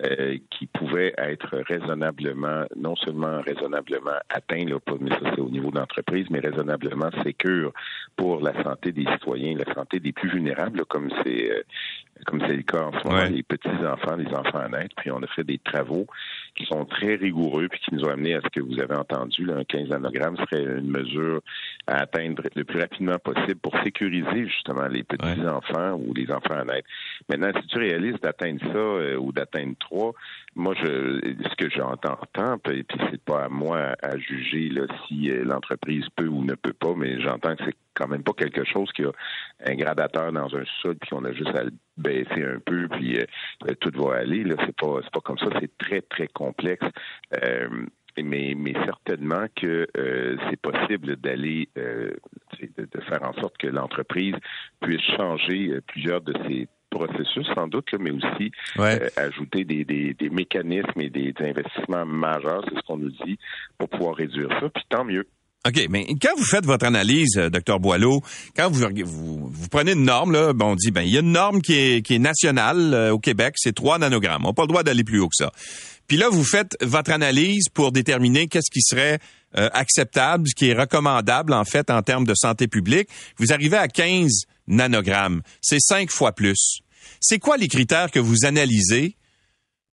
euh, 0.03 0.37
qui 0.49 0.67
pouvaient 0.67 1.13
être 1.17 1.57
raisonnablement, 1.67 2.65
non 2.75 2.95
seulement 2.95 3.41
raisonnablement 3.41 4.17
atteints, 4.29 4.65
là, 4.65 4.79
pas, 4.79 4.93
mais 4.99 5.09
ça 5.11 5.31
c'est 5.35 5.41
au 5.41 5.49
niveau 5.49 5.71
de 5.71 5.77
l'entreprise, 5.77 6.27
mais 6.29 6.39
raisonnablement 6.39 7.09
sécures 7.23 7.73
pour 8.15 8.41
la 8.41 8.53
santé 8.63 8.91
des 8.91 9.05
citoyens, 9.13 9.55
la 9.57 9.73
santé 9.73 9.99
des 9.99 10.11
plus 10.13 10.29
vulnérables, 10.29 10.77
là, 10.79 10.83
comme 10.87 11.09
c'est 11.23 11.51
euh, 11.51 11.61
comme 12.25 12.41
c'est 12.41 12.55
le 12.55 12.63
cas 12.63 12.83
en 12.83 12.91
ce 12.99 13.07
moment, 13.07 13.19
Ouais. 13.21 13.29
les 13.29 13.43
petits-enfants, 13.43 14.15
les 14.17 14.27
enfants 14.33 14.59
à 14.59 14.67
naître. 14.69 14.95
Puis 14.97 15.09
on 15.11 15.21
a 15.23 15.27
fait 15.27 15.43
des 15.43 15.57
travaux 15.57 16.05
qui 16.55 16.65
sont 16.65 16.85
très 16.85 17.15
rigoureux 17.15 17.67
puis 17.69 17.79
qui 17.79 17.95
nous 17.95 18.03
ont 18.03 18.09
amené 18.09 18.35
à 18.35 18.41
ce 18.41 18.49
que 18.49 18.61
vous 18.61 18.79
avez 18.79 18.95
entendu. 18.95 19.45
Là, 19.45 19.57
un 19.57 19.63
15 19.63 19.89
nanogrammes 19.89 20.37
serait 20.37 20.63
une 20.63 20.89
mesure 20.89 21.41
à 21.87 22.01
atteindre 22.01 22.43
le 22.55 22.63
plus 22.63 22.79
rapidement 22.79 23.17
possible 23.19 23.59
pour 23.61 23.75
sécuriser 23.83 24.47
justement 24.47 24.87
les 24.87 25.03
petits-enfants 25.03 25.93
ou 25.93 26.13
les 26.13 26.31
enfants 26.31 26.55
à 26.55 26.63
naître. 26.63 26.87
Maintenant, 27.29 27.51
si 27.59 27.67
tu 27.67 27.77
réaliste 27.77 28.23
d'atteindre 28.23 28.59
ça 28.61 28.77
euh, 28.77 29.17
ou 29.17 29.31
d'atteindre 29.31 29.73
trois, 29.79 30.13
moi, 30.55 30.73
je, 30.75 31.19
ce 31.49 31.55
que 31.55 31.69
j'entends, 31.69 32.17
puis, 32.63 32.83
puis 32.83 32.99
c'est 33.11 33.21
pas 33.21 33.45
à 33.45 33.49
moi 33.49 33.95
à 34.01 34.17
juger 34.17 34.69
là, 34.69 34.83
si 35.07 35.31
euh, 35.31 35.43
l'entreprise 35.43 36.05
peut 36.15 36.27
ou 36.27 36.43
ne 36.43 36.55
peut 36.55 36.73
pas, 36.73 36.93
mais 36.95 37.21
j'entends 37.21 37.55
que 37.55 37.63
c'est 37.65 37.75
quand 37.99 38.07
même 38.07 38.23
pas 38.23 38.33
quelque 38.33 38.63
chose 38.63 38.89
qui 38.93 39.03
a 39.03 39.11
un 39.65 39.75
gradateur 39.75 40.31
dans 40.31 40.55
un 40.55 40.63
sol 40.81 40.95
puis 40.99 41.09
qu'on 41.09 41.25
a 41.25 41.33
juste 41.33 41.55
à 41.55 41.63
le 41.65 41.71
baisser 41.97 42.43
un 42.43 42.59
peu 42.65 42.87
puis 42.87 43.19
euh, 43.19 43.25
euh, 43.67 43.73
tout 43.81 43.91
va 44.01 44.15
aller 44.15 44.43
là 44.43 44.55
c'est 44.65 44.75
pas 44.75 44.99
c'est 45.03 45.11
pas 45.11 45.19
comme 45.21 45.37
ça 45.37 45.47
c'est 45.59 45.77
très 45.77 46.01
très 46.01 46.27
complexe 46.27 46.85
Euh, 47.43 47.67
mais, 48.21 48.53
mais 48.57 48.73
certainement 48.85 49.45
que 49.55 49.87
euh, 49.97 50.35
c'est 50.49 50.59
possible 50.59 51.15
d'aller 51.17 51.69
euh, 51.77 52.11
de, 52.77 52.83
de 52.95 53.01
faire 53.01 53.23
en 53.23 53.33
sorte 53.41 53.57
que 53.57 53.67
l'entreprise 53.67 54.35
puisse 54.81 55.01
changer 55.15 55.69
euh, 55.69 55.81
plusieurs 55.87 56.19
de 56.21 56.33
ses 56.47 56.67
processus 56.89 57.45
sans 57.55 57.67
doute, 57.67 57.91
là, 57.91 57.97
mais 58.01 58.11
aussi 58.11 58.51
Ouais. 58.77 58.99
ajouter 59.15 59.63
des, 59.63 59.85
des, 59.85 60.13
des 60.15 60.29
mécanismes 60.29 60.99
et 60.99 61.09
des, 61.09 61.31
des 61.33 61.45
investissements 61.51 62.05
majeurs, 62.05 62.65
c'est 62.67 62.75
ce 62.75 62.81
qu'on 62.81 62.97
nous 62.97 63.11
dit, 63.25 63.37
pour 63.77 63.87
pouvoir 63.89 64.15
réduire 64.15 64.49
ça. 64.59 64.69
Puis 64.69 64.83
tant 64.89 65.05
mieux. 65.05 65.25
OK, 65.67 65.87
mais 65.89 66.07
quand 66.21 66.37
vous 66.37 66.45
faites 66.45 66.65
votre 66.65 66.85
analyse, 66.85 67.37
euh, 67.37 67.49
docteur 67.49 67.81
Boileau, 67.81 68.21
quand 68.55 68.69
vous, 68.69 68.87
vous, 69.03 69.49
vous 69.51 69.67
prenez 69.67 69.91
une 69.91 70.05
norme, 70.05 70.31
là, 70.31 70.53
ben, 70.53 70.67
on 70.67 70.75
dit, 70.75 70.89
ben, 70.89 71.01
il 71.01 71.11
y 71.11 71.17
a 71.17 71.19
une 71.19 71.33
norme 71.33 71.61
qui 71.61 71.73
est, 71.73 72.01
qui 72.01 72.15
est 72.15 72.19
nationale 72.19 72.93
euh, 72.93 73.11
au 73.11 73.19
Québec, 73.19 73.55
c'est 73.57 73.75
3 73.75 73.99
nanogrammes. 73.99 74.45
On 74.45 74.49
n'a 74.49 74.53
pas 74.53 74.61
le 74.61 74.69
droit 74.69 74.83
d'aller 74.83 75.03
plus 75.03 75.19
haut 75.19 75.27
que 75.27 75.35
ça. 75.35 75.51
Puis 76.07 76.15
là, 76.15 76.29
vous 76.29 76.45
faites 76.45 76.77
votre 76.81 77.11
analyse 77.11 77.65
pour 77.73 77.91
déterminer 77.91 78.47
qu'est-ce 78.47 78.71
qui 78.71 78.81
serait 78.81 79.19
euh, 79.57 79.69
acceptable, 79.73 80.47
ce 80.47 80.55
qui 80.55 80.69
est 80.69 80.73
recommandable, 80.73 81.51
en 81.51 81.65
fait, 81.65 81.89
en 81.89 82.01
termes 82.03 82.25
de 82.25 82.35
santé 82.35 82.69
publique. 82.69 83.09
Vous 83.37 83.51
arrivez 83.51 83.77
à 83.77 83.89
15 83.89 84.43
nanogrammes. 84.67 85.41
C'est 85.61 85.81
cinq 85.81 86.09
fois 86.09 86.31
plus. 86.31 86.79
C'est 87.19 87.39
quoi 87.39 87.57
les 87.57 87.67
critères 87.67 88.11
que 88.11 88.19
vous 88.19 88.45
analysez 88.45 89.17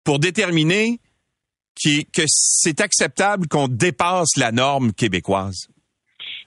pour 0.05 0.21
déterminer 0.21 1.01
qui- 1.77 2.07
que 2.07 2.23
c'est 2.27 2.81
acceptable 2.81 3.47
qu'on 3.49 3.69
dépasse 3.69 4.37
la 4.37 4.51
norme 4.53 4.93
québécoise? 4.93 5.69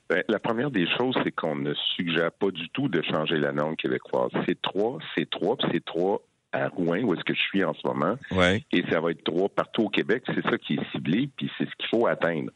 Ben, 0.09 0.23
la 0.27 0.39
première 0.39 0.71
des 0.71 0.87
choses, 0.97 1.15
c'est 1.23 1.31
qu'on 1.31 1.55
ne 1.55 1.73
suggère 1.95 2.31
pas 2.31 2.49
du 2.49 2.67
tout 2.69 2.87
de 2.89 3.01
changer 3.03 3.37
la 3.37 3.51
norme 3.51 3.75
québécoise. 3.75 4.31
C'est 4.47 4.59
trois, 4.61 4.97
c'est 5.15 5.29
trois, 5.29 5.55
puis 5.55 5.67
c'est 5.71 5.85
trois 5.85 6.21
à 6.51 6.67
Rouen, 6.67 7.03
où 7.03 7.13
est-ce 7.13 7.23
que 7.23 7.35
je 7.35 7.41
suis 7.41 7.63
en 7.63 7.75
ce 7.75 7.87
moment. 7.87 8.17
Ouais. 8.31 8.63
Et 8.71 8.83
ça 8.91 8.99
va 8.99 9.11
être 9.11 9.23
trois 9.23 9.49
partout 9.49 9.83
au 9.83 9.89
Québec. 9.89 10.23
C'est 10.25 10.41
ça 10.41 10.57
qui 10.57 10.73
est 10.73 10.91
ciblé, 10.91 11.29
puis 11.37 11.51
c'est 11.59 11.65
ce 11.65 11.75
qu'il 11.77 11.87
faut 11.89 12.07
atteindre. 12.07 12.49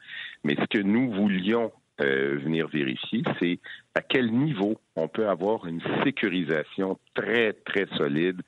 Mais 0.43 0.55
ce 0.55 0.65
que 0.65 0.81
nous 0.81 1.11
voulions 1.11 1.71
euh, 2.01 2.39
venir 2.43 2.67
vérifier, 2.69 3.21
c'est 3.39 3.59
à 3.93 4.01
quel 4.01 4.31
niveau 4.31 4.81
on 4.95 5.07
peut 5.07 5.29
avoir 5.29 5.67
une 5.67 5.79
sécurisation 6.03 6.97
très, 7.13 7.53
très 7.53 7.85
solide, 7.97 8.41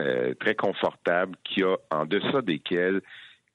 euh, 0.00 0.34
très 0.40 0.56
confortable, 0.56 1.36
qui 1.44 1.62
a 1.62 1.76
en 1.92 2.06
deçà 2.06 2.42
desquels 2.42 3.00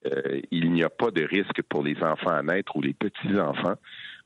euh, 0.05 0.41
il 0.51 0.71
n'y 0.71 0.83
a 0.83 0.89
pas 0.89 1.11
de 1.11 1.23
risque 1.23 1.61
pour 1.69 1.83
les 1.83 1.97
enfants 2.03 2.31
à 2.31 2.41
naître 2.43 2.75
ou 2.75 2.81
les 2.81 2.93
petits-enfants. 2.93 3.75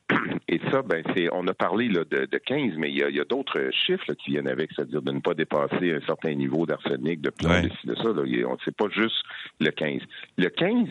Et 0.47 0.59
ça, 0.71 0.81
ben, 0.81 1.03
c'est, 1.15 1.27
on 1.33 1.45
a 1.47 1.53
parlé 1.53 1.89
là, 1.89 2.03
de, 2.09 2.25
de 2.25 2.37
15, 2.37 2.73
mais 2.77 2.89
il 2.89 2.97
y 2.97 3.03
a, 3.03 3.09
il 3.09 3.15
y 3.15 3.19
a 3.19 3.25
d'autres 3.25 3.69
chiffres 3.71 4.05
là, 4.07 4.15
qui 4.15 4.31
viennent 4.31 4.47
avec, 4.47 4.71
c'est-à-dire 4.73 5.01
de 5.01 5.11
ne 5.11 5.19
pas 5.19 5.33
dépasser 5.33 5.93
un 5.93 6.01
certain 6.05 6.33
niveau 6.33 6.65
d'arsenic, 6.65 7.21
de 7.21 7.29
plomb, 7.29 7.49
Ouais. 7.49 7.69
de 7.83 7.95
ça. 7.95 8.03
Là. 8.03 8.47
On 8.47 8.57
c'est 8.63 8.75
pas 8.75 8.89
juste 8.89 9.21
le 9.59 9.69
15. 9.71 10.01
Le 10.37 10.49
15, 10.49 10.87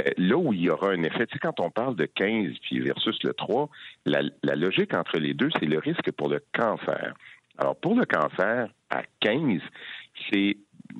euh, 0.00 0.10
là 0.18 0.36
où 0.36 0.52
il 0.52 0.62
y 0.62 0.70
aura 0.70 0.90
un 0.90 1.02
effet, 1.04 1.26
tu 1.26 1.34
sais, 1.34 1.38
quand 1.40 1.60
on 1.60 1.70
parle 1.70 1.94
de 1.96 2.06
15 2.06 2.52
puis 2.62 2.80
versus 2.80 3.22
le 3.22 3.32
3, 3.34 3.68
la, 4.06 4.22
la 4.42 4.56
logique 4.56 4.94
entre 4.94 5.18
les 5.18 5.34
deux, 5.34 5.50
c'est 5.58 5.66
le 5.66 5.78
risque 5.78 6.10
pour 6.12 6.28
le 6.28 6.42
cancer. 6.52 7.14
Alors, 7.58 7.76
pour 7.76 7.94
le 7.94 8.04
cancer, 8.04 8.68
à 8.90 9.02
15, 9.20 9.60
c'est 10.32 10.56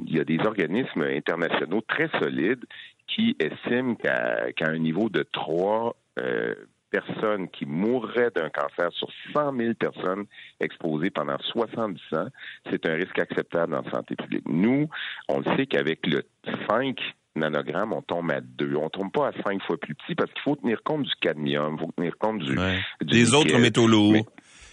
il 0.06 0.14
y 0.16 0.20
a 0.20 0.24
des 0.24 0.38
organismes 0.46 1.02
internationaux 1.02 1.80
très 1.80 2.08
solides 2.20 2.64
qui 3.14 3.36
estiment 3.40 3.94
qu'à 3.96 4.46
un 4.60 4.78
niveau 4.78 5.08
de 5.08 5.24
3 5.32 5.96
euh, 6.18 6.54
personnes 6.90 7.48
qui 7.50 7.66
mourraient 7.66 8.30
d'un 8.34 8.50
cancer 8.50 8.90
sur 8.92 9.08
100 9.32 9.56
000 9.56 9.74
personnes 9.74 10.24
exposées 10.60 11.10
pendant 11.10 11.38
70 11.38 12.00
ans, 12.14 12.26
c'est 12.70 12.84
un 12.86 12.94
risque 12.94 13.18
acceptable 13.18 13.74
en 13.74 13.88
santé 13.90 14.16
publique. 14.16 14.44
Nous, 14.48 14.88
on 15.28 15.38
le 15.38 15.56
sait 15.56 15.66
qu'avec 15.66 16.06
le 16.06 16.22
5 16.68 16.98
nanogrammes, 17.36 17.92
on 17.92 18.02
tombe 18.02 18.30
à 18.32 18.40
2. 18.40 18.74
On 18.74 18.88
tombe 18.90 19.12
pas 19.12 19.28
à 19.28 19.32
5 19.44 19.62
fois 19.62 19.76
plus 19.78 19.94
petit 19.94 20.14
parce 20.16 20.32
qu'il 20.32 20.42
faut 20.42 20.56
tenir 20.56 20.82
compte 20.82 21.04
du 21.04 21.14
cadmium, 21.20 21.76
il 21.78 21.80
faut 21.86 21.92
tenir 21.96 22.18
compte 22.18 22.40
du, 22.40 22.58
Ouais. 22.58 22.78
du 23.02 23.06
Des 23.06 23.22
nickel. 23.24 23.34
autres 23.36 23.58
métaux 23.58 23.86
lourds. 23.86 24.26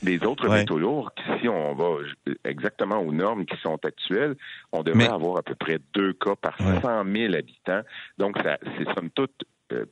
Des 0.03 0.23
autres 0.25 0.47
Ouais. 0.47 0.59
métaux 0.59 0.77
lourds, 0.77 1.11
si 1.41 1.47
on 1.49 1.73
va 1.73 1.97
exactement 2.45 2.99
aux 2.99 3.11
normes 3.11 3.45
qui 3.45 3.57
sont 3.57 3.79
actuelles, 3.83 4.35
on 4.71 4.83
devrait 4.83 5.05
Mais- 5.07 5.09
avoir 5.13 5.37
à 5.37 5.43
peu 5.43 5.55
près 5.55 5.79
deux 5.93 6.13
cas 6.13 6.35
par 6.35 6.55
Ouais. 6.59 6.79
100 6.81 7.03
000 7.05 7.33
habitants. 7.33 7.81
Donc, 8.17 8.37
ça, 8.43 8.57
c'est 8.77 8.85
somme 8.93 9.09
toute 9.11 9.43
euh, 9.73 9.85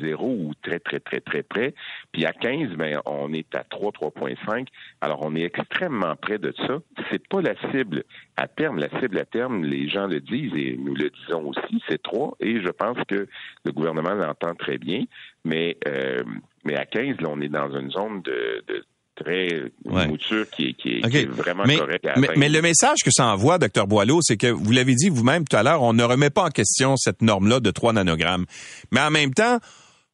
zéro 0.00 0.28
ou 0.30 0.52
très, 0.62 0.78
très, 0.78 0.98
très, 0.98 1.20
très 1.20 1.42
près. 1.42 1.74
Puis 2.12 2.24
à 2.24 2.32
15, 2.32 2.70
ben, 2.78 2.98
on 3.04 3.30
est 3.34 3.54
à 3.54 3.62
3, 3.62 3.92
3,5. 3.92 4.68
Alors, 5.02 5.20
on 5.22 5.34
est 5.36 5.42
extrêmement 5.42 6.16
près 6.16 6.38
de 6.38 6.54
ça. 6.66 6.78
C'est 7.10 7.28
pas 7.28 7.42
la 7.42 7.54
cible 7.70 8.04
à 8.38 8.48
terme. 8.48 8.78
La 8.78 8.88
cible 9.00 9.18
à 9.18 9.26
terme, 9.26 9.62
les 9.64 9.90
gens 9.90 10.06
le 10.06 10.20
disent 10.20 10.54
et 10.56 10.78
nous 10.78 10.94
le 10.94 11.10
disons 11.10 11.48
aussi, 11.48 11.82
c'est 11.86 12.02
3. 12.02 12.34
Et 12.40 12.62
je 12.62 12.70
pense 12.70 12.96
que 13.06 13.28
le 13.66 13.72
gouvernement 13.72 14.14
l'entend 14.14 14.54
très 14.54 14.78
bien. 14.78 15.04
Mais, 15.44 15.76
euh, 15.86 16.22
mais 16.64 16.76
à 16.76 16.86
15, 16.86 17.20
là, 17.20 17.28
on 17.30 17.40
est 17.42 17.48
dans 17.50 17.70
une 17.78 17.90
zone 17.90 18.22
de, 18.22 18.64
de 18.66 18.82
très 19.16 19.48
une 19.48 19.70
Ouais. 19.92 20.06
mouture 20.06 20.48
qui 20.50 20.68
est, 20.68 20.72
qui 20.74 20.88
est, 20.98 21.04
OK. 21.04 21.10
qui 21.10 21.16
est 21.18 21.26
vraiment 21.26 21.64
mais, 21.66 21.76
correcte 21.78 22.06
mais, 22.16 22.28
mais 22.36 22.48
le 22.48 22.60
message 22.62 22.98
que 23.04 23.10
ça 23.10 23.26
envoie, 23.26 23.58
docteur 23.58 23.86
Boileau, 23.86 24.20
c'est 24.22 24.36
que 24.36 24.46
vous 24.48 24.72
l'avez 24.72 24.94
dit 24.94 25.08
vous-même 25.08 25.44
tout 25.46 25.56
à 25.56 25.62
l'heure, 25.62 25.82
on 25.82 25.92
ne 25.92 26.02
remet 26.04 26.30
pas 26.30 26.44
en 26.44 26.50
question 26.50 26.96
cette 26.96 27.22
norme-là 27.22 27.60
de 27.60 27.70
3 27.70 27.92
nanogrammes. 27.94 28.46
Mais 28.90 29.00
en 29.00 29.10
même 29.10 29.32
temps, 29.34 29.58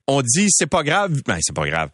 on 0.06 0.22
dit 0.22 0.46
c'est 0.48 0.68
pas 0.70 0.82
grave. 0.82 1.20
Ben, 1.26 1.38
c'est 1.40 1.54
pas 1.54 1.66
grave. 1.66 1.90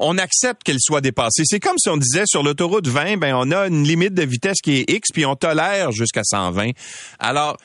on 0.00 0.16
accepte 0.18 0.62
qu'elle 0.62 0.80
soit 0.80 1.00
dépassée. 1.00 1.42
C'est 1.44 1.60
comme 1.60 1.76
si 1.78 1.88
on 1.88 1.96
disait 1.96 2.22
sur 2.26 2.42
l'autoroute 2.42 2.86
20, 2.86 3.16
ben 3.16 3.34
on 3.34 3.50
a 3.50 3.66
une 3.66 3.82
limite 3.84 4.14
de 4.14 4.22
vitesse 4.22 4.60
qui 4.62 4.78
est 4.78 4.90
X, 4.90 5.08
puis 5.12 5.26
on 5.26 5.34
tolère 5.34 5.90
jusqu'à 5.92 6.22
120. 6.24 6.70
Alors, 7.18 7.56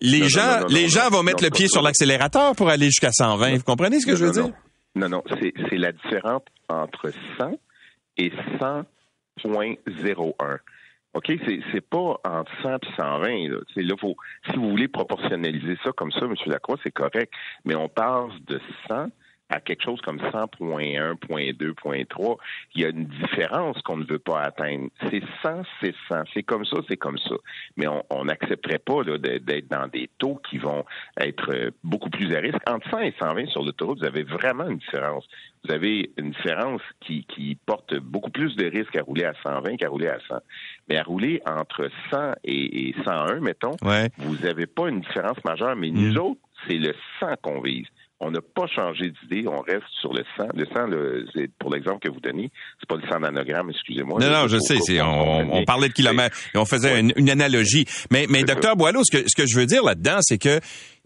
les 0.00 0.20
Non, 0.20 0.28
gens, 0.28 0.40
non, 0.42 0.52
non, 0.54 0.60
non, 0.60 0.66
les 0.68 0.88
gens 0.88 1.08
vont 1.10 1.22
mettre 1.22 1.42
le 1.42 1.50
pied 1.50 1.66
sur 1.68 1.82
l'accélérateur 1.82 2.54
pour 2.54 2.68
aller 2.68 2.86
jusqu'à 2.86 3.12
120. 3.12 3.56
Vous 3.56 3.62
comprenez 3.64 3.98
ce 4.00 4.06
que 4.06 4.14
je 4.14 4.24
veux 4.26 4.30
dire? 4.32 4.50
Non, 4.94 5.08
non, 5.08 5.22
c'est 5.40 5.52
c'est 5.68 5.76
la 5.78 5.92
différence 5.92 6.42
entre 6.68 7.10
100 7.38 7.52
et 8.16 8.30
100.01. 8.60 10.58
OK? 11.14 11.32
C'est 11.72 11.88
pas 11.88 12.20
entre 12.24 12.52
100 12.62 12.76
et 12.76 12.94
120. 12.96 13.48
Là. 13.48 13.58
Si 13.74 14.56
vous 14.56 14.70
voulez 14.70 14.88
proportionnaliser 14.88 15.76
ça 15.82 15.90
comme 15.92 16.12
ça, 16.12 16.20
M. 16.24 16.34
Lacroix, 16.46 16.78
c'est 16.82 16.92
correct. 16.92 17.32
Mais 17.64 17.74
on 17.74 17.88
passe 17.88 18.32
de 18.46 18.60
100 18.88 19.10
à 19.50 19.60
quelque 19.60 19.82
chose 19.82 20.00
comme 20.02 20.18
100.1, 20.18 21.14
0.2, 21.28 21.74
0.3, 21.74 22.36
il 22.74 22.82
y 22.82 22.84
a 22.84 22.88
une 22.88 23.04
différence 23.06 23.80
qu'on 23.82 23.96
ne 23.96 24.04
veut 24.04 24.18
pas 24.20 24.40
atteindre. 24.42 24.88
C'est 25.10 25.22
100, 25.42 25.62
c'est 25.82 25.94
100. 26.08 26.22
C'est 26.32 26.42
comme 26.44 26.64
ça, 26.64 26.76
c'est 26.88 26.96
comme 26.96 27.18
ça. 27.18 27.34
Mais 27.76 27.86
on 27.88 28.24
n'accepterait 28.24 28.78
pas 28.78 29.02
d'être 29.04 29.68
dans 29.68 29.88
des 29.88 30.08
taux 30.18 30.40
qui 30.48 30.58
vont 30.58 30.84
être 31.18 31.50
euh, 31.52 31.70
beaucoup 31.82 32.10
plus 32.10 32.34
à 32.34 32.38
risque. 32.40 32.58
Entre 32.68 32.88
100 32.90 33.00
et 33.00 33.14
120 33.18 33.46
sur 33.46 33.64
l'autoroute, 33.64 33.98
vous 33.98 34.04
avez 34.06 34.22
vraiment 34.22 34.68
une 34.68 34.78
différence. 34.78 35.26
Vous 35.64 35.72
avez 35.74 36.10
une 36.16 36.30
différence 36.30 36.80
qui, 37.00 37.24
qui 37.24 37.56
porte 37.66 37.94
beaucoup 37.96 38.30
plus 38.30 38.54
de 38.56 38.66
risques 38.66 38.96
à 38.96 39.02
rouler 39.02 39.24
à 39.24 39.34
120 39.42 39.76
qu'à 39.76 39.88
rouler 39.88 40.08
à 40.08 40.18
100. 40.28 40.36
Mais 40.88 40.96
à 40.96 41.02
rouler 41.02 41.42
entre 41.44 41.90
100 42.10 42.34
et, 42.44 42.88
et 42.90 42.94
101, 43.04 43.40
mettons, 43.40 43.76
Ouais. 43.82 44.08
vous 44.18 44.36
n'avez 44.36 44.66
pas 44.66 44.88
une 44.88 45.00
différence 45.00 45.42
majeure. 45.44 45.74
Mais 45.76 45.90
nous 45.90 46.16
autres, 46.18 46.40
c'est 46.68 46.78
le 46.78 46.94
100 47.18 47.34
qu'on 47.42 47.60
vise. 47.60 47.86
On 48.22 48.30
n'a 48.30 48.40
pas 48.42 48.66
changé 48.66 49.10
d'idée, 49.22 49.48
on 49.48 49.60
reste 49.62 49.86
sur 50.00 50.12
le 50.12 50.22
100. 50.36 50.48
Le 50.54 50.66
100, 50.66 50.86
le- 50.88 51.26
c'est 51.34 51.50
pour 51.58 51.72
l'exemple 51.72 52.00
que 52.06 52.12
vous 52.12 52.20
donnez, 52.20 52.50
c'est 52.78 52.86
pas 52.88 52.96
le 52.96 53.08
100 53.10 53.20
nanogramme, 53.20 53.70
excusez-moi. 53.70 54.20
Non, 54.20 54.30
non, 54.30 54.46
je 54.46 54.58
sais, 54.58 54.76
c'est, 54.84 55.00
on, 55.00 55.64
parlait 55.64 55.88
de 55.88 55.94
kilomètres 55.94 56.36
et 56.54 56.58
on 56.58 56.66
faisait 56.66 56.92
Ouais. 56.92 57.00
une, 57.00 57.12
une 57.16 57.30
analogie. 57.30 57.86
Mais, 58.10 58.26
mais 58.28 58.44
docteur. 58.44 58.76
Boileau, 58.76 59.02
ce 59.04 59.10
que, 59.16 59.24
ce 59.26 59.34
que 59.34 59.48
je 59.48 59.58
veux 59.58 59.64
dire 59.66 59.82
là-dedans, 59.82 60.18
c'est 60.20 60.36
que 60.38 60.60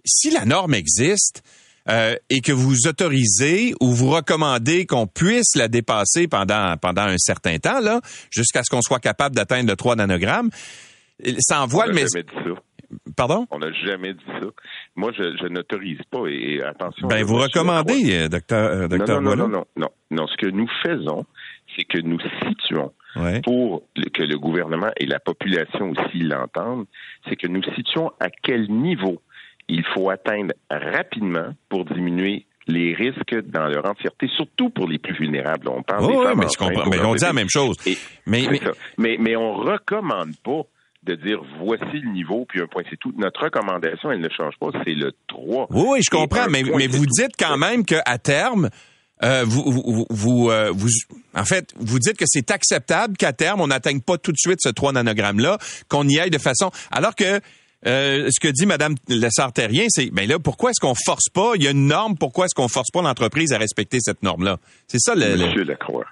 si 0.04 0.30
la 0.30 0.44
norme 0.44 0.74
existe 0.74 1.42
euh, 1.88 2.16
et 2.30 2.40
que 2.40 2.50
vous 2.50 2.88
autorisez 2.88 3.74
ou 3.80 3.92
vous 3.92 4.10
recommandez 4.10 4.84
qu'on 4.86 5.06
puisse 5.06 5.54
la 5.54 5.68
dépasser 5.68 6.26
pendant, 6.26 6.76
pendant 6.78 7.02
un 7.02 7.18
certain 7.18 7.58
temps, 7.58 7.78
là, 7.80 8.00
jusqu'à 8.30 8.62
ce 8.64 8.70
qu'on 8.74 8.82
soit 8.82 8.98
capable 9.00 9.36
d'atteindre 9.36 9.68
le 9.70 9.76
3 9.76 9.94
nanogrammes, 9.96 10.50
ça 11.38 11.62
envoie 11.62 11.84
On 11.84 11.88
le 11.88 11.94
message. 11.94 12.22
Pardon? 13.16 13.46
On 13.50 13.58
n'a 13.58 13.72
jamais 13.72 14.14
dit 14.14 14.24
ça. 14.40 14.46
Moi, 14.96 15.12
je, 15.16 15.36
je 15.40 15.46
n'autorise 15.48 16.00
pas. 16.10 16.26
Et, 16.28 16.54
et 16.56 16.62
attention. 16.62 17.08
Ben, 17.08 17.24
vous 17.24 17.36
recommandez, 17.36 18.14
euh, 18.24 18.28
docteur, 18.28 18.70
euh, 18.70 18.82
Non, 18.82 18.88
docteur 18.88 19.20
non, 19.22 19.30
non, 19.36 19.48
non, 19.48 19.48
non, 19.48 19.64
non. 19.76 19.88
Non, 20.10 20.26
ce 20.26 20.36
que 20.36 20.46
nous 20.50 20.68
faisons, 20.84 21.24
c'est 21.76 21.84
que 21.84 21.98
nous 21.98 22.18
situons 22.46 22.92
Ouais. 23.16 23.40
pour 23.42 23.84
que 24.12 24.22
le 24.24 24.36
gouvernement 24.38 24.90
et 24.96 25.06
la 25.06 25.20
population 25.20 25.90
aussi 25.92 26.18
l'entendent, 26.18 26.86
c'est 27.28 27.36
que 27.36 27.46
nous 27.46 27.62
situons 27.76 28.10
à 28.18 28.28
quel 28.28 28.68
niveau 28.68 29.22
il 29.68 29.84
faut 29.94 30.10
atteindre 30.10 30.52
rapidement 30.68 31.54
pour 31.68 31.84
diminuer 31.84 32.46
les 32.66 32.92
risques 32.92 33.36
dans 33.46 33.66
leur 33.68 33.86
entièreté, 33.86 34.26
surtout 34.36 34.70
pour 34.70 34.88
les 34.88 34.98
plus 34.98 35.14
vulnérables. 35.14 35.68
On 35.68 35.82
parle 35.82 36.08
des 36.08 36.12
oui, 36.16 36.24
mais 36.36 36.46
je 36.52 36.58
comprends. 36.58 36.90
Mais 36.90 36.98
on 37.04 37.14
dit 37.14 37.22
la 37.22 37.32
même 37.32 37.48
chose. 37.48 37.76
Et- 37.86 37.96
Mais, 38.26 38.46
mais- 38.50 38.58
ça. 38.58 38.72
Mais, 38.98 39.16
mais 39.20 39.36
on 39.36 39.54
recommande 39.54 40.32
pas 40.42 40.62
de 41.04 41.14
dire 41.16 41.38
voici 41.60 41.98
le 41.98 42.10
niveau, 42.12 42.46
puis 42.48 42.60
un 42.60 42.66
point, 42.66 42.82
c'est 42.88 42.98
tout. 42.98 43.12
Notre 43.16 43.42
recommandation, 43.44 44.10
elle 44.10 44.20
ne 44.20 44.28
change 44.28 44.54
pas, 44.58 44.68
c'est 44.84 44.94
le 44.94 45.12
3. 45.28 45.66
Oui, 45.70 45.84
oui, 45.88 45.98
je 46.04 46.10
comprends, 46.10 46.46
mais, 46.50 46.62
mais 46.62 46.86
vous 46.86 47.06
dites 47.06 47.32
quand 47.38 47.56
même 47.58 47.84
qu'à 47.84 48.02
terme, 48.18 48.70
euh, 49.22 49.44
vous, 49.46 49.62
vous, 49.70 50.06
vous, 50.10 50.50
euh, 50.50 50.70
vous- 50.74 50.88
en 51.34 51.44
fait, 51.44 51.72
vous 51.78 51.98
dites 51.98 52.16
que 52.16 52.24
c'est 52.26 52.50
acceptable 52.50 53.16
qu'à 53.16 53.32
terme, 53.32 53.60
on 53.60 53.66
n'atteigne 53.68 54.00
pas 54.00 54.18
tout 54.18 54.32
de 54.32 54.38
suite 54.38 54.58
ce 54.60 54.68
3 54.70 54.92
nanogrammes-là, 54.92 55.58
qu'on 55.88 56.08
y 56.08 56.18
aille 56.18 56.30
de 56.30 56.38
façon... 56.38 56.70
Alors 56.90 57.14
que 57.14 57.40
euh, 57.86 58.28
ce 58.30 58.40
que 58.40 58.48
dit 58.48 58.64
Mme 58.66 58.94
Lessard-Terrien, 59.08 59.84
c'est, 59.88 60.10
ben 60.10 60.26
là, 60.28 60.38
pourquoi 60.38 60.70
est-ce 60.70 60.80
qu'on 60.80 60.94
force 60.94 61.28
pas, 61.28 61.52
il 61.56 61.62
y 61.62 61.68
a 61.68 61.70
une 61.70 61.86
norme, 61.86 62.16
pourquoi 62.16 62.46
est-ce 62.46 62.54
qu'on 62.54 62.68
force 62.68 62.90
pas 62.90 63.02
l'entreprise 63.02 63.52
à 63.52 63.58
respecter 63.58 63.98
cette 64.00 64.22
norme-là? 64.22 64.56
C'est 64.88 65.00
ça 65.00 65.14
le... 65.14 65.36
Monsieur 65.36 65.64
Lacroix, 65.64 66.06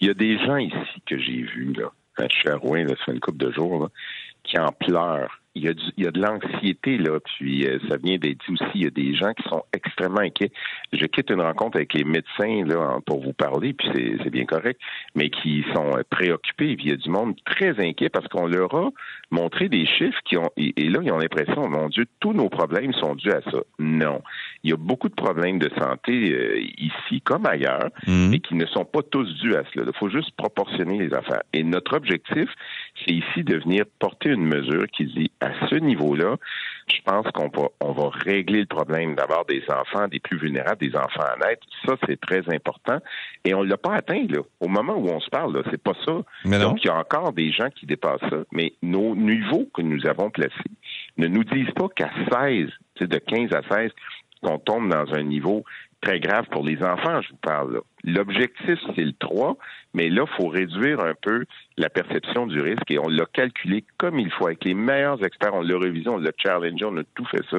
il 0.00 0.08
y 0.08 0.10
a 0.10 0.14
des 0.14 0.38
gens 0.38 0.56
ici 0.56 0.74
que 1.06 1.18
j'ai 1.18 1.42
vus, 1.42 1.74
là, 1.76 1.90
à 2.18 2.56
Rouen, 2.56 2.84
là, 2.84 2.94
ça 2.98 3.04
fait 3.06 3.12
une 3.12 3.20
couple 3.20 3.38
de 3.38 3.52
jours, 3.52 3.82
là, 3.82 3.88
qui 4.42 4.58
en 4.58 4.72
pleurent. 4.72 5.41
Il 5.54 5.64
y 5.64 5.68
a, 5.68 5.74
du, 5.74 5.82
il 5.98 6.04
y 6.04 6.06
a 6.06 6.10
de 6.10 6.20
l'anxiété, 6.20 6.96
là, 6.96 7.18
puis 7.20 7.66
euh, 7.66 7.78
ça 7.88 7.96
vient 8.02 8.16
d'être 8.16 8.38
dit 8.46 8.52
aussi, 8.54 8.64
il 8.74 8.84
y 8.84 8.86
a 8.86 8.90
des 8.90 9.14
gens 9.14 9.32
qui 9.34 9.42
sont 9.48 9.62
extrêmement 9.74 10.20
inquiets. 10.20 10.50
Je 10.92 11.04
quitte 11.06 11.30
une 11.30 11.42
rencontre 11.42 11.76
avec 11.76 11.92
les 11.92 12.04
médecins 12.04 12.64
là, 12.64 12.98
pour 13.04 13.22
vous 13.22 13.34
parler, 13.34 13.74
puis 13.74 13.88
c'est, 13.94 14.16
c'est 14.22 14.30
bien 14.30 14.46
correct, 14.46 14.80
mais 15.14 15.28
qui 15.28 15.64
sont 15.74 15.96
euh, 15.96 16.02
préoccupés. 16.08 16.74
Puis 16.76 16.86
il 16.86 16.90
y 16.90 16.94
a 16.94 16.96
du 16.96 17.10
monde 17.10 17.34
très 17.44 17.78
inquiet 17.86 18.08
parce 18.08 18.26
qu'on 18.28 18.46
leur 18.46 18.74
a 18.74 18.90
montré 19.30 19.68
des 19.68 19.84
chiffres 19.86 20.20
qui 20.24 20.36
ont, 20.38 20.50
et, 20.56 20.72
et 20.76 20.88
là, 20.88 21.00
ils 21.02 21.12
ont 21.12 21.18
l'impression, 21.18 21.68
mon 21.68 21.88
Dieu, 21.88 22.06
tous 22.20 22.32
nos 22.32 22.48
problèmes 22.48 22.92
sont 22.94 23.14
dus 23.14 23.30
à 23.30 23.42
ça. 23.42 23.58
Non. 23.78 24.22
Il 24.64 24.70
y 24.70 24.72
a 24.72 24.76
beaucoup 24.76 25.08
de 25.08 25.14
problèmes 25.14 25.58
de 25.58 25.70
santé 25.78 26.32
euh, 26.32 26.60
ici 26.78 27.20
comme 27.22 27.46
ailleurs, 27.46 27.90
Mhm. 28.06 28.34
et 28.34 28.40
qui 28.40 28.54
ne 28.54 28.66
sont 28.66 28.84
pas 28.84 29.02
tous 29.02 29.26
dus 29.40 29.54
à 29.54 29.62
cela. 29.72 29.84
Il 29.86 29.98
faut 29.98 30.08
juste 30.08 30.30
proportionner 30.36 30.98
les 30.98 31.12
affaires. 31.14 31.42
Et 31.52 31.62
notre 31.62 31.94
objectif, 31.96 32.48
c'est 33.04 33.12
ici 33.12 33.44
de 33.44 33.56
venir 33.58 33.84
porter 33.98 34.30
une 34.30 34.44
mesure 34.46 34.86
qui 34.88 35.04
dit 35.06 35.30
à 35.42 35.68
ce 35.68 35.74
niveau-là, 35.74 36.36
je 36.86 37.00
pense 37.04 37.26
qu'on 37.32 37.48
va, 37.48 37.68
on 37.80 37.92
va 37.92 38.10
régler 38.10 38.60
le 38.60 38.66
problème 38.66 39.14
d'avoir 39.14 39.44
des 39.44 39.62
enfants, 39.68 40.08
des 40.08 40.20
plus 40.20 40.38
vulnérables, 40.38 40.78
des 40.78 40.96
enfants 40.96 41.24
à 41.24 41.36
naître. 41.46 41.66
Ça, 41.84 41.96
c'est 42.06 42.20
très 42.20 42.42
important. 42.54 42.98
Et 43.44 43.54
on 43.54 43.64
ne 43.64 43.68
l'a 43.68 43.76
pas 43.76 43.94
atteint, 43.94 44.24
là. 44.28 44.40
Au 44.60 44.68
moment 44.68 44.94
où 44.94 45.08
on 45.08 45.20
se 45.20 45.30
parle, 45.30 45.56
là, 45.56 45.62
c'est 45.70 45.82
pas 45.82 45.94
ça. 46.04 46.22
Mais. 46.44 46.58
Donc, 46.58 46.84
il 46.84 46.88
y 46.88 46.90
a 46.90 46.96
encore 46.96 47.32
des 47.32 47.50
gens 47.50 47.70
qui 47.70 47.86
dépassent 47.86 48.20
ça. 48.30 48.44
Mais 48.52 48.72
nos 48.82 49.14
niveaux 49.14 49.68
que 49.74 49.82
nous 49.82 50.06
avons 50.06 50.30
placés 50.30 50.52
ne 51.16 51.26
nous 51.26 51.44
disent 51.44 51.72
pas 51.74 51.88
qu'à 51.88 52.10
16, 52.30 52.68
tu 52.94 53.04
sais, 53.04 53.06
de 53.06 53.18
15 53.18 53.50
à 53.52 53.62
16, 53.76 53.90
qu'on 54.42 54.58
tombe 54.58 54.88
dans 54.88 55.12
un 55.14 55.22
niveau 55.22 55.64
très 56.02 56.20
grave 56.20 56.46
pour 56.50 56.64
les 56.64 56.82
enfants, 56.82 57.22
je 57.22 57.30
vous 57.30 57.40
parle. 57.40 57.80
L'objectif, 58.04 58.78
c'est 58.96 59.04
le 59.04 59.12
3, 59.12 59.56
mais 59.94 60.10
là, 60.10 60.24
il 60.26 60.36
faut 60.36 60.48
réduire 60.48 61.00
un 61.00 61.14
peu 61.14 61.44
la 61.76 61.88
perception 61.88 62.48
du 62.48 62.60
risque 62.60 62.90
et 62.90 62.98
on 62.98 63.08
l'a 63.08 63.24
calculé 63.32 63.84
comme 63.98 64.18
il 64.18 64.30
faut 64.30 64.46
avec 64.46 64.64
les 64.64 64.74
meilleurs 64.74 65.24
experts. 65.24 65.54
On 65.54 65.62
l'a 65.62 65.78
révisé, 65.78 66.08
on 66.08 66.18
l'a 66.18 66.32
challengé, 66.36 66.84
on 66.84 66.96
a 66.96 67.04
tout 67.14 67.24
fait 67.26 67.44
ça. 67.48 67.58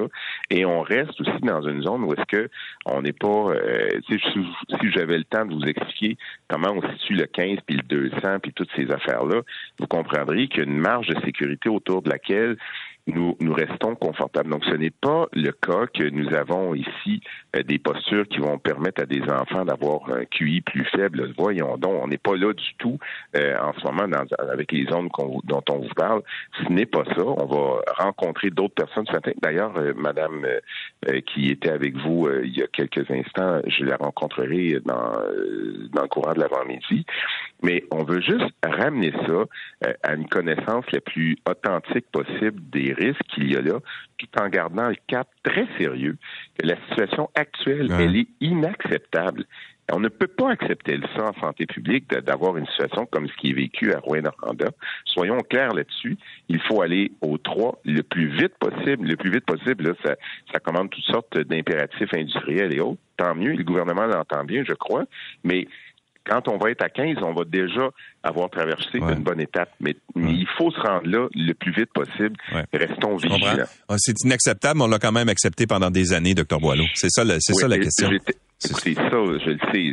Et 0.49 0.65
on 0.65 0.81
reste 0.81 1.19
aussi 1.21 1.39
dans 1.43 1.61
une 1.61 1.81
zone 1.83 2.03
où 2.03 2.13
est-ce 2.13 2.25
que 2.25 2.49
on 2.85 3.01
n'est 3.01 3.13
pas... 3.13 3.27
euh, 3.27 3.89
si, 4.09 4.19
si 4.19 4.91
j'avais 4.91 5.17
le 5.17 5.23
temps 5.23 5.45
de 5.45 5.53
vous 5.53 5.63
expliquer 5.63 6.17
comment 6.49 6.73
on 6.73 6.81
situe 6.97 7.13
le 7.13 7.25
15 7.25 7.59
puis 7.65 7.77
le 7.77 7.83
200 7.83 8.39
puis 8.41 8.51
toutes 8.51 8.71
ces 8.75 8.91
affaires-là, 8.91 9.41
vous 9.79 9.87
comprendriez 9.87 10.49
qu'il 10.49 10.63
y 10.63 10.67
a 10.67 10.69
une 10.69 10.77
marge 10.77 11.07
de 11.07 11.19
sécurité 11.21 11.69
autour 11.69 12.01
de 12.01 12.09
laquelle 12.09 12.57
nous, 13.07 13.35
nous 13.41 13.53
restons 13.53 13.95
confortables. 13.95 14.49
Donc, 14.49 14.63
ce 14.65 14.75
n'est 14.75 14.89
pas 14.91 15.27
le 15.33 15.51
cas 15.51 15.87
que 15.93 16.09
nous 16.09 16.33
avons 16.33 16.73
ici 16.73 17.21
euh, 17.55 17.63
des 17.63 17.77
postures 17.77 18.27
qui 18.27 18.37
vont 18.39 18.57
permettre 18.57 19.01
à 19.03 19.05
des 19.05 19.21
enfants 19.23 19.65
d'avoir 19.65 20.09
un 20.09 20.23
QI 20.25 20.61
plus 20.61 20.85
faible. 20.85 21.33
Voyons 21.37 21.77
donc, 21.77 22.01
on 22.01 22.07
n'est 22.07 22.17
pas 22.17 22.35
là 22.35 22.53
du 22.53 22.73
tout 22.77 22.97
euh, 23.35 23.57
en 23.59 23.73
ce 23.73 23.83
moment 23.85 24.07
dans- 24.07 24.25
avec 24.49 24.71
les 24.71 24.85
zones 24.85 25.09
dont 25.43 25.63
on 25.69 25.79
vous 25.79 25.93
parle. 25.95 26.21
Ce 26.63 26.71
n'est 26.71 26.85
pas 26.85 27.03
ça. 27.05 27.23
On 27.25 27.45
va 27.45 27.81
rencontrer 27.97 28.49
d'autres 28.51 28.75
personnes. 28.75 29.05
D'ailleurs, 29.41 29.75
euh, 29.77 29.93
Madame 29.97 30.45
euh, 30.45 30.59
euh, 31.09 31.19
qui 31.21 31.49
était 31.49 31.71
avec 31.71 31.95
vous 31.97 32.29
il 32.43 32.57
y 32.57 32.63
a 32.63 32.67
quelques 32.67 33.09
instants, 33.11 33.59
je 33.67 33.83
la 33.83 33.97
rencontrerai 33.97 34.79
dans, 34.85 35.11
dans 35.91 36.01
le 36.03 36.07
courant 36.07 36.33
de 36.33 36.39
l'avant-midi. 36.39 37.05
Mais 37.61 37.83
on 37.91 38.03
veut 38.03 38.21
juste 38.21 38.49
ramener 38.63 39.11
ça 39.25 39.91
à 40.03 40.13
une 40.15 40.27
connaissance 40.27 40.85
la 40.91 40.99
plus 41.01 41.37
authentique 41.49 42.05
possible 42.11 42.61
des 42.71 42.92
risques 42.93 43.21
qu'il 43.33 43.51
y 43.51 43.55
a 43.55 43.61
là, 43.61 43.79
tout 44.17 44.27
en 44.39 44.47
gardant 44.49 44.89
le 44.89 44.95
cap 45.07 45.27
très 45.43 45.67
sérieux 45.77 46.17
que 46.59 46.65
la 46.65 46.75
situation 46.89 47.29
actuelle, 47.35 47.91
Ouais. 47.91 48.03
elle 48.05 48.15
est 48.15 48.27
inacceptable. 48.41 49.45
On 49.91 49.99
ne 49.99 50.07
peut 50.07 50.27
pas 50.27 50.51
accepter 50.51 50.97
ça 51.15 51.25
en 51.25 51.33
santé 51.41 51.65
publique 51.65 52.09
d'avoir 52.09 52.55
une 52.55 52.65
situation 52.67 53.05
comme 53.05 53.27
ce 53.27 53.33
qui 53.35 53.49
est 53.49 53.53
vécu 53.53 53.93
à 53.93 53.99
Rouen-Noranda. 53.99 54.67
Soyons 55.03 55.39
clairs 55.39 55.73
là-dessus. 55.73 56.17
Il 56.47 56.61
faut 56.61 56.81
aller 56.81 57.11
au 57.21 57.37
3 57.37 57.81
le 57.83 58.01
plus 58.01 58.27
vite 58.27 58.53
possible. 58.59 59.05
Le 59.09 59.17
plus 59.17 59.29
vite 59.29 59.45
possible, 59.45 59.89
là, 59.89 59.93
ça, 60.05 60.15
ça 60.53 60.59
commande 60.59 60.89
toutes 60.89 61.03
sortes 61.03 61.37
d'impératifs 61.37 62.13
industriels 62.13 62.73
et 62.73 62.79
autres. 62.79 63.01
Tant 63.17 63.35
mieux, 63.35 63.51
le 63.53 63.63
gouvernement 63.65 64.05
l'entend 64.05 64.45
bien, 64.45 64.63
je 64.65 64.73
crois. 64.73 65.03
Mais 65.43 65.67
quand 66.25 66.47
on 66.47 66.57
va 66.57 66.71
être 66.71 66.81
à 66.83 66.89
15, 66.89 67.17
on 67.21 67.33
va 67.33 67.43
déjà 67.45 67.89
avoir 68.23 68.49
traversé 68.49 68.99
Ouais. 68.99 69.13
une 69.13 69.23
bonne 69.23 69.41
étape. 69.41 69.69
Mais, 69.79 69.95
mais 70.15 70.31
il 70.31 70.47
faut 70.57 70.71
se 70.71 70.79
rendre 70.79 71.05
là 71.07 71.27
le 71.33 71.53
plus 71.53 71.71
vite 71.73 71.91
possible. 71.93 72.35
Ouais. 72.53 72.63
Restons 72.73 73.17
vigilants. 73.17 73.65
Ah, 73.89 73.95
C'est 73.97 74.15
inacceptable, 74.23 74.77
mais 74.79 74.85
on 74.85 74.87
l'a 74.87 74.99
quand 74.99 75.11
même 75.11 75.29
accepté 75.29 75.67
pendant 75.67 75.91
des 75.91 76.13
années, 76.13 76.33
docteur 76.33 76.59
Boileau. 76.59 76.85
C'est 76.95 77.09
ça, 77.09 77.23
c'est 77.39 77.53
Oui, 77.53 77.59
ça 77.61 77.67
la 77.67 77.77
question. 77.79 78.09
Écoutez, 78.11 78.93
ça, 78.93 79.09
je 79.11 79.49
le 79.49 79.57
sais. 79.73 79.91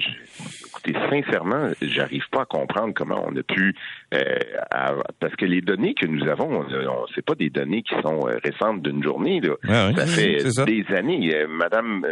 Écoutez, 0.84 0.98
sincèrement, 1.10 1.70
j'arrive 1.82 2.24
pas 2.30 2.42
à 2.42 2.44
comprendre 2.44 2.92
comment 2.94 3.22
on 3.26 3.36
a 3.36 3.42
pu, 3.42 3.74
euh, 4.14 4.38
parce 5.18 5.34
que 5.36 5.44
les 5.44 5.60
données 5.60 5.94
que 5.94 6.06
nous 6.06 6.26
avons, 6.28 6.60
on, 6.60 7.06
c'est 7.14 7.24
pas 7.24 7.34
des 7.34 7.50
données 7.50 7.82
qui 7.82 7.94
sont 8.02 8.26
euh, 8.26 8.38
récentes 8.42 8.82
d'une 8.82 9.02
journée. 9.02 9.40
Là. 9.40 9.92
ça 9.94 10.06
fait 10.06 10.38
des 10.66 10.84
années. 10.94 11.34
Euh, 11.34 11.46
Madame 11.48 12.06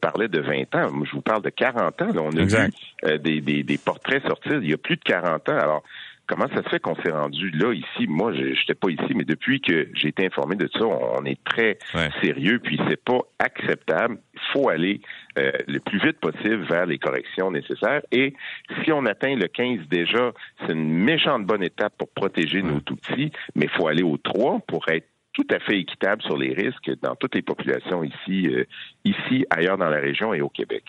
parlait 0.00 0.28
de 0.28 0.40
20 0.40 0.74
ans. 0.74 0.92
Moi, 0.92 1.06
je 1.08 1.14
vous 1.14 1.22
parle 1.22 1.42
de 1.42 1.50
40 1.50 2.02
ans. 2.02 2.12
Là. 2.14 2.22
On 2.22 2.36
a 2.36 2.44
vu 2.44 3.18
des, 3.18 3.40
des, 3.40 3.62
des, 3.62 3.78
portraits 3.78 4.22
sortir 4.26 4.58
il 4.62 4.70
y 4.70 4.74
a 4.74 4.78
plus 4.78 4.96
de 4.96 5.02
40 5.02 5.48
ans. 5.48 5.58
Alors, 5.58 5.82
comment 6.26 6.46
ça 6.48 6.62
se 6.62 6.68
fait 6.68 6.80
qu'on 6.80 6.96
s'est 6.96 7.10
rendu 7.10 7.50
là 7.50 7.72
ici? 7.72 8.06
Moi, 8.06 8.32
je 8.32 8.42
n'étais 8.42 8.74
pas 8.74 8.90
ici, 8.90 9.14
mais 9.14 9.24
depuis 9.24 9.60
que 9.60 9.88
j'ai 9.94 10.08
été 10.08 10.26
informé 10.26 10.56
de 10.56 10.68
ça, 10.72 10.84
on 10.84 11.24
est 11.24 11.42
très 11.44 11.78
sérieux. 12.22 12.60
Puis 12.62 12.80
c'est 12.88 13.02
pas 13.02 13.20
acceptable. 13.38 14.18
Il 14.34 14.40
faut 14.52 14.68
aller 14.68 15.00
euh, 15.36 15.52
le 15.66 15.80
plus 15.80 15.98
vite 16.00 16.18
possible 16.20 16.64
vers 16.68 16.86
les 16.86 16.98
corrections 16.98 17.50
nécessaires. 17.50 18.02
Et 18.12 18.34
si 18.82 18.92
on 18.92 19.04
atteint 19.06 19.34
le 19.34 19.46
15 19.46 19.88
déjà, 19.88 20.32
c'est 20.60 20.72
une 20.72 20.92
méchante 20.92 21.44
bonne 21.44 21.62
étape 21.62 21.94
pour 21.98 22.08
protéger 22.08 22.62
nos 22.62 22.80
tout 22.80 22.96
petits. 22.96 23.30
Mais 23.54 23.66
il 23.66 23.70
faut 23.70 23.88
aller 23.88 24.02
au 24.02 24.16
3 24.16 24.60
pour 24.66 24.88
être 24.88 25.06
tout 25.32 25.46
à 25.50 25.60
fait 25.60 25.78
équitable 25.78 26.22
sur 26.22 26.36
les 26.36 26.52
risques 26.52 26.90
dans 27.02 27.14
toutes 27.14 27.34
les 27.34 27.42
populations 27.42 28.02
ici, 28.02 28.48
euh, 28.48 28.64
ici, 29.04 29.46
ailleurs 29.50 29.78
dans 29.78 29.88
la 29.88 30.00
région 30.00 30.34
et 30.34 30.40
au 30.40 30.48
Québec. 30.48 30.84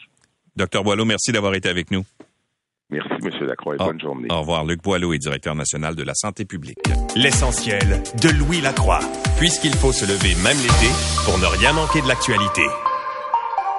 Docteur 0.56 0.84
Boileau, 0.84 1.06
merci 1.06 1.32
d'avoir 1.32 1.54
été 1.54 1.70
avec 1.70 1.92
nous. 1.92 2.04
Merci, 2.90 3.10
M. 3.24 3.48
Lacroix, 3.48 3.76
et 3.76 3.78
bonne 3.78 4.02
journée. 4.02 4.28
Au 4.32 4.40
revoir. 4.40 4.66
Luc 4.66 4.82
Boileau 4.82 5.14
est 5.14 5.20
directeur 5.20 5.54
national 5.54 5.96
de 5.96 6.04
la 6.04 6.16
santé 6.16 6.44
publique. 6.46 6.80
L'essentiel 7.16 8.02
de 8.22 8.30
Louis 8.30 8.62
Lacroix, 8.62 9.02
puisqu'il 9.38 9.74
faut 9.74 9.92
se 9.92 10.06
lever 10.06 10.34
même 10.44 10.58
l'été 10.58 10.92
pour 11.24 11.38
ne 11.38 11.46
rien 11.46 11.74
manquer 11.74 12.02
de 12.02 12.08
l'actualité. 12.08 12.64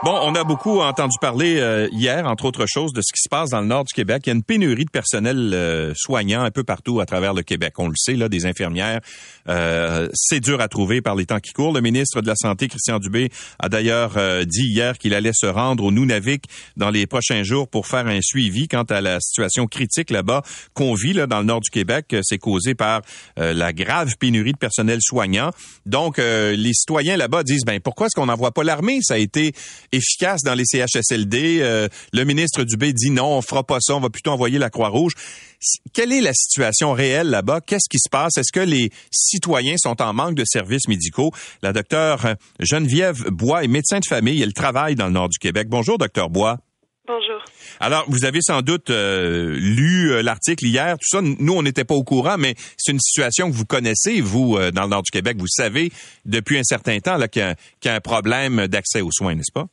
Bon, 0.03 0.19
on 0.23 0.35
a 0.35 0.45
beaucoup 0.45 0.81
entendu 0.81 1.19
parler 1.21 1.59
euh, 1.59 1.87
hier, 1.93 2.27
entre 2.27 2.47
autres 2.47 2.65
choses, 2.67 2.95
de 2.95 3.03
ce 3.03 3.13
qui 3.13 3.21
se 3.21 3.29
passe 3.29 3.51
dans 3.51 3.61
le 3.61 3.67
nord 3.67 3.85
du 3.85 3.93
Québec. 3.93 4.23
Il 4.25 4.31
y 4.31 4.33
a 4.33 4.35
une 4.35 4.43
pénurie 4.43 4.87
de 4.87 4.91
personnel 4.91 5.53
euh, 5.53 5.93
soignant 5.95 6.41
un 6.41 6.51
peu 6.51 6.65
partout 6.65 7.01
à 7.01 7.07
travers 7.07 7.35
le 7.35 7.43
Québec. 7.43 7.75
On 7.77 7.87
le 7.87 7.97
sait, 7.97 8.15
là, 8.15 8.31
des 8.31 8.47
infirmières. 8.47 9.01
Euh, 9.51 10.09
c'est 10.15 10.41
dur 10.41 10.63
à 10.63 10.69
trouver 10.69 11.03
par 11.03 11.17
les 11.17 11.27
temps 11.27 11.39
qui 11.39 11.53
courent. 11.53 11.75
Le 11.75 11.83
ministre 11.83 12.23
de 12.23 12.27
la 12.27 12.35
Santé, 12.35 12.69
Christian 12.69 12.99
Dubé, 12.99 13.29
a 13.59 13.69
d'ailleurs 13.69 14.13
dit 14.47 14.69
hier 14.69 14.97
qu'il 14.97 15.13
allait 15.13 15.35
se 15.35 15.45
rendre 15.45 15.85
au 15.85 15.93
Nunavik 15.93 16.45
dans 16.79 16.89
les 16.89 17.07
prochains 17.07 17.43
jours 17.43 17.69
pour 17.69 17.87
faire 17.87 18.07
un 18.07 18.21
suivi 18.23 18.69
quant 18.69 18.85
à 18.85 19.03
la 19.03 19.21
situation 19.21 19.67
critique 19.67 20.09
là-bas 20.09 20.41
qu'on 20.73 20.95
vit 20.95 21.13
là, 21.13 21.27
dans 21.27 21.41
le 21.41 21.45
nord 21.45 21.61
du 21.61 21.69
Québec. 21.69 22.17
C'est 22.23 22.39
causé 22.39 22.75
par 22.75 23.03
la 23.37 23.75
grave 23.75 24.17
pénurie 24.19 24.53
de 24.53 24.59
personnel 24.59 25.01
soignant. 25.03 25.51
Donc, 25.85 26.17
les 26.17 26.73
citoyens 26.73 27.19
là-bas 27.19 27.43
disent, 27.43 27.65
ben 27.67 27.81
pourquoi 27.81 28.07
est-ce 28.07 28.19
qu'on 28.19 28.27
n'envoie 28.27 28.53
pas 28.53 28.65
l'armée? 28.65 29.01
Ça 29.03 29.15
a 29.15 29.19
été 29.19 29.53
efficace 29.93 30.43
dans 30.43 30.55
les 30.55 30.65
CHSLD. 30.65 31.61
Euh, 31.61 31.89
le 32.13 32.25
ministre 32.25 32.65
Dubé 32.65 32.93
dit 32.93 33.11
non, 33.11 33.39
on 33.39 33.43
fera 33.43 33.65
pas 33.65 33.79
ça, 33.81 33.95
on 33.95 34.01
va 34.01 34.11
plutôt 34.11 34.31
envoyer 34.31 34.59
la 34.59 34.71
Croix-Rouge. 34.71 35.13
Quelle 35.93 36.13
est 36.13 36.21
la 36.21 36.33
situation 36.33 36.93
réelle 36.93 37.29
là-bas? 37.29 37.61
Qu'est-ce 37.61 37.89
qui 37.91 37.99
se 37.99 38.09
passe? 38.09 38.37
Est-ce 38.39 38.53
que 38.53 38.61
les 38.61 38.91
citoyens 39.11 39.77
sont 39.77 40.01
en 40.01 40.13
manque 40.13 40.35
de 40.35 40.45
services 40.47 40.89
médicaux? 40.89 41.33
La 41.63 41.73
docteure 41.73 42.35
Geneviève 42.61 43.29
Bois 43.31 43.65
est 43.65 43.69
médecin 43.69 43.99
de 43.99 44.07
famille. 44.07 44.41
Elle 44.43 44.55
travaille 44.55 44.95
dans 44.95 45.07
le 45.07 45.13
nord 45.13 45.29
du 45.29 45.39
Québec. 45.39 45.69
Bonjour, 45.69 45.99
docteur 45.99 46.31
Bois. 46.31 46.59
Bonjour. 47.07 47.43
Alors, 47.81 48.05
vous 48.09 48.25
avez 48.25 48.41
sans 48.41 48.63
doute 48.63 48.91
euh, 48.91 49.57
lu 49.59 50.13
euh, 50.13 50.23
l'article 50.23 50.65
hier, 50.65 50.95
tout 50.95 51.09
ça. 51.09 51.21
Nous, 51.21 51.53
on 51.53 51.63
n'était 51.63 51.85
pas 51.85 51.95
au 51.95 52.05
courant, 52.05 52.37
mais 52.39 52.55
c'est 52.77 52.93
une 52.93 53.01
situation 53.01 53.51
que 53.51 53.57
vous 53.57 53.65
connaissez, 53.65 54.21
vous, 54.21 54.57
dans 54.73 54.83
le 54.85 54.89
nord 54.89 55.03
du 55.03 55.11
Québec. 55.11 55.37
Vous 55.39 55.49
savez 55.49 55.91
depuis 56.25 56.59
un 56.59 56.63
certain 56.63 57.01
temps 57.01 57.19
qu'il 57.27 57.55
y, 57.85 57.89
a 57.89 57.95
un 57.95 58.01
problème 58.01 58.69
d'accès 58.69 59.01
aux 59.01 59.11
soins, 59.11 59.35
n'est-ce 59.35 59.53
pas? 59.53 59.67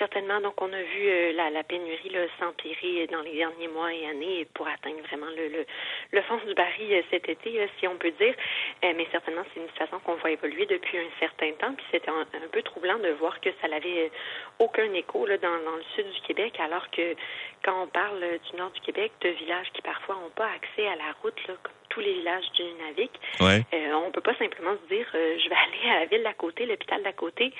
Certainement. 0.00 0.40
Donc, 0.40 0.54
on 0.62 0.72
a 0.72 0.82
vu 0.82 1.08
euh, 1.08 1.32
la, 1.34 1.62
pénurie 1.62 2.16
s'empirer 2.38 3.06
dans 3.08 3.20
les 3.20 3.34
derniers 3.34 3.68
mois 3.68 3.92
et 3.92 4.06
années 4.06 4.46
pour 4.54 4.66
atteindre 4.66 5.02
vraiment 5.02 5.26
le, 5.36 5.66
le, 6.10 6.22
fond 6.22 6.38
du 6.46 6.54
baril 6.54 6.90
euh, 6.94 7.02
cet 7.10 7.28
été, 7.28 7.68
si 7.78 7.86
on 7.86 7.96
peut 7.96 8.10
dire. 8.12 8.34
Euh, 8.82 8.94
mais 8.96 9.06
certainement, 9.12 9.42
c'est 9.52 9.60
une 9.60 9.68
situation 9.68 10.00
qu'on 10.00 10.14
voit 10.14 10.30
évoluer 10.30 10.64
depuis 10.64 10.96
un 10.96 11.10
certain 11.18 11.52
temps. 11.52 11.74
Puis 11.74 11.84
c'était 11.90 12.08
un, 12.08 12.24
peu 12.50 12.62
troublant 12.62 12.98
de 12.98 13.10
voir 13.10 13.38
que 13.42 13.50
ça 13.60 13.68
n'avait 13.68 14.10
aucun 14.58 14.90
écho 14.94 15.26
dans, 15.26 15.76
le 15.76 15.82
sud 15.94 16.10
du 16.10 16.20
Québec, 16.22 16.58
alors 16.60 16.90
que 16.90 17.14
quand 17.62 17.82
on 17.82 17.86
parle 17.86 18.24
du 18.50 18.56
nord 18.56 18.70
du 18.70 18.80
Québec, 18.80 19.12
de 19.20 19.28
villages 19.28 19.70
qui 19.74 19.82
parfois 19.82 20.14
n'ont 20.14 20.30
pas 20.30 20.48
accès 20.56 20.86
à 20.86 20.96
la 20.96 21.12
route, 21.20 21.46
là, 21.46 21.54
tous 21.90 22.00
les 22.00 22.14
villages 22.14 22.50
du 22.52 22.62
Nunavik. 22.62 23.10
Ouais. 23.40 23.62
Euh, 23.74 23.92
on 23.94 24.10
peut 24.10 24.20
pas 24.20 24.34
simplement 24.36 24.74
se 24.74 24.94
dire 24.94 25.06
euh, 25.14 25.36
je 25.38 25.48
vais 25.48 25.56
aller 25.84 25.96
à 25.96 26.00
la 26.00 26.06
ville 26.06 26.22
d'à 26.22 26.32
côté, 26.32 26.64
l'hôpital 26.64 27.02
d'à 27.02 27.12
côté, 27.12 27.52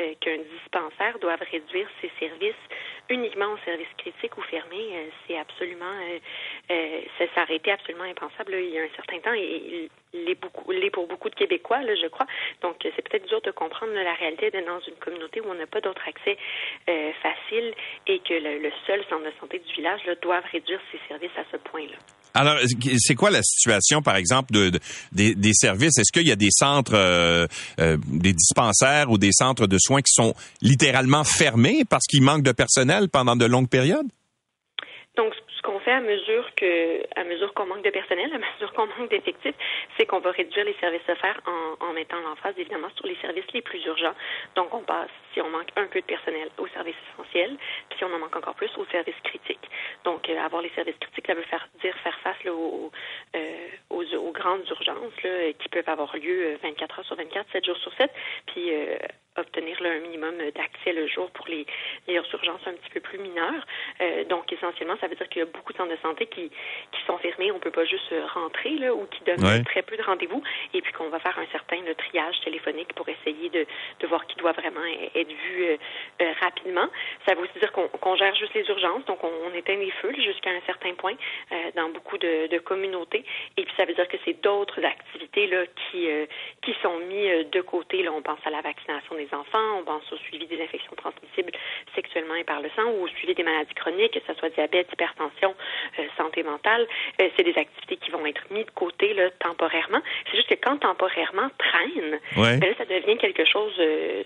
euh, 0.00 0.12
qu'un 0.20 0.36
dispensaire 0.36 1.18
doive 1.20 1.40
réduire 1.50 1.88
ses 2.02 2.10
services 2.20 2.54
uniquement 3.08 3.52
aux 3.52 3.58
services 3.64 3.86
critiques 3.96 4.36
ou 4.36 4.42
fermés. 4.42 5.08
C'est 5.26 5.38
absolument 5.38 5.94
ça, 6.68 7.24
ça 7.36 7.42
aurait 7.44 7.54
été 7.54 7.70
absolument 7.70 8.04
impensable 8.04 8.54
il 8.54 8.70
y 8.70 8.78
a 8.80 8.82
un 8.82 8.94
certain 8.96 9.20
temps 9.20 9.32
et 9.32 9.88
il 10.12 10.24
l'est 10.24 10.34
beaucoup 10.34 10.72
l'est 10.72 10.90
pour 10.90 11.06
beaucoup 11.06 11.30
de 11.30 11.36
Québécois, 11.36 11.82
là, 11.82 11.94
je 11.94 12.08
crois. 12.08 12.26
Donc 12.62 12.76
c'est 12.82 13.08
peut-être 13.08 13.28
dur 13.28 13.40
de 13.42 13.52
comprendre 13.52 13.92
la 13.92 14.14
réalité 14.14 14.50
d'être 14.50 14.66
dans 14.66 14.80
une 14.80 14.96
communauté 14.96 15.40
où 15.40 15.44
on 15.48 15.54
n'a 15.54 15.68
pas 15.68 15.80
d'autre 15.80 16.02
accès 16.08 16.36
facile 17.22 17.74
et 18.08 18.18
que 18.18 18.34
le, 18.34 18.58
le, 18.58 18.72
seul 18.88 19.04
centre 19.08 19.24
de 19.24 19.32
santé 19.38 19.60
du 19.60 19.72
village 19.74 20.04
là, 20.04 20.16
doivent 20.16 20.46
réduire 20.50 20.80
ses 20.90 20.98
services 21.06 21.36
à 21.36 21.44
ce 21.52 21.58
point-là. 21.58 21.98
Alors, 22.36 22.58
c'est 22.98 23.14
quoi 23.14 23.30
la 23.30 23.42
situation, 23.42 24.02
par 24.02 24.16
exemple, 24.16 24.52
de, 24.52 24.70
des, 25.12 25.52
services? 25.54 25.96
Est-ce 25.96 26.12
qu'il 26.12 26.28
y 26.28 26.32
a 26.32 26.36
des 26.36 26.50
centres, 26.50 26.92
euh, 26.94 27.46
euh, 27.80 27.96
des 28.06 28.34
dispensaires 28.34 29.10
ou 29.10 29.16
des 29.16 29.32
centres 29.32 29.66
de 29.66 29.78
soins 29.80 30.02
qui 30.02 30.12
sont 30.12 30.34
littéralement 30.60 31.24
fermés 31.24 31.86
parce 31.88 32.04
qu'il 32.04 32.20
manque 32.20 32.42
de 32.42 32.52
personnel 32.52 33.08
pendant 33.08 33.36
de 33.36 33.46
longues 33.46 33.70
périodes? 33.70 34.08
Donc, 35.16 35.34
qu'on 35.66 35.80
fait 35.80 35.92
à 35.92 36.00
mesure 36.00 36.48
que, 36.54 37.02
à 37.18 37.24
mesure 37.24 37.52
qu'on 37.52 37.66
manque 37.66 37.82
de 37.82 37.90
personnel, 37.90 38.32
à 38.32 38.38
mesure 38.54 38.72
qu'on 38.72 38.86
manque 38.86 39.10
d'effectifs, 39.10 39.54
c'est 39.98 40.06
qu'on 40.06 40.20
va 40.20 40.30
réduire 40.30 40.64
les 40.64 40.76
services 40.80 41.08
offerts 41.08 41.40
en, 41.46 41.84
en 41.84 41.92
mettant 41.92 42.20
l'emphase 42.20 42.54
évidemment 42.56 42.88
sur 42.94 43.06
les 43.06 43.16
services 43.16 43.50
les 43.52 43.62
plus 43.62 43.84
urgents. 43.84 44.14
Donc, 44.54 44.72
on 44.72 44.82
passe, 44.82 45.10
si 45.34 45.40
on 45.40 45.50
manque 45.50 45.70
un 45.76 45.86
peu 45.86 46.00
de 46.00 46.06
personnel, 46.06 46.48
aux 46.58 46.68
services 46.68 46.94
essentiels, 47.12 47.56
puis 47.88 47.98
si 47.98 48.04
on 48.04 48.14
en 48.14 48.18
manque 48.18 48.36
encore 48.36 48.54
plus, 48.54 48.70
aux 48.76 48.86
services 48.86 49.20
critiques. 49.24 49.68
Donc, 50.04 50.28
euh, 50.28 50.38
avoir 50.38 50.62
les 50.62 50.70
services 50.70 50.96
critiques, 51.00 51.26
ça 51.26 51.34
veut 51.34 51.42
faire 51.42 51.68
dire 51.82 51.96
faire 51.98 52.18
face 52.20 52.42
là, 52.44 52.52
aux, 52.52 52.92
euh, 53.34 53.68
aux, 53.90 54.04
aux, 54.14 54.32
grandes 54.32 54.66
urgences 54.68 55.22
là, 55.24 55.52
qui 55.58 55.68
peuvent 55.68 55.88
avoir 55.88 56.16
lieu 56.16 56.56
24 56.62 56.94
euh, 56.94 57.00
heures 57.00 57.06
sur 57.06 57.16
24, 57.16 57.46
7 57.52 57.64
jours 57.64 57.76
sur 57.78 57.92
7, 57.94 58.10
puis 58.46 58.72
euh, 58.72 58.96
obtenir 59.36 59.80
là, 59.82 59.90
un 59.90 60.00
minimum 60.00 60.34
d'accès 60.54 60.92
le 60.92 61.06
jour 61.06 61.30
pour 61.30 61.46
les, 61.48 61.66
les 62.06 62.14
urgences 62.14 62.66
un 62.66 62.72
petit 62.72 62.90
peu 62.90 63.00
plus 63.00 63.18
mineures. 63.18 63.66
Euh, 64.00 64.24
donc, 64.24 64.52
essentiellement, 64.52 64.96
ça 65.00 65.08
veut 65.08 65.16
dire 65.16 65.28
qu'il 65.28 65.40
y 65.40 65.42
a 65.42 65.46
beaucoup 65.46 65.72
de 65.72 65.78
centres 65.78 65.92
de 65.92 66.00
santé 66.02 66.26
qui, 66.26 66.48
qui 66.48 67.00
sont 67.06 67.18
fermés. 67.18 67.52
On 67.52 67.58
peut 67.58 67.70
pas 67.70 67.84
juste 67.84 68.14
rentrer 68.34 68.70
là, 68.70 68.94
ou 68.94 69.06
qui 69.06 69.22
donnent 69.24 69.64
très 69.64 69.82
peu 69.82 69.96
de 69.96 70.02
rendez-vous. 70.02 70.42
Et 70.74 70.82
puis 70.82 70.92
qu'on 70.92 71.08
va 71.08 71.18
faire 71.20 71.38
un 71.38 71.46
certain 71.52 71.80
le 71.82 71.94
triage 71.94 72.40
téléphonique 72.40 72.92
pour 72.94 73.08
essayer 73.08 73.48
de, 73.50 73.66
de 74.00 74.06
voir 74.06 74.26
qui 74.26 74.36
doit 74.36 74.52
vraiment 74.52 74.84
être 75.14 75.32
vu 75.32 75.64
euh, 75.64 75.76
euh, 76.22 76.32
rapidement. 76.40 76.88
Ça 77.26 77.34
veut 77.34 77.42
aussi 77.42 77.58
dire 77.58 77.72
qu'on 77.72 78.16
gère 78.16 78.34
juste 78.34 78.54
les 78.54 78.66
urgences. 78.68 79.04
Donc, 79.06 79.22
on, 79.24 79.30
on 79.46 79.54
éteint 79.54 79.76
les 79.76 79.90
feux 80.02 80.14
jusqu'à 80.14 80.50
un 80.50 80.60
certain 80.66 80.94
point 80.94 81.14
euh, 81.52 81.70
dans 81.74 81.88
beaucoup 81.90 82.18
de, 82.18 82.48
de, 82.48 82.58
communautés. 82.58 83.24
Et 83.56 83.64
puis, 83.64 83.74
ça 83.76 83.84
veut 83.84 83.94
dire 83.94 84.08
que 84.08 84.16
c'est 84.24 84.40
d'autres 84.42 84.82
activités 84.84 85.46
là, 85.46 85.64
qui, 85.66 86.08
qui 86.62 86.74
sont 86.82 86.98
mis 86.98 87.44
de 87.44 87.60
côté. 87.60 88.02
Là, 88.02 88.12
on 88.12 88.22
pense 88.22 88.38
à 88.44 88.50
la 88.50 88.60
vaccination 88.60 89.14
des 89.14 89.25
enfants, 89.32 89.78
on 89.78 89.84
pense 89.84 90.10
au 90.12 90.16
suivi 90.16 90.46
des 90.46 90.60
infections 90.62 90.94
transmissibles 90.96 91.52
sexuellement 91.94 92.34
et 92.34 92.44
par 92.44 92.60
le 92.60 92.70
sang 92.76 92.84
ou 92.84 93.04
au 93.04 93.08
suivi 93.08 93.34
des 93.34 93.42
maladies 93.42 93.74
chroniques, 93.74 94.12
que 94.12 94.20
ce 94.26 94.34
soit 94.38 94.50
diabète, 94.50 94.88
hypertension, 94.92 95.54
euh, 95.98 96.02
santé 96.16 96.42
mentale. 96.42 96.86
Euh, 97.20 97.28
c'est 97.36 97.44
des 97.44 97.56
activités 97.56 97.96
qui 97.96 98.10
vont 98.10 98.24
être 98.26 98.42
mises 98.50 98.66
de 98.66 98.70
côté 98.70 99.14
là, 99.14 99.30
temporairement. 99.38 100.00
C'est 100.30 100.36
juste 100.36 100.48
que 100.48 100.54
quand 100.54 100.78
temporairement 100.78 101.50
traîne, 101.58 102.20
ben 102.36 102.60
là, 102.60 102.74
ça 102.78 102.84
devient 102.84 103.16
quelque 103.18 103.44
chose 103.44 103.74
euh, 103.78 104.22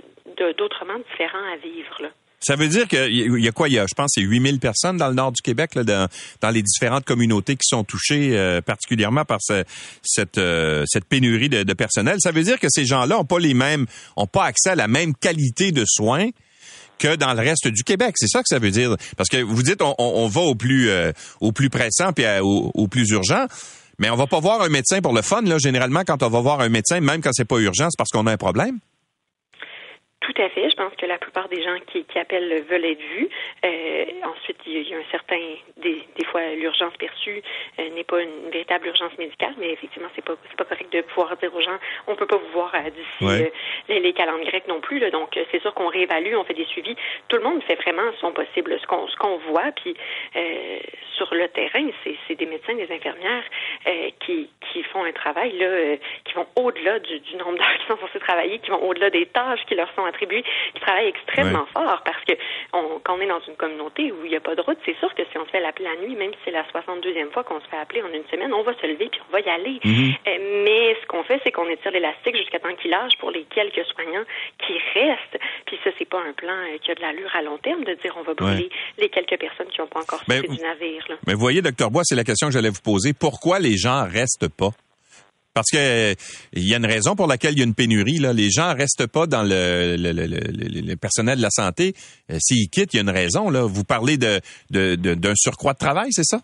d'autrement 0.56 0.98
différent 1.10 1.44
à 1.52 1.56
vivre. 1.56 2.02
Là. 2.02 2.08
Ça 2.42 2.56
veut 2.56 2.68
dire 2.68 2.88
qu'il 2.88 3.38
y 3.38 3.48
a 3.48 3.52
quoi? 3.52 3.68
Il 3.68 3.74
y 3.74 3.78
a, 3.78 3.84
je 3.86 3.94
pense, 3.94 4.12
c'est 4.14 4.22
8000 4.22 4.60
personnes 4.60 4.96
dans 4.96 5.08
le 5.08 5.14
nord 5.14 5.30
du 5.30 5.42
Québec, 5.42 5.74
là, 5.74 5.84
dans, 5.84 6.08
dans 6.40 6.48
les 6.48 6.62
différentes 6.62 7.04
communautés 7.04 7.54
qui 7.54 7.66
sont 7.66 7.84
touchées 7.84 8.30
euh, 8.32 8.62
particulièrement 8.62 9.26
par 9.26 9.38
ce, 9.42 9.64
cette, 10.02 10.38
euh, 10.38 10.84
cette 10.86 11.04
pénurie 11.04 11.50
de, 11.50 11.72
personnel. 11.74 12.16
Ça 12.18 12.32
veut 12.32 12.42
dire 12.42 12.58
que 12.58 12.68
ces 12.70 12.86
gens-là 12.86 13.18
ont 13.18 13.26
pas 13.26 13.38
les 13.38 13.52
mêmes, 13.52 13.84
ont 14.16 14.26
pas 14.26 14.44
accès 14.44 14.70
à 14.70 14.74
la 14.74 14.88
même 14.88 15.14
qualité 15.14 15.70
de 15.70 15.84
soins 15.86 16.30
que 16.98 17.14
dans 17.14 17.34
le 17.34 17.40
reste 17.40 17.68
du 17.68 17.84
Québec. 17.84 18.14
C'est 18.16 18.28
ça 18.28 18.40
que 18.40 18.48
ça 18.48 18.58
veut 18.58 18.70
dire. 18.70 18.96
Parce 19.18 19.28
que 19.28 19.42
vous 19.42 19.62
dites, 19.62 19.82
on, 19.82 20.28
va 20.28 20.40
au 20.40 20.54
plus, 20.54 20.88
euh, 20.88 21.12
au 21.40 21.52
plus 21.52 21.68
pressant 21.68 22.12
puis 22.14 22.24
au, 22.40 22.70
au, 22.72 22.88
plus 22.88 23.08
urgent. 23.10 23.46
Mais 23.98 24.08
on 24.08 24.16
va 24.16 24.26
pas 24.26 24.40
voir 24.40 24.62
un 24.62 24.70
médecin 24.70 25.02
pour 25.02 25.12
le 25.12 25.20
fun, 25.20 25.42
là. 25.42 25.58
Généralement, 25.58 26.04
quand 26.06 26.22
on 26.22 26.30
va 26.30 26.40
voir 26.40 26.60
un 26.60 26.70
médecin, 26.70 27.00
même 27.00 27.20
quand 27.20 27.32
c'est 27.34 27.44
pas 27.44 27.58
urgent, 27.58 27.88
c'est 27.90 27.98
parce 27.98 28.10
qu'on 28.10 28.26
a 28.26 28.32
un 28.32 28.38
problème. 28.38 28.78
Tout 30.30 30.42
à 30.42 30.48
fait. 30.50 30.70
Je 30.70 30.76
pense 30.76 30.94
que 30.94 31.06
la 31.06 31.18
plupart 31.18 31.48
des 31.48 31.62
gens 31.62 31.76
qui, 31.86 32.04
qui 32.04 32.18
appellent 32.18 32.62
veulent 32.68 32.84
être 32.84 33.00
vus. 33.00 33.28
Euh, 33.64 34.04
ensuite, 34.24 34.58
il 34.66 34.88
y 34.88 34.94
a 34.94 34.98
un 34.98 35.10
certain, 35.10 35.40
des, 35.78 36.02
des 36.16 36.24
fois, 36.26 36.40
l'urgence 36.54 36.96
perçue 36.98 37.42
euh, 37.78 37.88
n'est 37.90 38.04
pas 38.04 38.22
une 38.22 38.50
véritable 38.50 38.86
urgence 38.88 39.16
médicale, 39.18 39.54
mais 39.58 39.70
effectivement, 39.72 40.08
c'est 40.14 40.24
pas 40.24 40.34
c'est 40.48 40.56
pas 40.56 40.64
correct 40.64 40.92
de 40.92 41.00
pouvoir 41.02 41.36
dire 41.36 41.54
aux 41.54 41.60
gens, 41.60 41.78
on 42.06 42.14
peut 42.14 42.26
pas 42.26 42.36
vous 42.36 42.52
voir 42.52 42.72
euh, 42.74 42.90
d'ici 42.90 43.24
Ouais. 43.24 43.52
les, 43.88 44.00
les 44.00 44.12
calendes 44.12 44.44
grecques 44.44 44.68
non 44.68 44.80
plus. 44.80 44.98
Là. 44.98 45.10
Donc, 45.10 45.36
euh, 45.36 45.44
c'est 45.50 45.60
sûr 45.60 45.74
qu'on 45.74 45.88
réévalue, 45.88 46.34
on 46.36 46.44
fait 46.44 46.54
des 46.54 46.64
suivis. 46.66 46.94
Tout 47.28 47.36
le 47.36 47.42
monde 47.42 47.62
fait 47.64 47.76
vraiment 47.76 48.10
son 48.20 48.32
possible. 48.32 48.78
Ce 48.80 48.86
qu'on 48.86 49.08
ce 49.08 49.16
qu'on 49.16 49.38
voit, 49.38 49.72
puis 49.82 49.94
euh, 50.36 50.78
sur 51.20 51.34
le 51.34 51.48
terrain, 51.48 51.86
c'est 52.26 52.34
des 52.34 52.46
médecins, 52.46 52.74
des 52.74 52.90
infirmières 52.90 53.44
euh, 53.86 54.10
qui 54.20 54.48
qui 54.72 54.82
font 54.84 55.04
un 55.04 55.12
travail 55.12 55.52
là, 55.58 55.66
euh, 55.66 55.96
qui 56.24 56.34
vont 56.34 56.46
au-delà 56.56 56.98
du, 57.00 57.18
du 57.20 57.36
nombre 57.36 57.58
d'heures 57.58 57.76
qu'ils 57.78 57.88
sont 57.88 58.00
censés 58.00 58.20
travailler, 58.20 58.58
qui 58.60 58.70
vont 58.70 58.82
au-delà 58.82 59.10
des 59.10 59.26
tâches 59.26 59.60
qui 59.66 59.74
leur 59.74 59.92
sont 59.94 60.04
attribuées, 60.04 60.44
qui 60.74 60.80
travaillent 60.80 61.08
extrêmement 61.08 61.66
fort 61.72 62.02
parce 62.04 62.22
que 62.24 62.34
on, 62.72 63.00
quand 63.02 63.16
on 63.16 63.20
est 63.20 63.26
dans 63.26 63.40
une 63.40 63.56
communauté 63.56 64.12
où 64.12 64.24
il 64.24 64.30
n'y 64.30 64.36
a 64.36 64.40
pas 64.40 64.54
de 64.54 64.60
route, 64.60 64.78
c'est 64.84 64.96
sûr 64.98 65.12
que 65.14 65.22
si 65.30 65.38
on 65.38 65.44
se 65.44 65.50
fait 65.50 65.60
l'appeler 65.60 65.88
la 65.94 66.00
nuit, 66.00 66.14
même 66.14 66.32
si 66.32 66.38
c'est 66.44 66.50
la 66.50 66.62
62e 66.62 67.30
fois 67.32 67.44
qu'on 67.44 67.60
se 67.60 67.66
fait 67.66 67.76
appeler 67.76 68.02
en 68.02 68.12
une 68.12 68.26
semaine, 68.30 68.52
on 68.54 68.62
va 68.62 68.74
se 68.74 68.86
lever 68.86 69.08
puis 69.08 69.20
on 69.28 69.32
va 69.32 69.40
y 69.40 69.48
aller. 69.48 69.80
Euh, 69.84 70.62
mais 70.64 70.96
ce 71.00 71.06
qu'on 71.06 71.22
fait, 71.24 71.40
c'est 71.44 71.52
qu'on 71.52 71.68
étire 71.68 71.90
l'élastique 71.90 72.36
jusqu'à 72.36 72.58
temps 72.58 72.74
qu'il 72.76 72.90
lâche 72.90 73.16
pour 73.18 73.30
les 73.30 73.44
quelques 73.44 73.84
soignants 73.86 74.24
qui 74.58 74.78
restent. 74.94 75.38
Puis 75.66 75.78
ça, 75.84 75.90
c'est 75.98 76.08
pas 76.08 76.20
un 76.20 76.32
plan 76.32 76.54
euh, 76.54 76.78
qui 76.82 76.90
a 76.90 76.94
de 76.94 77.00
l'allure 77.00 77.34
à 77.34 77.42
long 77.42 77.58
terme 77.58 77.84
de 77.84 77.94
dire 77.94 78.14
on 78.16 78.22
va 78.22 78.34
brûler 78.34 78.70
les 78.98 79.08
quelques 79.08 79.38
personnes 79.38 79.68
qui 79.68 79.80
n'ont 79.80 79.86
pas 79.86 80.00
encore 80.00 80.22
Ben, 80.28 80.42
sauté 80.42 80.56
du 80.56 80.62
navire. 80.62 81.04
Mais 81.26 81.34
voyez, 81.34 81.62
docteur 81.62 81.90
Bois, 81.90 82.02
c'est 82.04 82.14
la 82.14 82.24
question 82.24 82.48
que 82.48 82.52
j'allais 82.52 82.70
vous 82.70 82.80
poser. 82.82 83.12
Pourquoi 83.12 83.58
les 83.58 83.76
gens 83.76 84.04
restent 84.08 84.48
pas? 84.48 84.70
Parce 85.52 85.68
que 85.72 86.14
il 86.52 86.68
y 86.68 86.74
a 86.74 86.76
une 86.76 86.86
raison 86.86 87.16
pour 87.16 87.26
laquelle 87.26 87.54
il 87.54 87.58
y 87.58 87.62
a 87.62 87.64
une 87.64 87.74
pénurie. 87.74 88.18
Là. 88.18 88.32
Les 88.32 88.50
gens 88.50 88.72
restent 88.74 89.06
pas 89.08 89.26
dans 89.26 89.42
le, 89.42 89.96
le, 89.98 90.12
le, 90.12 90.96
personnel 90.96 91.38
de 91.38 91.42
la 91.42 91.50
santé. 91.50 91.94
Euh, 92.30 92.38
S'ils 92.40 92.68
quittent, 92.68 92.94
il 92.94 92.98
y 92.98 93.00
a 93.00 93.02
une 93.02 93.10
raison. 93.10 93.50
Là. 93.50 93.64
Vous 93.64 93.82
parlez 93.84 94.16
de, 94.16 94.40
de, 94.70 94.94
de- 94.94 95.14
d'un 95.14 95.34
surcroît 95.34 95.72
de 95.72 95.78
travail, 95.78 96.10
c'est 96.12 96.24
ça? 96.24 96.40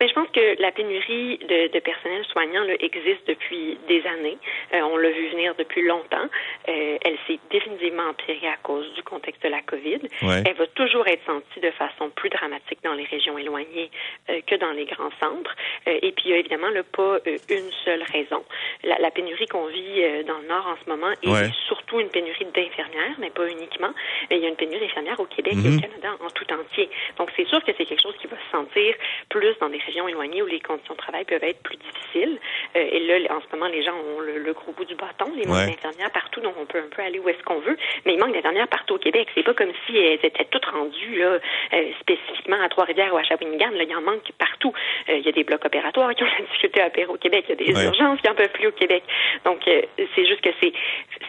Mais 0.00 0.08
je 0.08 0.14
pense 0.14 0.28
que 0.30 0.60
la 0.62 0.72
pénurie 0.72 1.38
de, 1.38 1.68
de 1.72 1.78
personnel 1.80 2.24
soignant 2.32 2.64
là, 2.64 2.72
existe 2.80 3.26
depuis 3.28 3.78
des 3.86 4.02
années. 4.06 4.38
Euh, 4.72 4.80
on 4.80 4.96
l'a 4.96 5.10
vu 5.10 5.28
venir 5.28 5.54
depuis 5.58 5.82
longtemps. 5.82 6.26
Euh, 6.68 6.98
elle 7.04 7.18
s'est 7.26 7.38
définitivement 7.50 8.04
empirée 8.04 8.48
à 8.48 8.56
cause 8.62 8.90
du 8.94 9.02
contexte 9.02 9.42
de 9.42 9.48
la 9.48 9.60
COVID. 9.60 10.00
Ouais. 10.22 10.42
Elle 10.46 10.54
va 10.56 10.66
toujours 10.68 11.06
être 11.06 11.22
sentie 11.26 11.60
de 11.60 11.70
façon 11.72 12.08
plus 12.10 12.30
dramatique 12.30 12.78
dans 12.82 12.94
les 12.94 13.04
régions 13.04 13.36
éloignées 13.36 13.90
euh, 14.30 14.40
que 14.46 14.54
dans 14.54 14.72
les 14.72 14.86
grands 14.86 15.10
centres. 15.20 15.54
Euh, 15.86 15.98
et 16.00 16.12
puis, 16.12 16.24
il 16.26 16.30
y 16.30 16.32
a 16.34 16.38
évidemment 16.38 16.70
là, 16.70 16.82
pas 16.82 17.18
euh, 17.26 17.36
une 17.50 17.70
seule 17.84 18.02
raison. 18.04 18.42
La, 18.84 18.98
la 18.98 19.10
pénurie 19.10 19.46
qu'on 19.46 19.66
vit 19.66 20.02
euh, 20.02 20.22
dans 20.22 20.38
le 20.38 20.48
Nord 20.48 20.66
en 20.66 20.76
ce 20.82 20.88
moment 20.88 21.10
est 21.22 21.28
Ouais. 21.28 21.50
surtout 21.68 22.00
une 22.00 22.08
pénurie 22.08 22.46
d'infirmières, 22.54 23.16
mais 23.18 23.28
pas 23.30 23.46
uniquement. 23.48 23.92
Mais 24.30 24.38
il 24.38 24.42
y 24.42 24.46
a 24.46 24.48
une 24.48 24.56
pénurie 24.56 24.80
d'infirmières 24.80 25.20
au 25.20 25.26
Québec 25.26 25.52
et 25.52 25.68
Mhm. 25.68 25.76
au 25.76 25.80
Canada 25.80 26.16
en 26.24 26.30
tout 26.30 26.50
entier. 26.52 26.88
Donc, 27.18 27.30
c'est 27.36 27.46
sûr 27.46 27.62
que 27.62 27.72
c'est 27.76 27.84
quelque 27.84 28.00
chose 28.02 28.16
qui 28.18 28.26
va 28.28 28.36
se 28.36 28.50
sentir 28.50 28.94
plus 29.28 29.54
dans 29.60 29.68
des 29.68 29.76
régions 29.76 29.89
éloignées 29.90 30.42
où 30.42 30.46
les 30.46 30.60
conditions 30.60 30.94
de 30.94 30.98
travail 30.98 31.24
peuvent 31.24 31.42
être 31.44 31.62
plus 31.62 31.76
difficiles. 31.76 32.38
Euh, 32.76 32.88
et 32.92 33.00
là, 33.00 33.34
en 33.36 33.40
ce 33.40 33.46
moment, 33.56 33.66
les 33.70 33.82
gens 33.82 33.94
ont 34.16 34.20
le, 34.20 34.38
le 34.38 34.52
gros 34.52 34.72
bout 34.72 34.84
du 34.84 34.94
bâton. 34.94 35.26
Les 35.36 35.46
manque 35.46 35.56
Ouais. 35.56 35.66
d'infirmières 35.66 36.10
partout, 36.10 36.40
donc 36.40 36.54
on 36.60 36.66
peut 36.66 36.78
un 36.78 36.94
peu 36.94 37.02
aller 37.02 37.18
où 37.18 37.28
est-ce 37.28 37.42
qu'on 37.44 37.58
veut. 37.60 37.76
Mais 38.06 38.14
il 38.14 38.18
manque 38.18 38.32
d'infirmières 38.32 38.68
partout 38.68 38.94
au 38.94 38.98
Québec. 38.98 39.28
C'est 39.34 39.42
pas 39.42 39.54
comme 39.54 39.72
si 39.86 39.96
elles 39.96 40.24
étaient 40.24 40.44
toutes 40.50 40.64
rendues 40.66 41.16
là, 41.18 41.38
euh, 41.74 41.84
spécifiquement 42.00 42.60
à 42.62 42.68
Trois-Rivières 42.68 43.12
ou 43.14 43.18
à 43.18 43.22
Shawinigan. 43.24 43.70
Là, 43.70 43.82
il 43.84 43.90
y 43.90 43.94
en 43.94 44.00
manque 44.02 44.30
partout. 44.38 44.72
Euh, 45.08 45.14
il 45.16 45.24
y 45.26 45.28
a 45.28 45.32
des 45.32 45.44
blocs 45.44 45.64
opératoires 45.64 46.14
qui 46.14 46.22
ont 46.22 46.26
la 46.38 46.44
difficulté 46.46 46.80
à 46.82 46.86
opérer 46.86 47.06
au 47.08 47.16
Québec. 47.16 47.44
Il 47.48 47.50
y 47.50 47.52
a 47.52 47.56
des 47.74 47.76
Ouais. 47.78 47.84
urgences 47.86 48.20
qui 48.20 48.28
en 48.28 48.34
peuvent 48.34 48.52
plus 48.52 48.66
au 48.68 48.72
Québec. 48.72 49.02
Donc, 49.44 49.60
c'est 49.64 50.26
juste 50.26 50.40
que 50.40 50.50
c'est 50.60 50.72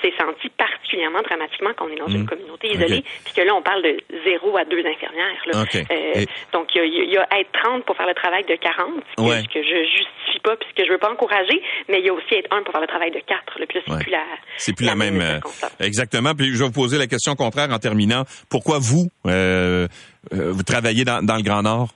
c'est 0.02 0.14
senti 0.20 0.50
particulièrement 0.50 1.22
dramatiquement 1.22 1.72
quand 1.76 1.86
on 1.86 1.90
est 1.90 1.96
dans 1.96 2.08
une 2.08 2.26
communauté 2.26 2.70
isolée, 2.70 3.04
puis 3.24 3.34
que 3.36 3.42
là, 3.42 3.54
on 3.56 3.62
parle 3.62 3.84
de 3.84 3.98
zéro 4.24 4.58
à 4.58 4.66
deux 4.66 4.84
infirmières. 4.86 5.44
Là. 5.46 5.64
Et- 5.92 6.26
Donc, 6.54 6.74
il 6.76 6.78
y, 6.78 6.82
a, 6.82 6.86
il 6.86 7.12
y 7.12 7.18
a 7.18 7.28
être 7.40 7.52
30 7.52 7.86
pour 7.86 7.96
faire 7.96 8.08
le 8.08 8.14
travail 8.14 8.44
de 8.46 8.51
40, 8.58 8.88
ce 9.12 9.16
que, 9.16 9.22
Ouais. 9.30 9.42
ce 9.44 9.48
que 9.54 9.64
je 9.64 9.84
justifie 9.86 10.40
pas, 10.44 10.56
puis 10.58 10.68
que 10.76 10.86
je 10.86 10.92
veux 10.92 10.98
pas 10.98 11.12
encourager, 11.12 11.62
mais 11.90 12.00
il 12.00 12.06
y 12.06 12.10
a 12.10 12.14
aussi 12.14 12.34
être 12.36 12.48
1 12.54 12.64
pour 12.64 12.72
faire 12.72 12.82
le 12.82 12.88
travail 12.88 13.12
de 13.12 13.20
4. 13.20 13.60
Là, 13.60 13.66
là, 13.74 13.82
c'est 13.86 13.92
Ouais. 13.94 14.00
plus 14.04 14.12
la 14.12 14.24
C'est 14.58 14.74
plus 14.76 14.86
la, 14.86 14.96
même. 14.96 15.20
euh, 15.22 15.34
circonstance. 15.34 15.76
exactement. 15.80 16.34
Puis 16.36 16.54
je 16.54 16.60
vais 16.60 16.66
vous 16.66 16.72
poser 16.72 16.98
la 16.98 17.08
question 17.08 17.36
contraire 17.36 17.70
en 17.72 17.80
terminant. 17.80 18.24
Pourquoi 18.50 18.80
vous, 18.80 19.08
euh, 19.28 19.88
euh, 20.34 20.52
vous 20.52 20.64
travaillez 20.64 21.04
dans, 21.06 21.24
dans 21.26 21.36
le 21.36 21.44
Grand 21.44 21.62
Nord? 21.64 21.90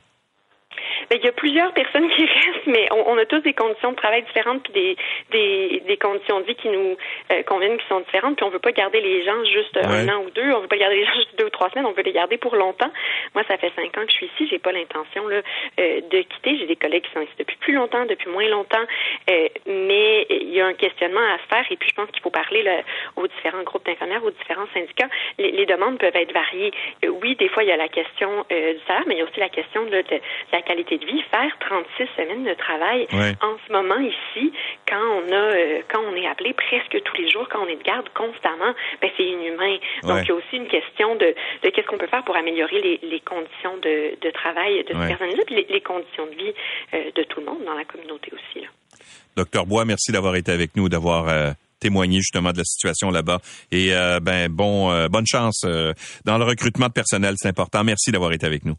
Ben, 1.10 1.20
il 1.20 1.26
y 1.26 1.28
a 1.28 1.32
plusieurs 1.32 1.74
personnes 1.74 2.10
qui 2.10 2.26
restent, 2.26 2.68
mais 2.68 2.88
on, 2.92 3.12
on 3.12 3.18
a 3.18 3.26
tous 3.26 3.40
des 3.40 3.54
conditions 3.54 3.92
de 3.92 3.96
travail 3.96 4.24
différentes 4.24 4.64
puis 4.64 4.74
des, 4.74 4.98
des, 5.32 5.84
des 5.88 5.98
conditions 5.98 6.40
de 6.40 6.46
vie 6.46 6.56
qui 6.56 6.70
nous 6.70 6.98
euh, 7.32 7.44
conviennent, 7.44 7.78
qui 7.78 7.88
sont 7.88 8.00
différentes. 8.00 8.38
Puis 8.38 8.46
on 8.46 8.50
veut 8.50 8.60
pas 8.60 8.72
garder 8.72 9.02
les 9.02 9.24
gens 9.24 9.44
juste 9.46 9.78
euh, 9.78 9.84
un 9.86 10.10
an 10.10 10.24
ou 10.26 10.30
deux. 10.32 10.52
On 10.52 10.62
veut 10.62 10.68
pas 10.68 10.78
garder 10.78 10.98
les 10.98 11.06
gens 11.06 11.16
juste 11.16 11.38
deux 11.38 11.46
ou 11.46 11.50
trois 11.50 11.70
semaines. 11.70 11.86
On 11.86 11.92
veut 11.92 12.04
les 12.04 12.14
garder 12.14 12.38
pour 12.38 12.56
longtemps. 12.56 12.92
Moi, 13.34 13.44
ça 13.48 13.58
fait 13.58 13.72
cinq 13.76 13.98
ans 13.98 14.06
que 14.06 14.12
je 14.12 14.16
suis 14.16 14.32
ici. 14.36 14.48
J'ai 14.50 14.60
pas 14.60 14.72
l'intention 14.72 15.28
là 15.28 15.42
euh, 15.80 16.02
de 16.02 16.22
quitter. 16.22 16.58
J'ai 16.58 16.68
des 16.68 16.76
collègues 16.76 17.04
qui 17.04 17.12
sont 17.14 17.22
ici 17.22 17.34
depuis 17.38 17.58
plus 17.58 17.74
longtemps, 17.74 18.06
depuis 18.06 18.30
moins 18.30 18.48
longtemps. 18.48 18.86
Euh, 19.30 19.48
mais 19.66 20.26
il 20.30 20.54
y 20.54 20.62
a 20.62 20.68
un 20.68 20.74
questionnement 20.74 21.22
à 21.22 21.38
se 21.40 21.48
faire. 21.48 21.66
Et 21.70 21.78
puis 21.78 21.90
je 21.90 21.96
pense 21.96 22.10
qu'il 22.12 22.22
faut 22.22 22.30
parler 22.30 22.64
là, 22.64 22.82
aux 23.16 23.28
différents 23.28 23.64
groupes 23.64 23.86
d'infirmières, 23.86 24.24
aux 24.24 24.32
différents 24.32 24.68
syndicats. 24.74 25.10
Les, 25.38 25.52
les 25.52 25.66
demandes 25.66 25.98
peuvent 25.98 26.16
être 26.16 26.34
variées. 26.34 26.72
Euh, 27.04 27.10
oui, 27.22 27.36
des 27.36 27.50
fois 27.50 27.64
il 27.64 27.70
y 27.70 27.72
a 27.72 27.78
la 27.78 27.88
question 27.88 28.46
euh, 28.52 28.74
du 28.74 28.80
salaire, 28.88 29.04
mais 29.08 29.16
il 29.16 29.18
y 29.20 29.22
a 29.22 29.26
aussi 29.26 29.40
la 29.40 29.50
question 29.50 29.86
là, 29.86 30.02
de, 30.04 30.16
de 30.16 30.22
la 30.52 30.62
qualité 30.62 30.95
de 30.98 31.06
vie. 31.06 31.22
Faire 31.32 31.52
36 31.60 32.08
semaines 32.16 32.44
de 32.44 32.54
travail 32.54 33.08
Ouais. 33.14 33.34
en 33.42 33.56
ce 33.68 33.72
moment 33.72 34.00
ici, 34.00 34.52
quand 34.88 35.00
on 35.00 35.32
a, 35.32 35.36
euh, 35.36 35.82
quand 35.92 36.02
on 36.02 36.16
est 36.16 36.28
appelé 36.28 36.54
presque 36.54 37.02
tous 37.04 37.16
les 37.22 37.30
jours, 37.30 37.48
quand 37.50 37.60
on 37.64 37.68
est 37.68 37.76
de 37.78 37.84
garde 37.84 38.08
constamment, 38.14 38.74
ben 39.02 39.10
c'est 39.18 39.24
inhumain. 39.26 39.78
Donc 40.04 40.12
Ouais. 40.18 40.22
il 40.24 40.28
y 40.28 40.32
a 40.32 40.36
aussi 40.36 40.56
une 40.56 40.68
question 40.68 41.16
de, 41.16 41.34
de 41.64 41.70
qu'est-ce 41.70 41.88
qu'on 41.88 41.98
peut 41.98 42.08
faire 42.08 42.24
pour 42.24 42.36
améliorer 42.36 42.82
les, 42.82 43.00
les 43.04 43.20
conditions 43.22 43.78
de, 43.78 44.16
de 44.22 44.30
travail 44.32 44.84
de 44.84 44.94
ces 44.94 45.08
personnes-là, 45.08 45.44
puis 45.46 45.56
les, 45.56 45.68
les 45.70 45.82
conditions 45.82 46.26
de 46.28 46.36
vie 46.36 46.54
euh, 46.94 47.12
de 47.16 47.24
tout 47.24 47.40
le 47.40 47.46
monde 47.48 47.64
dans 47.66 47.74
la 47.76 47.86
communauté 47.86 48.32
aussi. 48.34 48.62
Là. 48.64 48.68
Docteur 49.36 49.66
Bois, 49.66 49.86
merci 49.86 50.12
d'avoir 50.12 50.36
été 50.36 50.52
avec 50.52 50.76
nous, 50.76 50.88
d'avoir 50.88 51.28
euh, 51.28 51.52
témoigné 51.80 52.18
justement 52.20 52.52
de 52.54 52.58
la 52.60 52.64
situation 52.64 53.10
là-bas. 53.12 53.40
Et 53.72 53.94
euh, 53.94 54.20
ben 54.22 54.50
bon, 54.50 54.92
euh, 54.92 55.08
bonne 55.10 55.26
chance 55.28 55.64
euh, 55.66 55.94
dans 56.24 56.38
le 56.38 56.46
recrutement 56.46 56.88
de 56.88 56.94
personnel, 56.94 57.34
c'est 57.38 57.50
important. 57.50 57.84
Merci 57.84 58.12
d'avoir 58.12 58.32
été 58.32 58.46
avec 58.46 58.64
nous. 58.66 58.76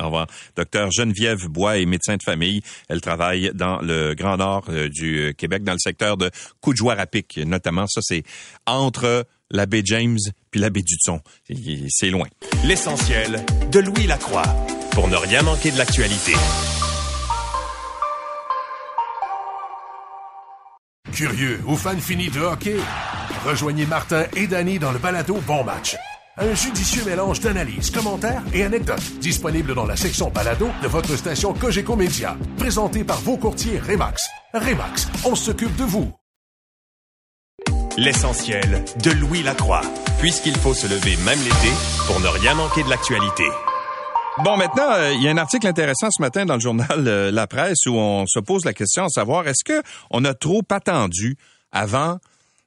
Au 0.00 0.04
revoir. 0.06 0.26
Docteur 0.56 0.90
Geneviève 0.90 1.46
Bois 1.48 1.78
est 1.78 1.84
médecin 1.86 2.16
de 2.16 2.22
famille. 2.22 2.62
Elle 2.88 3.00
travaille 3.00 3.50
dans 3.54 3.80
le 3.80 4.14
Grand 4.14 4.38
Nord 4.38 4.64
euh, 4.70 4.88
du 4.88 5.34
Québec, 5.36 5.62
dans 5.62 5.72
le 5.74 5.78
secteur 5.78 6.16
de 6.16 6.30
Coudjoie-Rapic, 6.60 7.38
notamment. 7.46 7.86
Ça, 7.86 8.00
c'est 8.02 8.22
entre 8.66 9.26
la 9.50 9.66
baie 9.66 9.82
James 9.84 10.18
puis 10.50 10.60
la 10.60 10.70
baie 10.70 10.82
du 10.82 10.96
Thon. 11.04 11.20
C'est- 11.46 11.56
C'est 11.88 12.10
loin. 12.10 12.26
L'essentiel 12.64 13.44
de 13.70 13.80
Louis 13.80 14.06
Lacroix 14.06 14.44
pour 14.92 15.08
ne 15.08 15.16
rien 15.16 15.42
manquer 15.42 15.70
de 15.70 15.78
l'actualité. 15.78 16.32
Curieux 21.12 21.60
ou 21.66 21.76
fan 21.76 22.00
fini 22.00 22.28
de 22.28 22.40
hockey? 22.40 22.76
Rejoignez 23.44 23.86
Martin 23.86 24.24
et 24.36 24.46
Danny 24.46 24.78
dans 24.78 24.92
le 24.92 24.98
balado 24.98 25.34
Bon 25.46 25.64
Match. 25.64 25.96
Un 26.42 26.54
judicieux 26.54 27.04
mélange 27.04 27.38
d'analyses, 27.40 27.90
commentaires 27.90 28.42
et 28.54 28.64
anecdotes 28.64 29.18
disponible 29.20 29.74
dans 29.74 29.84
la 29.84 29.94
section 29.94 30.30
balado 30.30 30.68
de 30.82 30.88
votre 30.88 31.14
station 31.14 31.52
Cogeco 31.52 31.96
Média. 31.96 32.34
Présenté 32.56 33.04
par 33.04 33.18
vos 33.20 33.36
courtiers 33.36 33.78
Remax. 33.78 34.26
Remax, 34.54 35.08
on 35.26 35.34
s'occupe 35.34 35.76
de 35.76 35.84
vous. 35.84 36.10
L'essentiel 37.98 38.82
de 39.04 39.10
Louis 39.10 39.42
Lacroix, 39.42 39.82
puisqu'il 40.18 40.56
faut 40.56 40.72
se 40.72 40.86
lever 40.86 41.18
même 41.26 41.38
l'été 41.40 41.74
pour 42.06 42.18
ne 42.20 42.28
rien 42.28 42.54
manquer 42.54 42.84
de 42.84 42.88
l'actualité. 42.88 43.44
Bon, 44.42 44.56
maintenant, 44.56 44.92
euh, 44.92 45.12
il 45.12 45.22
y 45.22 45.28
a 45.28 45.32
un 45.32 45.36
article 45.36 45.66
intéressant 45.66 46.08
ce 46.10 46.22
matin 46.22 46.46
dans 46.46 46.54
le 46.54 46.60
journal 46.60 47.06
euh, 47.06 47.30
La 47.30 47.46
Presse 47.46 47.84
où 47.84 47.96
on 47.96 48.24
se 48.26 48.40
pose 48.40 48.64
la 48.64 48.72
question 48.72 49.04
de 49.04 49.10
savoir 49.10 49.46
est-ce 49.46 49.62
que 49.62 49.82
on 50.10 50.24
a 50.24 50.32
trop 50.32 50.62
attendu 50.70 51.36
avant 51.70 52.18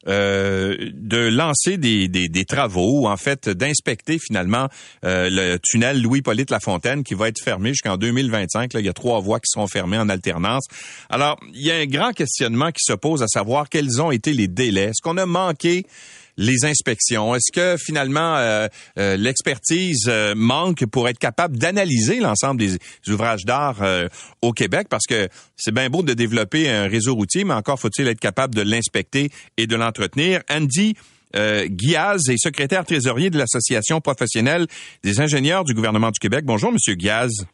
euh, 0.08 0.92
de 0.94 1.30
lancer 1.30 1.78
des, 1.78 2.08
des, 2.08 2.46
travaux, 2.46 3.08
en 3.08 3.18
fait 3.18 3.50
d'inspecter 3.50 4.20
finalement 4.20 4.68
euh, 5.06 5.30
le 5.32 5.58
tunnel 5.64 6.02
Louis-Polyte 6.02 6.52
Lafontaine 6.52 7.04
qui 7.04 7.14
va 7.14 7.30
être 7.30 7.42
fermé 7.42 7.70
jusqu'en 7.70 7.98
2025. 7.98 8.74
Là, 8.74 8.80
il 8.80 8.86
y 8.86 8.90
a 8.90 8.94
trois 8.94 9.20
voies 9.22 9.40
qui 9.40 9.50
seront 9.50 9.68
fermées 9.68 9.98
en 9.98 10.10
alternance. 10.10 10.66
Alors, 11.10 11.40
il 11.54 11.62
y 11.66 11.72
a 11.72 11.76
un 11.76 11.86
grand 11.86 12.12
questionnement 12.12 12.72
qui 12.72 12.84
se 12.84 12.94
pose 12.94 13.24
à 13.24 13.28
savoir 13.28 13.70
quels 13.70 14.02
ont 14.02 14.12
été 14.12 14.34
les 14.34 14.48
délais. 14.48 14.90
Est-ce 14.90 15.02
qu'on 15.02 15.18
a 15.18 15.26
manqué 15.26 15.86
les 16.38 16.66
inspections? 16.66 17.36
Est-ce 17.36 17.52
que 17.52 17.76
finalement 17.78 18.38
euh, 18.38 18.68
euh, 18.98 19.18
l'expertise 19.18 20.06
euh, 20.08 20.34
manque 20.36 20.86
pour 20.86 21.08
être 21.10 21.20
capable 21.20 21.58
d'analyser 21.58 22.20
l'ensemble 22.20 22.60
des, 22.60 22.78
ouvrages 23.12 23.46
d'art 23.46 23.82
au 24.42 24.52
Québec? 24.52 24.88
Parce 24.90 25.06
que 25.08 25.28
c'est 25.56 25.74
bien 25.74 25.90
beau 25.90 26.04
de 26.04 26.14
développer 26.14 26.70
un 26.70 26.88
réseau 26.88 27.16
routier, 27.16 27.44
mais 27.44 27.54
encore 27.54 27.80
faut-il 27.80 28.08
être 28.08 28.20
capable 28.20 28.56
de 28.56 28.62
l'inspecter 28.62 29.30
et 29.58 29.68
de 29.68 29.76
l'entretenir. 29.76 30.42
Andy 30.50 30.96
euh, 31.36 31.68
est 31.68 32.38
secrétaire 32.38 32.86
trésorier 32.86 33.30
de 33.30 33.38
l'Association 33.38 34.02
professionnelle 34.02 34.68
des 35.04 35.20
ingénieurs 35.20 35.64
du 35.64 35.74
gouvernement 35.74 36.12
du 36.12 36.20
Québec. 36.20 36.46
Bonjour, 36.46 36.72
Monsieur 36.72 36.96
Guiaz. 36.96 37.46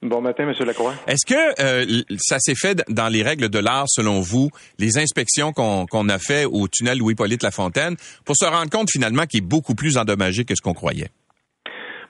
Bon 0.00 0.20
matin, 0.20 0.46
Monsieur 0.46 0.64
Lacroix. 0.64 0.94
Est-ce 1.08 1.26
que 1.26 1.60
euh, 1.60 2.02
ça 2.18 2.38
s'est 2.38 2.54
fait 2.54 2.84
dans 2.88 3.08
les 3.08 3.24
règles 3.24 3.48
de 3.48 3.58
l'art, 3.58 3.86
selon 3.88 4.20
vous, 4.20 4.48
les 4.78 4.96
inspections 4.96 5.52
qu'on 5.52 6.08
a 6.08 6.18
fait 6.18 6.44
au 6.44 6.68
tunnel 6.68 6.98
Louis-Polyte 6.98 7.42
Lafontaine, 7.42 7.96
pour 8.24 8.36
se 8.36 8.46
rendre 8.46 8.70
compte 8.70 8.88
finalement 8.92 9.24
qu'il 9.24 9.42
est 9.42 9.46
beaucoup 9.46 9.74
plus 9.74 9.98
endommagé 9.98 10.44
que 10.44 10.54
ce 10.54 10.62
qu'on 10.62 10.74
croyait? 10.74 11.08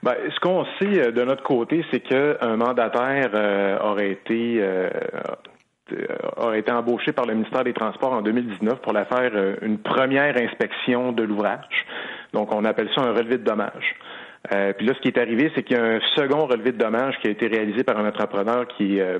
Ben, 0.03 0.13
ce 0.33 0.39
qu'on 0.39 0.65
sait 0.79 0.99
euh, 0.99 1.11
de 1.11 1.23
notre 1.23 1.41
côté, 1.41 1.83
c'est 1.91 2.01
qu'un 2.01 2.57
mandataire 2.57 3.31
euh, 3.33 3.79
aurait 3.79 4.11
été 4.11 4.63
aurait 6.37 6.59
été 6.59 6.71
embauché 6.71 7.11
par 7.11 7.25
le 7.25 7.33
ministère 7.33 7.63
des 7.63 7.73
Transports 7.73 8.13
en 8.13 8.21
2019 8.21 8.79
pour 8.81 8.93
la 8.93 9.05
faire 9.05 9.31
une 9.63 9.79
première 9.79 10.37
inspection 10.37 11.11
de 11.11 11.23
l'ouvrage. 11.23 11.87
Donc, 12.33 12.53
on 12.53 12.63
appelle 12.63 12.89
ça 12.93 13.01
un 13.01 13.11
relevé 13.11 13.39
de 13.39 13.43
dommages. 13.43 13.95
Euh, 14.53 14.73
puis 14.73 14.87
là, 14.87 14.93
ce 14.95 15.01
qui 15.01 15.09
est 15.09 15.17
arrivé, 15.17 15.51
c'est 15.55 15.63
qu'il 15.63 15.77
y 15.77 15.79
a 15.79 15.83
un 15.83 15.99
second 16.15 16.45
relevé 16.45 16.71
de 16.71 16.77
dommages 16.77 17.15
qui 17.21 17.27
a 17.27 17.31
été 17.31 17.47
réalisé 17.47 17.83
par 17.83 17.97
un 17.97 18.07
entrepreneur 18.07 18.67
qui, 18.77 18.99
euh, 18.99 19.19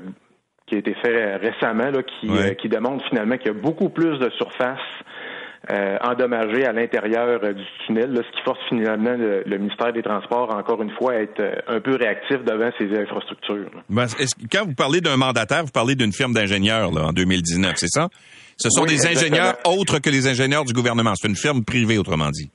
qui 0.66 0.76
a 0.76 0.78
été 0.78 0.94
fait 0.94 1.36
récemment, 1.36 1.90
là, 1.90 2.02
qui, 2.02 2.28
euh, 2.30 2.54
qui 2.54 2.68
démontre 2.68 3.04
finalement 3.08 3.36
qu'il 3.36 3.48
y 3.48 3.50
a 3.50 3.60
beaucoup 3.60 3.90
plus 3.90 4.18
de 4.18 4.30
surface 4.30 4.78
endommagée 6.02 6.64
à 6.64 6.72
l'intérieur 6.72 7.38
du 7.54 7.62
tunnel, 7.86 8.16
ce 8.16 8.36
qui 8.36 8.42
force 8.44 8.58
finalement 8.68 9.14
le, 9.16 9.58
ministère 9.58 9.92
des 9.92 10.02
Transports, 10.02 10.52
encore 10.52 10.82
une 10.82 10.90
fois, 10.90 11.12
à 11.12 11.16
être 11.16 11.62
un 11.68 11.78
peu 11.80 11.94
réactif 11.94 12.38
devant 12.44 12.70
ces 12.76 12.90
infrastructures. 12.98 13.70
Ben, 13.88 14.06
quand 14.50 14.64
vous 14.64 14.74
parlez 14.74 15.00
d'un 15.00 15.16
mandataire, 15.16 15.62
vous 15.62 15.70
parlez 15.70 15.94
d'une 15.94 16.12
firme 16.12 16.32
d'ingénieurs 16.32 16.90
en 16.90 17.12
2019, 17.12 17.74
c'est 17.76 17.90
ça? 17.90 18.08
Ce 18.56 18.68
sont 18.68 18.84
des 18.84 19.06
ingénieurs 19.06 19.58
autres 19.64 20.00
que 20.00 20.10
les 20.10 20.26
ingénieurs 20.26 20.64
du 20.64 20.72
gouvernement. 20.72 21.12
C'est 21.14 21.28
une 21.28 21.36
firme 21.36 21.62
privée, 21.62 21.98
autrement 21.98 22.30
dit. 22.30 22.50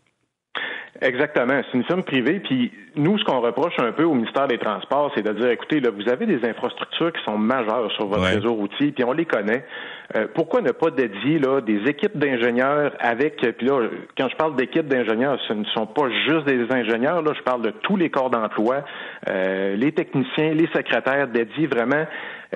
Exactement. 1.02 1.62
C'est 1.64 1.78
une 1.78 1.84
firme 1.84 2.04
privée. 2.04 2.40
Puis 2.40 2.72
nous, 2.96 3.18
ce 3.18 3.24
qu'on 3.26 3.42
reproche 3.42 3.74
un 3.80 3.92
peu 3.92 4.04
au 4.04 4.14
ministère 4.14 4.48
des 4.48 4.58
Transports, 4.58 5.12
c'est 5.16 5.24
de 5.24 5.34
dire, 5.34 5.50
écoutez, 5.50 5.82
là, 5.82 5.90
vous 5.90 6.08
avez 6.08 6.26
des 6.26 6.48
infrastructures 6.48 7.12
qui 7.12 7.24
sont 7.26 7.38
majeures 7.38 7.92
sur 7.94 8.08
votre 8.08 8.24
réseau 8.24 8.54
routier, 8.54 8.92
puis 8.92 9.04
on 9.04 9.12
les 9.12 9.26
connaît. 9.26 9.66
Euh, 10.16 10.28
pourquoi 10.34 10.62
ne 10.62 10.72
pas 10.72 10.92
dédier 10.92 11.40
là 11.40 11.62
des 11.62 11.82
équipes 11.90 12.18
d'ingénieurs 12.18 12.94
avec 13.00 13.38
puis 13.58 13.68
là, 13.68 13.90
quand 14.18 14.30
je 14.30 14.36
parle 14.36 14.56
d'équipes 14.56 14.88
d'ingénieurs, 14.88 15.40
ce 15.48 15.54
ne 15.54 15.66
sont 15.66 15.88
pas 15.88 16.10
juste 16.28 16.46
des 16.46 16.72
ingénieurs. 16.72 17.22
Là, 17.24 17.34
je 17.36 17.42
parle 17.42 17.64
de 17.64 17.72
tous 17.72 17.98
les 17.98 18.10
corps 18.10 18.30
d'emploi, 18.30 18.86
euh, 19.28 19.76
les 19.76 19.92
techniciens, 19.92 20.54
les 20.54 20.68
secrétaires, 20.68 21.28
dédier 21.28 21.68
vraiment 21.68 22.06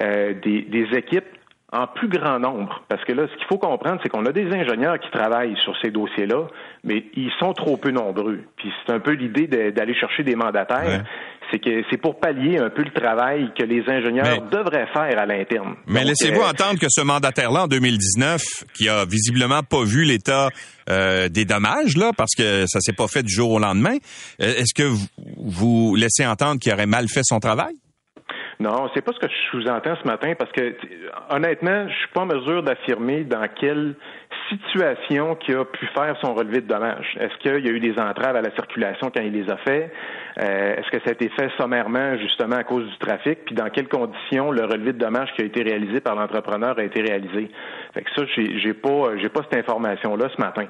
euh, 0.02 0.34
des, 0.44 0.62
des 0.62 0.88
équipes 0.96 1.26
en 1.72 1.86
plus 1.88 2.08
grand 2.08 2.40
nombre. 2.40 2.82
Parce 2.90 3.04
que 3.06 3.14
là, 3.14 3.28
ce 3.32 3.38
qu'il 3.38 3.46
faut 3.48 3.58
comprendre, 3.58 4.00
c'est 4.02 4.10
qu'on 4.10 4.26
a 4.26 4.32
des 4.32 4.48
ingénieurs 4.48 5.00
qui 5.00 5.10
travaillent 5.12 5.58
sur 5.64 5.76
ces 5.82 5.92
dossiers-là, 5.92 6.48
mais 6.84 7.06
ils 7.16 7.32
sont 7.40 7.54
trop 7.54 7.78
peu 7.78 7.92
nombreux. 7.92 8.40
Puis 8.58 8.72
c'est 8.86 8.94
un 8.94 9.00
peu 9.00 9.12
l'idée 9.12 9.48
d'aller 9.48 9.94
chercher 9.94 10.24
des 10.24 10.36
mandataires. 10.36 11.04
C'est 11.52 11.60
que 11.60 11.84
c'est 11.90 11.98
pour 11.98 12.20
pallier 12.20 12.60
un 12.60 12.70
peu 12.70 12.84
le 12.84 12.92
travail 12.92 13.52
que 13.58 13.64
les 13.64 13.84
ingénieurs 13.88 14.44
devraient 14.52 14.88
faire 14.94 15.18
à 15.18 15.26
l'interne. 15.26 15.76
Mais 15.88 16.04
laissez-vous 16.04 16.42
euh, 16.42 16.50
entendre 16.50 16.80
que 16.80 16.86
ce 16.90 17.02
mandataire-là, 17.02 17.64
en 17.64 17.68
2019, 17.68 18.42
qui 18.76 18.88
a 18.88 19.06
visiblement 19.06 19.64
pas 19.64 19.84
vu 19.84 20.04
l'état 20.04 20.50
euh, 20.92 21.28
des 21.28 21.46
dommages, 21.46 21.98
là, 21.98 22.12
parce 22.16 22.36
que 22.38 22.66
ça 22.68 22.80
s'est 22.82 22.94
pas 22.94 23.08
fait 23.08 23.24
du 23.24 23.34
jour 23.34 23.52
au 23.52 23.60
lendemain, 23.60 23.98
euh, 24.42 24.58
est-ce 24.58 24.76
que 24.76 24.92
vous 25.38 25.96
laissez 25.96 26.24
entendre 26.24 26.60
qu'il 26.60 26.72
aurait 26.72 26.86
mal 26.86 27.08
fait 27.08 27.24
son 27.24 27.40
travail? 27.40 27.74
Non, 28.62 28.90
c'est 28.94 29.02
pas 29.02 29.14
ce 29.14 29.20
que 29.20 29.28
je 29.32 29.50
sous-entends 29.52 29.96
ce 29.96 30.06
matin 30.06 30.34
parce 30.38 30.52
que 30.52 30.76
honnêtement, 31.30 31.88
je 31.88 31.94
suis 31.94 32.10
pas 32.10 32.22
en 32.22 32.26
mesure 32.26 32.62
d'affirmer 32.62 33.24
dans 33.24 33.48
quelle 33.58 33.96
situation 34.50 35.36
qui 35.36 35.54
a 35.54 35.64
pu 35.64 35.86
faire 35.88 36.18
son 36.22 36.34
relevé 36.34 36.60
de 36.60 36.68
dommages. 36.68 37.18
Est-ce 37.22 37.38
qu'il 37.38 37.66
y 37.66 37.70
a 37.70 37.72
eu 37.72 37.80
des 37.80 37.98
entraves 37.98 38.36
à 38.36 38.42
la 38.42 38.52
circulation 38.52 39.12
quand 39.16 39.22
il 39.22 39.32
les 39.32 39.50
a 39.50 39.56
fait? 39.58 39.94
Euh, 40.40 40.76
est-ce 40.78 40.90
que 40.90 41.04
ça 41.04 41.10
a 41.10 41.14
été 41.14 41.28
fait 41.30 41.50
sommairement 41.58 42.18
justement 42.18 42.56
à 42.56 42.64
cause 42.64 42.88
du 42.90 42.98
trafic? 42.98 43.46
Puis 43.46 43.56
dans 43.56 43.70
quelles 43.70 43.90
conditions 43.90 44.52
le 44.52 44.64
relevé 44.64 44.94
de 44.94 44.98
dommages 44.98 45.34
qui 45.36 45.42
a 45.42 45.46
été 45.46 45.64
réalisé 45.64 46.00
par 46.00 46.16
l'entrepreneur 46.16 46.80
a 46.80 46.84
été 46.84 47.02
réalisé? 47.02 47.52
Fait 47.94 48.04
que 48.04 48.10
ça, 48.16 48.24
j'ai 48.36 48.74
pas 48.74 49.18
j'ai 49.18 49.30
pas 49.30 49.42
cette 49.44 49.60
information-là 49.60 50.30
ce 50.34 50.42
matin. 50.42 50.66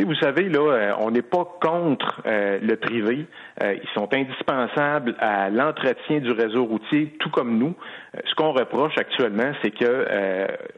vous 0.00 0.14
savez, 0.16 0.48
là, 0.48 0.72
euh, 0.72 0.92
on 1.00 1.10
n'est 1.10 1.22
pas 1.22 1.44
contre 1.62 2.20
euh, 2.26 2.58
le 2.60 2.76
privé. 2.76 3.26
ils 3.62 3.88
sont 3.94 4.12
indispensables 4.12 5.14
à 5.20 5.48
l'entretien 5.48 6.18
du 6.18 6.32
réseau 6.32 6.64
routier, 6.64 7.14
tout 7.18 7.30
comme 7.30 7.56
nous. 7.56 7.74
ce 8.24 8.34
qu'on 8.34 8.52
reproche 8.52 8.98
actuellement, 8.98 9.52
c'est 9.62 9.70
que 9.70 10.06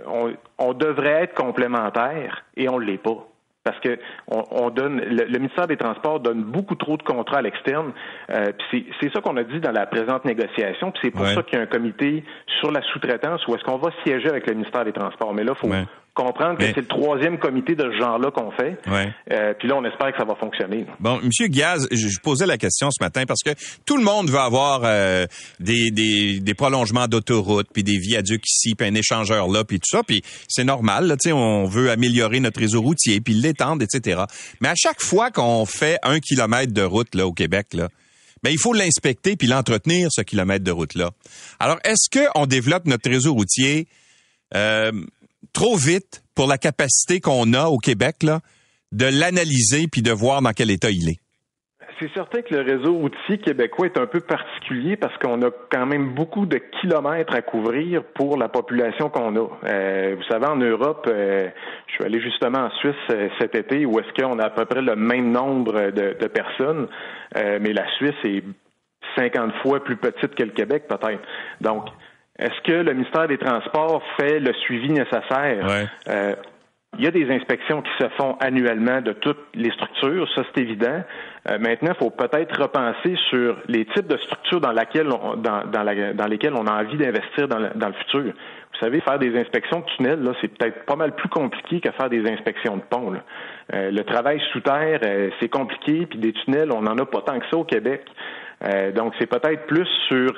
on, 0.06 0.32
on 0.58 0.72
devrait 0.72 1.24
être 1.24 1.34
complémentaires 1.34 2.44
et 2.56 2.68
on 2.68 2.78
ne 2.78 2.84
l'est 2.84 3.02
pas 3.02 3.26
parce 3.66 3.80
que 3.80 3.98
on, 4.28 4.70
donne 4.70 5.00
le, 5.00 5.38
ministère 5.38 5.66
des 5.66 5.76
Transports 5.76 6.20
donne 6.20 6.44
beaucoup 6.44 6.76
trop 6.76 6.96
de 6.96 7.02
contrats 7.02 7.38
à 7.38 7.42
l'externe. 7.42 7.92
Euh, 8.30 8.52
c'est 8.70 9.12
ça 9.12 9.20
qu'on 9.20 9.36
a 9.36 9.42
dit 9.42 9.58
dans 9.58 9.72
la 9.72 9.86
présente 9.86 10.24
négociation. 10.24 10.92
Puis 10.92 11.00
c'est 11.02 11.10
pour 11.10 11.26
ça 11.26 11.42
qu'il 11.42 11.58
y 11.58 11.60
a 11.60 11.64
un 11.64 11.66
comité 11.66 12.22
sur 12.60 12.70
la 12.70 12.80
sous-traitance 12.82 13.44
où 13.48 13.56
est-ce 13.56 13.64
qu'on 13.64 13.78
va 13.78 13.90
siéger 14.04 14.28
avec 14.28 14.46
le 14.46 14.54
ministère 14.54 14.84
des 14.84 14.92
Transports. 14.92 15.34
Mais 15.34 15.42
là, 15.42 15.56
faut 15.56 15.68
comprendre 16.16 16.58
que 16.58 16.64
c'est 16.64 16.80
le 16.80 16.86
troisième 16.86 17.38
comité 17.38 17.74
de 17.74 17.84
ce 17.92 17.98
genre-là 17.98 18.30
qu'on 18.30 18.50
fait. 18.50 18.78
Euh, 18.88 19.52
puis 19.58 19.68
là, 19.68 19.76
on 19.76 19.84
espère 19.84 20.12
que 20.12 20.18
ça 20.18 20.24
va 20.24 20.34
fonctionner. 20.34 20.86
Bon, 20.98 21.20
Monsieur 21.22 21.46
Gaz, 21.48 21.86
je, 21.92 22.18
posais 22.20 22.46
la 22.46 22.56
question 22.56 22.90
ce 22.90 23.02
matin 23.04 23.24
parce 23.26 23.42
que 23.42 23.50
tout 23.84 23.98
le 23.98 24.02
monde 24.02 24.30
veut 24.30 24.38
avoir 24.38 24.80
euh, 24.84 25.26
des, 25.60 25.90
des, 25.90 26.40
des, 26.40 26.54
prolongements 26.54 27.06
d'autoroute, 27.06 27.68
puis 27.72 27.84
des 27.84 27.98
viaducs 27.98 28.44
ici, 28.48 28.74
puis 28.74 28.88
un 28.88 28.94
échangeur 28.94 29.46
là, 29.48 29.62
puis 29.62 29.78
tout 29.78 29.90
ça. 29.90 30.02
Puis 30.02 30.22
c'est 30.48 30.64
normal, 30.64 31.06
là, 31.06 31.16
on 31.32 31.66
veut 31.66 31.90
améliorer 31.90 32.40
notre 32.40 32.60
réseau 32.60 32.80
routier, 32.80 33.20
puis 33.20 33.34
l'étendre, 33.34 33.82
etc. 33.82 34.22
Mais 34.62 34.68
à 34.68 34.74
chaque 34.74 35.02
fois 35.02 35.30
qu'on 35.30 35.66
fait 35.66 35.98
un 36.02 36.18
kilomètre 36.18 36.72
de 36.72 36.82
route 36.82 37.14
là 37.14 37.26
au 37.26 37.32
Québec, 37.32 37.68
là, 37.74 37.88
ben, 38.42 38.50
il 38.50 38.58
faut 38.58 38.72
l'inspecter 38.72 39.36
puis 39.36 39.48
l'entretenir, 39.48 40.08
ce 40.10 40.22
kilomètre 40.22 40.64
de 40.64 40.70
route-là. 40.70 41.10
Alors, 41.58 41.78
est-ce 41.84 42.08
qu'on 42.10 42.46
développe 42.46 42.86
notre 42.86 43.10
réseau 43.10 43.34
routier 43.34 43.86
euh, 44.54 44.92
trop 45.56 45.74
vite 45.74 46.22
pour 46.34 46.48
la 46.48 46.58
capacité 46.58 47.18
qu'on 47.18 47.54
a 47.54 47.68
au 47.68 47.78
Québec 47.78 48.16
là, 48.22 48.40
de 48.92 49.06
l'analyser 49.06 49.86
puis 49.90 50.02
de 50.02 50.12
voir 50.12 50.42
dans 50.42 50.52
quel 50.52 50.70
état 50.70 50.90
il 50.90 51.08
est. 51.08 51.18
C'est 51.98 52.12
certain 52.12 52.42
que 52.42 52.54
le 52.54 52.60
réseau 52.60 52.92
routier 52.92 53.38
québécois 53.38 53.86
est 53.86 53.98
un 53.98 54.04
peu 54.04 54.20
particulier 54.20 54.98
parce 54.98 55.16
qu'on 55.16 55.40
a 55.40 55.50
quand 55.72 55.86
même 55.86 56.12
beaucoup 56.14 56.44
de 56.44 56.60
kilomètres 56.82 57.34
à 57.34 57.40
couvrir 57.40 58.04
pour 58.04 58.36
la 58.36 58.50
population 58.50 59.08
qu'on 59.08 59.34
a. 59.34 59.48
Euh, 59.64 60.14
vous 60.18 60.24
savez, 60.24 60.44
en 60.44 60.56
Europe, 60.56 61.06
euh, 61.08 61.48
je 61.86 61.94
suis 61.94 62.04
allé 62.04 62.20
justement 62.20 62.58
en 62.58 62.70
Suisse 62.72 62.94
euh, 63.08 63.30
cet 63.40 63.54
été 63.54 63.86
où 63.86 63.98
est-ce 63.98 64.12
qu'on 64.12 64.38
a 64.38 64.44
à 64.44 64.50
peu 64.50 64.66
près 64.66 64.82
le 64.82 64.94
même 64.94 65.32
nombre 65.32 65.90
de, 65.90 66.18
de 66.20 66.26
personnes, 66.26 66.86
mais 67.34 67.72
la 67.72 67.90
Suisse 67.96 68.14
est 68.24 68.44
50 69.16 69.52
fois 69.62 69.82
plus 69.82 69.96
petite 69.96 70.34
que 70.34 70.42
le 70.42 70.50
Québec 70.50 70.84
peut-être. 70.86 71.22
Donc, 71.62 71.86
est-ce 72.38 72.60
que 72.62 72.72
le 72.72 72.92
ministère 72.92 73.28
des 73.28 73.38
Transports 73.38 74.02
fait 74.18 74.40
le 74.40 74.52
suivi 74.54 74.90
nécessaire? 74.90 75.88
Euh, 76.08 76.34
il 76.98 77.04
y 77.04 77.08
a 77.08 77.10
des 77.10 77.30
inspections 77.30 77.82
qui 77.82 77.90
se 77.98 78.08
font 78.10 78.36
annuellement 78.40 79.00
de 79.00 79.12
toutes 79.12 79.44
les 79.54 79.70
structures, 79.70 80.26
ça 80.34 80.42
c'est 80.44 80.62
évident. 80.62 81.02
Euh, 81.50 81.58
maintenant, 81.58 81.92
il 81.94 81.98
faut 81.98 82.10
peut-être 82.10 82.60
repenser 82.60 83.16
sur 83.28 83.56
les 83.68 83.84
types 83.86 84.06
de 84.06 84.16
structures 84.18 84.60
dans, 84.60 84.72
laquelle 84.72 85.08
dans, 85.08 85.64
dans, 85.66 86.26
lesquelles 86.26 86.54
on 86.54 86.66
a 86.66 86.82
envie 86.82 86.96
d'investir 86.96 87.48
dans, 87.48 87.58
le 87.58 87.92
futur. 88.04 88.32
Vous 88.32 88.78
savez, 88.80 89.00
faire 89.00 89.18
des 89.18 89.38
inspections 89.38 89.80
de 89.80 89.84
tunnels, 89.96 90.22
là, 90.22 90.32
c'est 90.40 90.48
peut-être 90.48 90.84
pas 90.84 90.96
mal 90.96 91.14
plus 91.14 91.28
compliqué 91.28 91.80
que 91.80 91.90
faire 91.92 92.10
des 92.10 92.30
inspections 92.30 92.76
de 92.76 92.82
ponts. 92.82 93.14
Euh, 93.74 93.90
le 93.90 94.04
travail 94.04 94.40
sous 94.52 94.60
terre, 94.60 95.00
c'est 95.40 95.48
compliqué, 95.48 96.06
puis 96.06 96.18
des 96.18 96.32
tunnels, 96.32 96.70
on 96.72 96.82
n'en 96.82 96.96
a 96.96 97.06
pas 97.06 97.22
tant 97.22 97.38
que 97.38 97.46
ça 97.50 97.56
au 97.56 97.64
Québec. 97.64 98.04
donc, 98.94 99.14
c'est 99.18 99.26
peut-être 99.26 99.66
plus 99.66 99.88
sur 100.08 100.34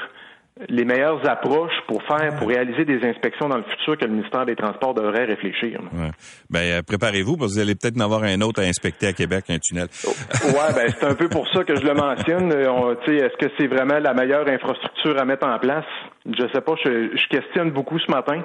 les 0.69 0.85
meilleures 0.85 1.29
approches 1.29 1.75
pour 1.87 2.03
faire, 2.03 2.37
pour 2.39 2.49
réaliser 2.49 2.85
des 2.85 3.07
inspections 3.07 3.49
dans 3.49 3.57
le 3.57 3.65
futur 3.65 3.97
que 3.97 4.05
le 4.05 4.13
ministère 4.13 4.45
des 4.45 4.57
Transports 4.57 4.95
devrait 4.95 5.25
réfléchir. 5.25 5.81
Ouais. 5.93 6.11
Ben, 6.51 6.61
euh, 6.61 6.83
préparez-vous 6.83 7.37
parce 7.37 7.53
que 7.53 7.55
vous 7.57 7.61
allez 7.61 7.75
peut-être 7.75 7.97
en 7.97 8.05
avoir 8.05 8.25
un 8.25 8.41
autre 8.41 8.63
à 8.63 8.65
inspecter 8.65 9.07
à 9.07 9.13
Québec, 9.13 9.45
un 9.49 9.59
tunnel. 9.59 9.89
ouais, 10.07 10.75
ben, 10.75 10.89
c'est 10.89 11.07
un 11.07 11.15
peu 11.15 11.29
pour 11.29 11.49
ça 11.53 11.65
que 11.65 11.77
je 11.77 11.83
le 11.83 11.95
mentionne. 11.95 12.53
Euh, 12.53 12.95
est-ce 13.07 13.37
que 13.37 13.53
c'est 13.59 13.67
vraiment 13.67 13.99
la 13.99 14.15
meilleure 14.15 14.49
infrastructure 14.49 15.21
à 15.21 15.25
mettre 15.25 15.47
en 15.47 15.59
place? 15.59 15.85
Je 16.27 16.47
sais 16.53 16.61
pas, 16.61 16.75
je, 16.85 17.17
je 17.17 17.29
questionne 17.29 17.71
beaucoup 17.71 17.99
ce 17.99 18.11
matin 18.11 18.43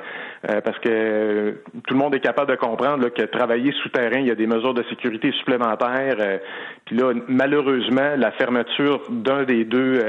euh, 0.49 0.61
parce 0.61 0.77
que 0.79 1.61
tout 1.85 1.93
le 1.93 1.99
monde 1.99 2.15
est 2.15 2.19
capable 2.19 2.51
de 2.51 2.55
comprendre 2.55 3.09
que 3.09 3.23
travailler 3.23 3.73
souterrain, 3.83 4.19
il 4.19 4.27
y 4.27 4.31
a 4.31 4.35
des 4.35 4.47
mesures 4.47 4.73
de 4.73 4.83
sécurité 4.89 5.31
supplémentaires. 5.33 6.39
puis 6.85 6.95
là, 6.95 7.13
malheureusement, 7.27 8.15
la 8.15 8.31
fermeture 8.31 9.01
d'un 9.09 9.43
des 9.43 9.65
deux 9.65 10.01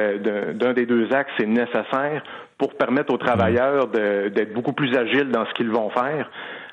d'un 0.54 0.72
des 0.72 0.86
deux 0.86 1.12
axes 1.12 1.32
est 1.40 1.46
nécessaire 1.46 2.22
pour 2.58 2.74
permettre 2.74 3.12
aux 3.12 3.18
travailleurs 3.18 3.88
d'être 3.88 4.52
beaucoup 4.52 4.72
plus 4.72 4.96
agiles 4.96 5.30
dans 5.30 5.46
ce 5.46 5.54
qu'ils 5.54 5.70
vont 5.70 5.90
faire. 5.90 6.30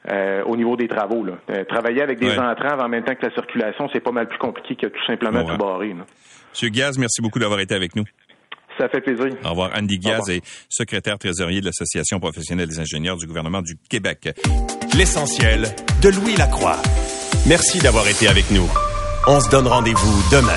Euh, 0.09 0.41
au 0.45 0.57
niveau 0.57 0.75
des 0.75 0.87
travaux. 0.87 1.23
Euh, 1.27 1.63
travailler 1.65 2.01
avec 2.01 2.17
des 2.17 2.39
entraves 2.39 2.79
en 2.79 2.89
même 2.89 3.03
temps 3.03 3.13
que 3.13 3.23
la 3.23 3.31
circulation, 3.33 3.87
c'est 3.93 3.99
pas 3.99 4.11
mal 4.11 4.27
plus 4.27 4.39
compliqué 4.39 4.75
que 4.75 4.87
tout 4.87 5.05
simplement 5.05 5.43
tout 5.43 5.57
barrer. 5.57 5.93
Monsieur 6.51 6.69
Gaz, 6.69 6.97
merci 6.97 7.21
beaucoup 7.21 7.37
d'avoir 7.37 7.59
été 7.59 7.75
avec 7.75 7.95
nous. 7.95 8.03
Ça 8.77 8.87
fait 8.89 9.01
plaisir. 9.01 9.27
Au 9.43 9.49
revoir. 9.49 9.71
Andy 9.75 9.99
Gaz 9.99 10.29
est 10.29 10.41
secrétaire 10.69 11.17
trésorier 11.17 11.61
de 11.61 11.65
l'Association 11.65 12.19
professionnelle 12.19 12.67
des 12.67 12.79
ingénieurs 12.79 13.17
du 13.17 13.27
gouvernement 13.27 13.61
du 13.61 13.77
Québec. 13.89 14.29
L'essentiel 14.97 15.63
de 16.01 16.09
Louis 16.09 16.35
Lacroix. 16.35 16.77
Merci 17.47 17.79
d'avoir 17.79 18.07
été 18.07 18.27
avec 18.27 18.49
nous. 18.51 18.67
On 19.27 19.39
se 19.39 19.49
donne 19.49 19.67
rendez-vous 19.67 20.23
demain. 20.31 20.51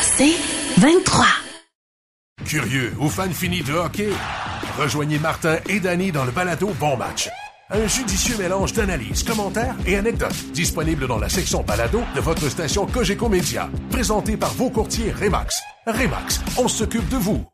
C'est 0.00 0.36
23. 0.80 1.26
Curieux 2.46 2.92
ou 2.98 3.08
fan 3.08 3.32
fini 3.32 3.62
de 3.62 3.72
hockey? 3.72 4.08
Rejoignez 4.78 5.18
Martin 5.18 5.58
et 5.68 5.80
Danny 5.80 6.12
dans 6.12 6.24
le 6.24 6.30
balado 6.30 6.68
Bon 6.78 6.96
Match. 6.96 7.28
Un 7.72 7.86
judicieux 7.86 8.36
mélange 8.36 8.72
d'analyses, 8.72 9.22
commentaires 9.22 9.76
et 9.86 9.96
anecdotes 9.96 10.52
disponible 10.52 11.06
dans 11.06 11.18
la 11.18 11.28
section 11.28 11.62
balado 11.62 12.00
de 12.16 12.20
votre 12.20 12.48
station 12.48 12.84
Cogeco 12.86 13.28
Média. 13.28 13.70
Présenté 13.90 14.36
par 14.36 14.52
vos 14.54 14.70
courtiers 14.70 15.12
Remax. 15.12 15.60
Remax, 15.86 16.40
on 16.58 16.66
s'occupe 16.66 17.08
de 17.08 17.16
vous. 17.16 17.50